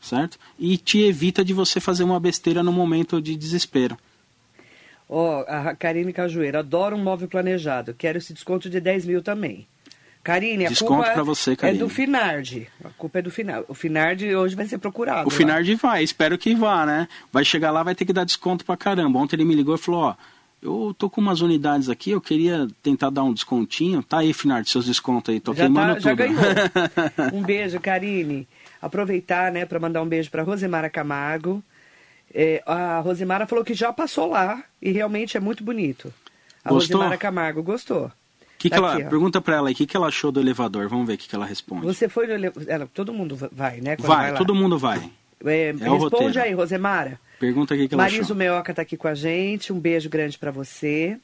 certo? 0.00 0.38
E 0.58 0.76
te 0.76 1.00
evita 1.00 1.44
de 1.44 1.52
você 1.52 1.78
fazer 1.80 2.02
uma 2.02 2.18
besteira 2.18 2.62
no 2.62 2.72
momento 2.72 3.20
de 3.20 3.36
desespero. 3.36 3.96
Ó, 5.08 5.44
a 5.46 5.76
Karine 5.76 6.12
Cajueira, 6.12 6.60
adoro 6.60 6.96
um 6.96 7.02
móvel 7.02 7.28
planejado. 7.28 7.92
Quero 7.94 8.16
esse 8.18 8.32
desconto 8.32 8.70
de 8.70 8.80
10 8.80 9.04
mil 9.06 9.22
também. 9.22 9.66
Karine, 10.24 10.66
a 10.66 10.68
Desconto 10.68 10.94
culpa 10.94 11.10
pra 11.10 11.22
você, 11.24 11.52
é 11.52 11.56
Karine. 11.56 11.78
do 11.80 11.88
Finard. 11.88 12.68
A 12.84 12.90
culpa 12.90 13.18
é 13.18 13.22
do 13.22 13.30
Finard. 13.30 13.64
O 13.68 13.74
Finard 13.74 14.34
hoje 14.36 14.54
vai 14.54 14.66
ser 14.66 14.78
procurado. 14.78 15.28
O 15.28 15.32
lá. 15.32 15.36
Finard 15.36 15.74
vai, 15.74 16.02
espero 16.04 16.38
que 16.38 16.54
vá, 16.54 16.86
né? 16.86 17.08
Vai 17.32 17.44
chegar 17.44 17.72
lá, 17.72 17.82
vai 17.82 17.94
ter 17.94 18.04
que 18.04 18.12
dar 18.12 18.24
desconto 18.24 18.64
pra 18.64 18.76
caramba. 18.76 19.18
Ontem 19.18 19.34
ele 19.36 19.44
me 19.44 19.54
ligou 19.54 19.74
e 19.74 19.78
falou, 19.78 20.00
ó, 20.02 20.14
eu 20.62 20.94
tô 20.96 21.10
com 21.10 21.20
umas 21.20 21.40
unidades 21.40 21.88
aqui, 21.88 22.10
eu 22.12 22.20
queria 22.20 22.68
tentar 22.82 23.10
dar 23.10 23.24
um 23.24 23.32
descontinho. 23.32 24.02
Tá 24.02 24.18
aí, 24.18 24.32
Finard, 24.32 24.68
seus 24.70 24.86
descontos 24.86 25.32
aí, 25.34 25.40
tô 25.40 25.52
já, 25.52 25.64
queimando 25.64 25.94
tá, 25.94 26.00
já 26.00 26.10
tudo. 26.10 26.18
ganhou. 26.18 26.40
um 27.34 27.42
beijo, 27.42 27.80
Karine. 27.80 28.46
Aproveitar, 28.80 29.50
né, 29.52 29.64
para 29.66 29.78
mandar 29.80 30.02
um 30.02 30.06
beijo 30.06 30.30
para 30.30 30.42
Rosemara 30.42 30.88
Camargo. 30.88 31.62
É, 32.34 32.62
a 32.66 33.00
Rosemara 33.00 33.46
falou 33.46 33.64
que 33.64 33.74
já 33.74 33.92
passou 33.92 34.30
lá 34.30 34.62
e 34.80 34.90
realmente 34.90 35.36
é 35.36 35.40
muito 35.40 35.62
bonito. 35.62 36.12
A 36.64 36.70
Gostou? 36.70 36.96
Rosemara 36.96 37.18
Camargo 37.18 37.62
gostou. 37.62 38.10
Que 38.58 38.70
que 38.70 38.70
Tá 38.70 38.76
ela, 38.76 38.92
ó. 38.96 39.08
pergunta 39.10 39.40
pra 39.40 39.56
ela 39.56 39.68
aí, 39.68 39.74
o 39.74 39.76
que, 39.76 39.86
que 39.86 39.96
ela 39.96 40.06
achou 40.06 40.30
do 40.30 40.38
elevador? 40.40 40.88
Vamos 40.88 41.06
ver 41.06 41.14
o 41.14 41.18
que, 41.18 41.28
que 41.28 41.34
ela 41.34 41.44
responde. 41.44 41.84
Você 41.84 42.08
foi 42.08 42.26
no 42.28 42.34
ele- 42.34 42.52
ela, 42.68 42.88
todo 42.94 43.12
mundo 43.12 43.36
vai, 43.50 43.80
né? 43.80 43.96
vai, 43.98 44.30
lá. 44.32 44.38
todo 44.38 44.54
mundo 44.54 44.78
vai. 44.78 45.10
É, 45.44 45.74
o 45.88 45.98
responde 45.98 46.38
aí, 46.38 46.54
Rosemara. 46.54 47.18
Pergunta 47.42 47.74
o 47.74 47.76
que, 47.76 47.92
ela 47.92 48.04
Mariso 48.04 48.22
achou. 48.22 48.36
Meoca 48.36 48.70
está 48.70 48.82
aqui 48.82 48.96
com 48.96 49.08
a 49.08 49.16
gente. 49.16 49.72
Um 49.72 49.80
beijo 49.80 50.08
grande 50.08 50.38
para 50.38 50.52
você. 50.52 51.18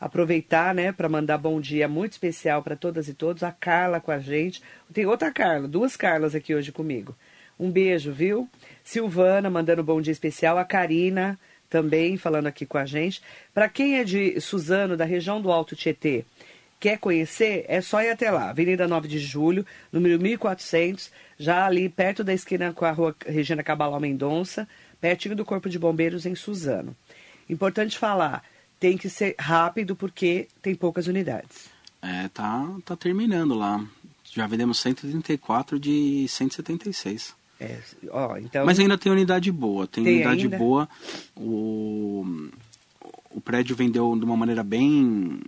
Aproveitar, 0.00 0.74
né, 0.74 0.90
para 0.90 1.08
mandar 1.08 1.38
bom 1.38 1.60
dia 1.60 1.86
muito 1.86 2.10
especial 2.10 2.60
para 2.60 2.74
todas 2.74 3.06
e 3.06 3.14
todos. 3.14 3.44
A 3.44 3.52
Carla 3.52 4.00
com 4.00 4.10
a 4.10 4.18
gente. 4.18 4.60
Tem 4.92 5.06
outra 5.06 5.30
Carla, 5.30 5.68
duas 5.68 5.94
Carlas 5.94 6.34
aqui 6.34 6.56
hoje 6.56 6.72
comigo. 6.72 7.14
Um 7.56 7.70
beijo, 7.70 8.10
viu? 8.10 8.48
Silvana 8.82 9.48
mandando 9.48 9.84
bom 9.84 10.00
dia 10.00 10.10
especial. 10.10 10.58
A 10.58 10.64
Karina 10.64 11.38
também 11.68 12.16
falando 12.16 12.48
aqui 12.48 12.66
com 12.66 12.76
a 12.76 12.84
gente. 12.84 13.22
Para 13.54 13.68
quem 13.68 13.96
é 13.96 14.02
de 14.02 14.40
Suzano, 14.40 14.96
da 14.96 15.04
região 15.04 15.40
do 15.40 15.52
Alto 15.52 15.76
Tietê, 15.76 16.24
quer 16.80 16.98
conhecer, 16.98 17.64
é 17.68 17.80
só 17.80 18.02
ir 18.02 18.10
até 18.10 18.28
lá. 18.28 18.50
Avenida 18.50 18.88
9 18.88 19.06
de 19.06 19.20
Julho, 19.20 19.64
número 19.92 20.18
1400, 20.18 21.12
já 21.38 21.64
ali 21.64 21.88
perto 21.88 22.24
da 22.24 22.34
esquina 22.34 22.72
com 22.72 22.84
a 22.84 22.90
rua 22.90 23.14
Regina 23.24 23.62
Cabral 23.62 24.00
Mendonça, 24.00 24.66
pertinho 25.00 25.36
do 25.36 25.44
Corpo 25.44 25.68
de 25.68 25.78
Bombeiros 25.78 26.26
em 26.26 26.34
Suzano. 26.34 26.94
Importante 27.48 27.98
falar, 27.98 28.44
tem 28.78 28.96
que 28.96 29.08
ser 29.08 29.34
rápido 29.38 29.96
porque 29.96 30.48
tem 30.62 30.74
poucas 30.74 31.06
unidades. 31.06 31.68
É, 32.02 32.28
tá, 32.28 32.68
tá 32.84 32.96
terminando 32.96 33.54
lá. 33.54 33.84
Já 34.24 34.46
vendemos 34.46 34.78
134 34.78 35.78
de 35.78 36.26
176. 36.28 37.34
É, 37.60 37.78
ó, 38.10 38.36
então, 38.38 38.64
Mas 38.64 38.78
ainda 38.78 38.96
tem 38.96 39.12
unidade 39.12 39.52
boa. 39.52 39.86
Tem, 39.86 40.02
Tem 40.02 40.14
unidade 40.14 40.44
ainda? 40.44 40.56
boa. 40.56 40.88
O, 41.36 42.48
o 43.30 43.40
prédio 43.40 43.76
vendeu 43.76 44.16
de 44.16 44.24
uma 44.24 44.36
maneira 44.36 44.62
bem 44.62 45.40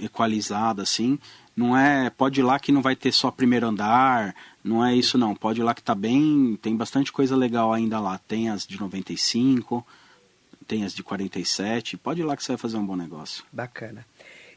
equalizada, 0.00 0.82
assim. 0.82 1.18
Não 1.56 1.76
é. 1.76 2.10
Pode 2.10 2.38
ir 2.38 2.44
lá 2.44 2.60
que 2.60 2.70
não 2.70 2.80
vai 2.80 2.94
ter 2.94 3.10
só 3.10 3.30
primeiro 3.30 3.66
andar. 3.66 4.34
Não 4.68 4.84
é 4.84 4.94
isso, 4.94 5.16
não. 5.16 5.34
Pode 5.34 5.60
ir 5.60 5.64
lá 5.64 5.74
que 5.74 5.82
tá 5.82 5.94
bem. 5.94 6.58
Tem 6.60 6.76
bastante 6.76 7.10
coisa 7.10 7.34
legal 7.34 7.72
ainda 7.72 7.98
lá. 7.98 8.18
Tem 8.18 8.50
as 8.50 8.66
de 8.66 8.78
95, 8.78 9.86
tem 10.66 10.84
as 10.84 10.94
de 10.94 11.02
47. 11.02 11.96
Pode 11.96 12.20
ir 12.20 12.24
lá 12.24 12.36
que 12.36 12.44
você 12.44 12.52
vai 12.52 12.58
fazer 12.58 12.76
um 12.76 12.84
bom 12.84 12.94
negócio. 12.94 13.42
Bacana. 13.50 14.04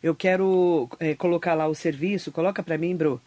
Eu 0.03 0.13
quero 0.13 0.89
eh, 0.99 1.15
colocar 1.15 1.53
lá 1.53 1.67
o 1.67 1.75
serviço, 1.75 2.31
coloca 2.31 2.61
para 2.61 2.77
mim, 2.77 2.93
Bro, 2.93 3.21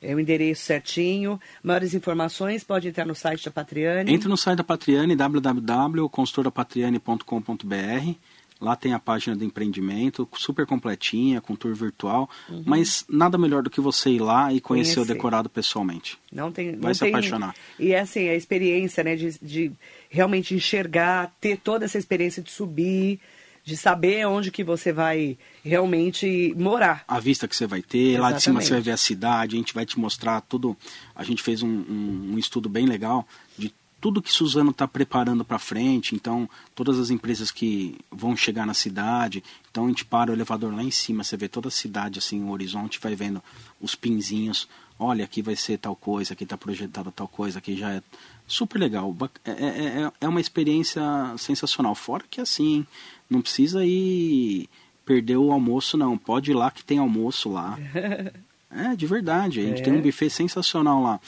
é, 0.00 0.14
o 0.14 0.20
endereço 0.20 0.62
certinho. 0.62 1.38
Maiores 1.62 1.92
informações, 1.92 2.64
pode 2.64 2.88
entrar 2.88 3.04
no 3.04 3.14
site 3.14 3.44
da 3.44 3.50
Patriane. 3.50 4.10
Entre 4.10 4.26
no 4.26 4.36
site 4.36 4.56
da 4.56 4.64
Patriane, 4.64 5.14
www.consultorapatriane.com.br. 5.14 8.14
Lá 8.60 8.76
tem 8.76 8.92
a 8.92 8.98
página 8.98 9.34
do 9.34 9.42
empreendimento, 9.44 10.28
super 10.36 10.66
completinha, 10.66 11.40
com 11.40 11.56
tour 11.56 11.74
virtual. 11.74 12.28
Mas 12.66 13.04
nada 13.08 13.38
melhor 13.38 13.62
do 13.62 13.70
que 13.70 13.80
você 13.80 14.10
ir 14.10 14.20
lá 14.20 14.52
e 14.52 14.60
conhecer, 14.60 14.96
Conhecer. 14.96 15.00
o 15.12 15.14
decorado 15.14 15.48
pessoalmente. 15.48 16.18
Não 16.30 16.52
tem, 16.52 16.72
não 16.72 16.80
Vai 16.82 16.94
se 16.94 17.00
tem- 17.00 17.08
apaixonar. 17.08 17.54
E 17.78 17.92
é 17.92 18.00
assim, 18.00 18.28
a 18.28 18.34
experiência, 18.34 19.02
né, 19.02 19.16
de, 19.16 19.38
de 19.40 19.72
realmente 20.10 20.54
enxergar, 20.54 21.34
ter 21.40 21.56
toda 21.56 21.84
essa 21.86 21.96
experiência 21.96 22.42
de 22.42 22.50
subir, 22.50 23.18
de 23.64 23.76
saber 23.76 24.26
onde 24.26 24.50
que 24.50 24.64
você 24.64 24.92
vai 24.92 25.38
realmente 25.64 26.54
morar. 26.58 27.04
A 27.06 27.20
vista 27.20 27.46
que 27.48 27.54
você 27.56 27.66
vai 27.66 27.80
ter, 27.82 28.18
lá 28.18 28.32
de 28.32 28.42
cima 28.42 28.60
Exatamente. 28.60 28.64
você 28.66 28.72
vai 28.74 28.80
ver 28.82 28.90
a 28.90 28.96
cidade, 28.96 29.56
a 29.56 29.58
gente 29.58 29.74
vai 29.74 29.86
te 29.86 29.98
mostrar 29.98 30.40
tudo. 30.42 30.76
A 31.14 31.24
gente 31.24 31.42
fez 31.42 31.62
um, 31.62 31.68
um- 31.68 32.30
um 32.34 32.38
estudo 32.38 32.68
bem 32.68 32.86
legal 32.86 33.26
de 33.56 33.72
tudo 34.00 34.22
que 34.22 34.32
Suzano 34.32 34.70
está 34.70 34.88
preparando 34.88 35.44
para 35.44 35.58
frente. 35.58 36.14
Então, 36.14 36.48
todas 36.74 36.98
as 36.98 37.10
empresas 37.10 37.50
que 37.50 37.96
vão 38.10 38.36
chegar 38.36 38.66
na 38.66 38.74
cidade. 38.74 39.42
Então, 39.70 39.84
a 39.84 39.88
gente 39.88 40.04
para 40.04 40.30
o 40.30 40.34
elevador 40.34 40.74
lá 40.74 40.82
em 40.82 40.90
cima, 40.90 41.22
você 41.22 41.36
vê 41.36 41.48
toda 41.48 41.68
a 41.68 41.70
cidade, 41.70 42.18
assim, 42.18 42.42
o 42.42 42.50
horizonte, 42.50 42.98
vai 43.00 43.14
vendo 43.14 43.42
os 43.80 43.94
pinzinhos. 43.94 44.68
Olha, 44.98 45.24
aqui 45.24 45.40
vai 45.42 45.56
ser 45.56 45.78
tal 45.78 45.96
coisa, 45.96 46.32
aqui 46.34 46.44
está 46.44 46.56
projetada 46.58 47.10
tal 47.10 47.26
coisa, 47.28 47.58
aqui 47.58 47.76
já 47.76 47.90
é 47.92 48.02
super 48.46 48.78
legal. 48.78 49.12
Bac- 49.12 49.40
É, 49.44 49.50
é, 49.50 50.02
é- 50.04 50.12
é 50.22 50.28
uma 50.28 50.40
experiência 50.40 51.02
sensacional. 51.38 51.94
Fora 51.94 52.24
que 52.30 52.40
assim, 52.40 52.86
não 53.28 53.40
precisa 53.40 53.84
ir 53.86 54.68
perder 55.06 55.36
o 55.38 55.50
almoço, 55.52 55.96
não. 55.96 56.16
Pode 56.18 56.50
ir 56.50 56.54
lá 56.54 56.70
que 56.70 56.84
tem 56.84 56.98
almoço 56.98 57.48
lá. 57.50 57.78
É, 58.72 58.94
de 58.94 59.04
verdade. 59.04 59.58
A 59.58 59.64
gente 59.64 59.80
É. 59.80 59.82
tem 59.84 59.92
um 59.92 60.00
buffet 60.00 60.30
sensacional 60.30 61.02
lá. 61.02 61.18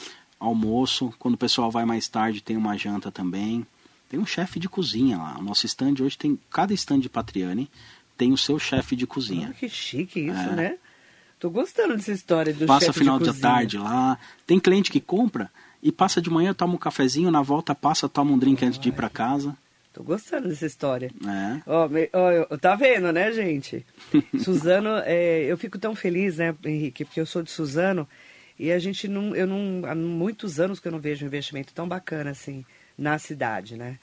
Almoço, 0.43 1.13
quando 1.19 1.35
o 1.35 1.37
pessoal 1.37 1.71
vai 1.71 1.85
mais 1.85 2.07
tarde, 2.07 2.41
tem 2.41 2.57
uma 2.57 2.77
janta 2.77 3.11
também. 3.11 3.65
Tem 4.09 4.19
um 4.19 4.25
chefe 4.25 4.59
de 4.59 4.67
cozinha 4.69 5.17
lá. 5.17 5.37
O 5.39 5.41
nosso 5.41 5.65
stand 5.65 5.95
hoje 6.01 6.17
tem. 6.17 6.37
Cada 6.51 6.73
stand 6.73 6.99
de 6.99 7.09
Patriane 7.09 7.69
tem 8.17 8.31
o 8.31 8.37
seu 8.37 8.59
chefe 8.59 8.95
de 8.95 9.07
cozinha. 9.07 9.53
que 9.57 9.67
chique 9.69 10.19
isso, 10.19 10.37
É. 10.49 10.55
né? 10.55 10.75
Tô 11.39 11.49
gostando 11.49 11.95
dessa 11.95 12.11
história 12.11 12.53
do 12.53 12.65
Passa 12.65 12.93
final 12.93 13.19
de 13.19 13.33
tarde 13.39 13.77
lá. 13.77 14.17
Tem 14.45 14.59
cliente 14.59 14.91
que 14.91 14.99
compra 15.01 15.49
e 15.81 15.91
passa 15.91 16.21
de 16.21 16.29
manhã, 16.29 16.53
toma 16.53 16.73
um 16.75 16.77
cafezinho, 16.77 17.29
na 17.31 17.41
volta 17.41 17.73
passa, 17.75 18.07
toma 18.07 18.31
um 18.31 18.37
drink 18.37 18.63
antes 18.65 18.79
de 18.79 18.89
ir 18.89 18.91
para 18.93 19.09
casa. 19.09 19.55
Tô 19.91 20.01
gostando 20.03 20.47
dessa 20.49 20.65
história. 20.65 21.11
É. 21.25 21.61
Ó, 21.67 21.89
ó, 22.13 22.31
eu- 22.31 22.57
tá 22.57 22.75
vendo, 22.75 23.11
né, 23.11 23.31
gente? 23.31 23.85
Suzano, 24.43 24.89
é, 25.05 25.43
eu 25.43 25.57
fico 25.57 25.77
tão 25.77 25.93
feliz, 25.95 26.37
né, 26.37 26.55
Henrique, 26.65 27.03
porque 27.05 27.19
eu 27.19 27.25
sou 27.25 27.43
de 27.43 27.51
Suzano 27.51 28.07
e 28.57 28.71
a 28.71 28.79
gente 28.79 29.07
não, 29.07 29.35
eu 29.35 29.47
não, 29.47 29.89
há 29.89 29.95
muitos 29.95 30.59
anos 30.59 30.79
que 30.79 30.87
eu 30.87 30.91
não 30.91 30.99
vejo 30.99 31.25
um 31.25 31.27
investimento 31.27 31.73
tão 31.73 31.87
bacana 31.87 32.31
assim 32.31 32.65
na 32.97 33.17
cidade, 33.17 33.75
né? 33.75 33.99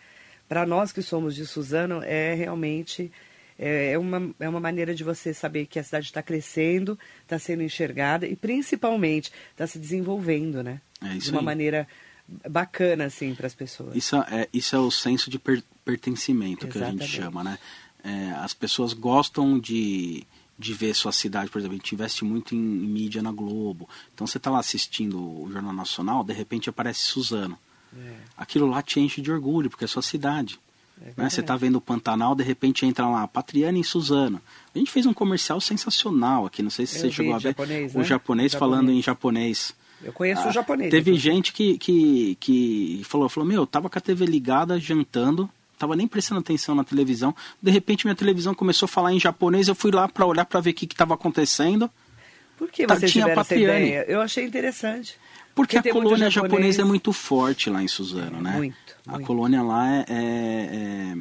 Para 0.48 0.66
nós 0.66 0.92
que 0.92 1.02
somos 1.02 1.34
de 1.34 1.46
Suzano, 1.46 2.02
é 2.02 2.34
realmente 2.34 3.12
é, 3.58 3.92
é 3.92 3.98
uma, 3.98 4.34
é 4.40 4.48
uma 4.48 4.58
maneira 4.58 4.94
de 4.94 5.04
você 5.04 5.32
saber 5.32 5.66
que 5.66 5.78
a 5.78 5.84
cidade 5.84 6.06
está 6.06 6.22
crescendo, 6.22 6.98
está 7.22 7.38
sendo 7.38 7.62
enxergada 7.62 8.26
e 8.26 8.34
principalmente 8.34 9.30
está 9.52 9.66
se 9.66 9.78
desenvolvendo, 9.78 10.62
né? 10.62 10.80
É 11.02 11.14
de 11.18 11.30
uma 11.30 11.40
aí. 11.40 11.44
maneira 11.44 11.86
bacana 12.48 13.04
assim 13.04 13.34
para 13.34 13.46
as 13.46 13.54
pessoas. 13.54 13.94
Isso 13.94 14.16
é, 14.16 14.48
isso 14.52 14.74
é 14.74 14.78
o 14.78 14.90
senso 14.90 15.30
de 15.30 15.38
per- 15.38 15.62
pertencimento 15.84 16.66
que 16.66 16.78
a 16.78 16.90
gente 16.90 17.02
Exatamente. 17.02 17.12
chama, 17.12 17.44
né? 17.44 17.58
É, 18.02 18.30
as 18.38 18.54
pessoas 18.54 18.92
gostam 18.94 19.58
de, 19.58 20.26
de 20.60 20.74
ver 20.74 20.94
sua 20.94 21.10
cidade, 21.12 21.50
por 21.50 21.58
exemplo, 21.58 21.74
a 21.74 21.78
gente 21.78 21.94
investe 21.94 22.24
muito 22.24 22.54
em, 22.54 22.58
em 22.58 22.86
mídia 22.86 23.22
na 23.22 23.32
Globo. 23.32 23.88
Então 24.14 24.26
você 24.26 24.36
está 24.36 24.50
lá 24.50 24.58
assistindo 24.58 25.18
o 25.18 25.48
Jornal 25.50 25.72
Nacional, 25.72 26.22
de 26.22 26.32
repente 26.34 26.68
aparece 26.68 27.00
Suzano. 27.00 27.58
É. 27.96 28.12
Aquilo 28.36 28.66
lá 28.68 28.82
te 28.82 29.00
enche 29.00 29.20
de 29.22 29.32
orgulho, 29.32 29.70
porque 29.70 29.84
é 29.84 29.88
sua 29.88 30.02
cidade. 30.02 30.60
É 31.00 31.12
Né? 31.16 31.30
Você 31.30 31.40
está 31.40 31.56
vendo 31.56 31.76
o 31.76 31.80
Pantanal, 31.80 32.34
de 32.34 32.44
repente 32.44 32.84
entra 32.84 33.08
lá, 33.08 33.26
Patriana 33.26 33.78
em 33.78 33.82
Suzano. 33.82 34.40
A 34.74 34.78
gente 34.78 34.90
fez 34.90 35.06
um 35.06 35.14
comercial 35.14 35.60
sensacional 35.62 36.44
aqui, 36.46 36.62
não 36.62 36.70
sei 36.70 36.84
se 36.86 36.96
Eu 36.96 37.00
você 37.00 37.10
chegou 37.10 37.34
a 37.34 37.38
ver. 37.38 37.48
japonês, 37.50 37.94
o 37.94 37.98
né? 37.98 38.04
japonês 38.04 38.54
O 38.54 38.58
falando 38.58 38.80
japonês. 38.82 38.98
em 38.98 39.02
japonês. 39.02 39.74
Eu 40.02 40.12
conheço 40.12 40.42
Ah, 40.42 40.48
o 40.48 40.52
japonês. 40.52 40.90
Teve 40.90 41.10
inclusive. 41.10 41.34
gente 41.34 41.52
que, 41.52 41.78
que, 41.78 42.36
que 42.38 43.02
falou, 43.04 43.28
falou, 43.28 43.48
meu, 43.48 43.62
eu 43.62 43.66
tava 43.66 43.88
com 43.90 43.98
a 43.98 44.00
TV 44.00 44.24
ligada, 44.26 44.78
jantando, 44.78 45.48
tava 45.80 45.96
nem 45.96 46.06
prestando 46.06 46.40
atenção 46.40 46.74
na 46.74 46.84
televisão. 46.84 47.34
De 47.60 47.70
repente 47.70 48.04
minha 48.06 48.14
televisão 48.14 48.54
começou 48.54 48.84
a 48.84 48.88
falar 48.88 49.12
em 49.14 49.18
japonês, 49.18 49.66
eu 49.66 49.74
fui 49.74 49.90
lá 49.90 50.06
para 50.06 50.26
olhar 50.26 50.44
para 50.44 50.60
ver 50.60 50.70
o 50.70 50.74
que 50.74 50.84
estava 50.84 51.14
acontecendo. 51.14 51.90
Por 52.58 52.70
que 52.70 52.86
Tá, 52.86 52.94
vocês 52.94 53.10
tinha 53.10 53.26
essa 53.26 53.56
ideia? 53.56 54.04
Eu 54.06 54.20
achei 54.20 54.44
interessante. 54.44 55.16
Porque 55.54 55.78
a 55.78 55.82
colônia 55.82 56.28
japonesa 56.30 56.82
é 56.82 56.84
muito 56.84 57.12
forte 57.12 57.70
lá 57.70 57.82
em 57.82 57.88
Suzano, 57.88 58.36
É, 58.38 58.40
né? 58.42 58.56
muito, 58.58 58.76
A 59.06 59.12
muito. 59.12 59.26
colônia 59.26 59.62
lá 59.62 59.88
é, 59.90 60.04
é- 60.08 61.14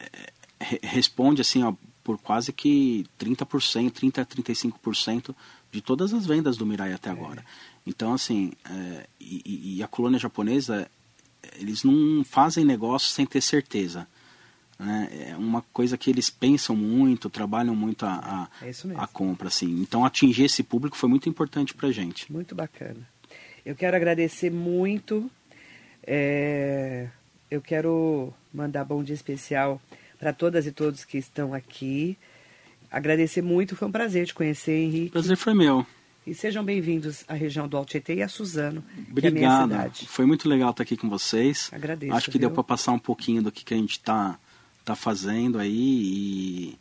é- 0.00 0.64
re- 0.64 0.80
responde 0.82 1.40
assim, 1.42 1.62
ó, 1.64 1.74
por 2.04 2.16
quase 2.18 2.52
que 2.52 3.04
30%, 3.18 3.90
30 3.90 4.22
a 4.22 4.24
35% 4.24 5.34
de 5.72 5.80
todas 5.80 6.14
as 6.14 6.24
vendas 6.26 6.56
do 6.56 6.64
Mirai 6.64 6.92
É. 6.92 6.94
até 6.94 7.10
agora. 7.10 7.44
Então, 7.86 8.12
assim, 8.14 8.52
é, 8.68 9.06
e- 9.20 9.76
e 9.78 9.82
a 9.82 9.88
colônia 9.88 10.18
japonesa, 10.18 10.88
eles 11.58 11.84
não 11.84 12.24
fazem 12.24 12.64
negócio 12.64 13.08
sem 13.08 13.26
ter 13.26 13.40
certeza. 13.40 14.06
né? 14.78 15.08
É 15.30 15.36
uma 15.36 15.62
coisa 15.72 15.96
que 15.98 16.10
eles 16.10 16.30
pensam 16.30 16.74
muito, 16.74 17.28
trabalham 17.28 17.74
muito 17.76 18.04
a, 18.06 18.48
a, 18.62 18.66
É 18.66 18.70
a 18.96 19.06
compra, 19.06 19.48
assim. 19.48 19.80
Então, 19.80 20.04
atingir 20.04 20.44
esse 20.44 20.62
público 20.62 20.96
foi 20.96 21.08
muito 21.08 21.28
importante 21.28 21.74
pra 21.74 21.90
gente. 21.90 22.30
Muito 22.32 22.54
bacana. 22.54 23.08
Eu 23.64 23.74
quero 23.74 23.96
agradecer 23.96 24.50
muito 24.50 25.30
É, 26.06 27.08
eu 27.50 27.60
quero 27.60 28.32
mandar 28.52 28.84
bom 28.84 29.02
dia 29.02 29.14
especial 29.14 29.80
para 30.18 30.32
todas 30.32 30.66
e 30.66 30.72
todos 30.72 31.04
que 31.04 31.18
estão 31.18 31.52
aqui. 31.52 32.16
Agradecer 32.90 33.42
muito, 33.42 33.76
foi 33.76 33.86
um 33.86 33.92
prazer 33.92 34.26
te 34.26 34.34
conhecer, 34.34 34.72
Henrique. 34.72 35.10
Prazer 35.10 35.36
foi 35.36 35.54
meu. 35.54 35.86
E 36.30 36.34
sejam 36.34 36.64
bem-vindos 36.64 37.24
à 37.26 37.34
região 37.34 37.66
do 37.66 37.76
Alto 37.76 37.90
Tietê 37.90 38.14
e 38.14 38.22
a 38.22 38.28
Suzano, 38.28 38.84
Obrigado. 39.10 39.20
que 39.20 39.26
é 39.26 39.28
a 39.28 39.32
minha 39.32 39.62
cidade. 39.62 40.06
Foi 40.06 40.24
muito 40.24 40.48
legal 40.48 40.70
estar 40.70 40.84
aqui 40.84 40.96
com 40.96 41.08
vocês. 41.08 41.68
Agradeço. 41.72 42.14
Acho 42.14 42.26
que 42.26 42.38
viu? 42.38 42.46
deu 42.46 42.50
para 42.52 42.62
passar 42.62 42.92
um 42.92 43.00
pouquinho 43.00 43.42
do 43.42 43.50
que, 43.50 43.64
que 43.64 43.74
a 43.74 43.76
gente 43.76 43.98
está 43.98 44.38
tá 44.84 44.94
fazendo 44.94 45.58
aí 45.58 45.74
e 45.74 46.78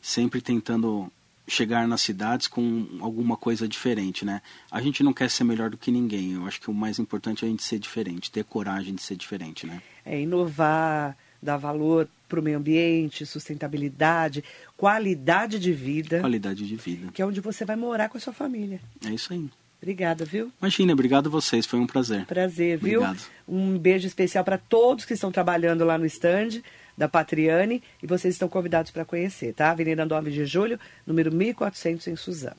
sempre 0.00 0.40
tentando 0.40 1.10
chegar 1.48 1.88
nas 1.88 2.00
cidades 2.00 2.46
com 2.46 2.86
alguma 3.00 3.36
coisa 3.36 3.66
diferente, 3.66 4.24
né? 4.24 4.40
A 4.70 4.80
gente 4.80 5.02
não 5.02 5.12
quer 5.12 5.28
ser 5.28 5.42
melhor 5.42 5.68
do 5.68 5.76
que 5.76 5.90
ninguém. 5.90 6.34
Eu 6.34 6.46
acho 6.46 6.60
que 6.60 6.70
o 6.70 6.74
mais 6.74 7.00
importante 7.00 7.44
é 7.44 7.48
a 7.48 7.50
gente 7.50 7.64
ser 7.64 7.80
diferente, 7.80 8.30
ter 8.30 8.44
coragem 8.44 8.94
de 8.94 9.02
ser 9.02 9.16
diferente, 9.16 9.66
né? 9.66 9.82
É 10.04 10.20
inovar, 10.20 11.18
dar 11.42 11.56
valor 11.56 12.08
para 12.28 12.38
o 12.40 12.42
meio 12.42 12.56
ambiente, 12.58 13.26
sustentabilidade, 13.26 14.42
qualidade 14.76 15.58
de 15.58 15.72
vida, 15.72 16.20
Qualidade 16.20 16.66
de 16.66 16.76
vida. 16.76 17.10
que 17.12 17.20
é 17.20 17.26
onde 17.26 17.40
você 17.40 17.64
vai 17.64 17.76
morar 17.76 18.08
com 18.08 18.16
a 18.16 18.20
sua 18.20 18.32
família. 18.32 18.80
É 19.04 19.10
isso 19.10 19.32
aí. 19.32 19.48
Obrigada, 19.82 20.24
viu? 20.24 20.52
Imagina, 20.60 20.92
obrigado 20.92 21.26
a 21.26 21.30
vocês, 21.30 21.66
foi 21.66 21.80
um 21.80 21.86
prazer. 21.86 22.24
Prazer, 22.26 22.78
viu? 22.78 23.00
Obrigado. 23.02 23.26
Um 23.48 23.76
beijo 23.76 24.06
especial 24.06 24.44
para 24.44 24.56
todos 24.56 25.04
que 25.04 25.14
estão 25.14 25.32
trabalhando 25.32 25.84
lá 25.84 25.98
no 25.98 26.06
stand 26.06 26.62
da 26.96 27.08
Patriane 27.08 27.82
e 28.00 28.06
vocês 28.06 28.34
estão 28.34 28.48
convidados 28.48 28.92
para 28.92 29.04
conhecer, 29.04 29.52
tá? 29.54 29.70
Avenida 29.70 30.06
9 30.06 30.30
de 30.30 30.46
Julho, 30.46 30.78
número 31.04 31.32
1400 31.34 32.06
em 32.06 32.14
Suzano. 32.16 32.56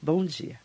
Bom 0.00 0.24
dia. 0.24 0.58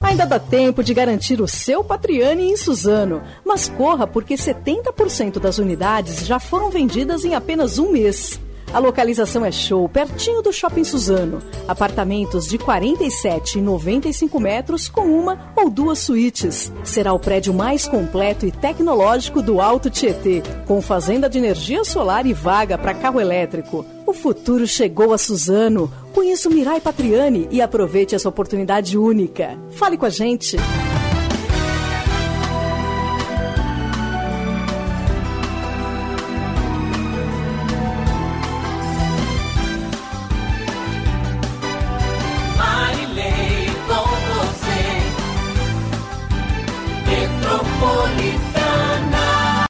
Ainda 0.00 0.26
dá 0.26 0.38
tempo 0.38 0.84
de 0.84 0.92
garantir 0.92 1.40
o 1.40 1.48
seu 1.48 1.82
Patriane 1.82 2.50
em 2.50 2.56
Suzano, 2.56 3.22
mas 3.44 3.68
corra 3.68 4.06
porque 4.06 4.34
70% 4.34 5.38
das 5.38 5.58
unidades 5.58 6.26
já 6.26 6.38
foram 6.38 6.70
vendidas 6.70 7.24
em 7.24 7.34
apenas 7.34 7.78
um 7.78 7.92
mês. 7.92 8.38
A 8.72 8.78
localização 8.78 9.44
é 9.44 9.52
show, 9.52 9.88
pertinho 9.88 10.42
do 10.42 10.52
Shopping 10.52 10.84
Suzano. 10.84 11.40
Apartamentos 11.66 12.46
de 12.46 12.58
47 12.58 13.58
e 13.58 13.62
95 13.62 14.40
metros 14.40 14.88
com 14.88 15.06
uma 15.06 15.52
ou 15.56 15.70
duas 15.70 16.00
suítes. 16.00 16.72
Será 16.84 17.12
o 17.12 17.18
prédio 17.18 17.54
mais 17.54 17.86
completo 17.86 18.44
e 18.44 18.50
tecnológico 18.50 19.40
do 19.40 19.60
Alto 19.60 19.88
Tietê, 19.88 20.42
com 20.66 20.82
fazenda 20.82 21.28
de 21.28 21.38
energia 21.38 21.84
solar 21.84 22.26
e 22.26 22.32
vaga 22.32 22.76
para 22.76 22.94
carro 22.94 23.20
elétrico. 23.20 23.84
O 24.06 24.12
futuro 24.12 24.66
chegou 24.66 25.12
a 25.12 25.18
Suzano. 25.18 25.90
Conheça 26.12 26.48
o 26.48 26.52
Mirai 26.52 26.80
Patriani 26.80 27.48
e 27.50 27.60
aproveite 27.60 28.14
essa 28.14 28.28
oportunidade 28.28 28.96
única. 28.98 29.58
Fale 29.70 29.96
com 29.96 30.06
a 30.06 30.10
gente. 30.10 30.56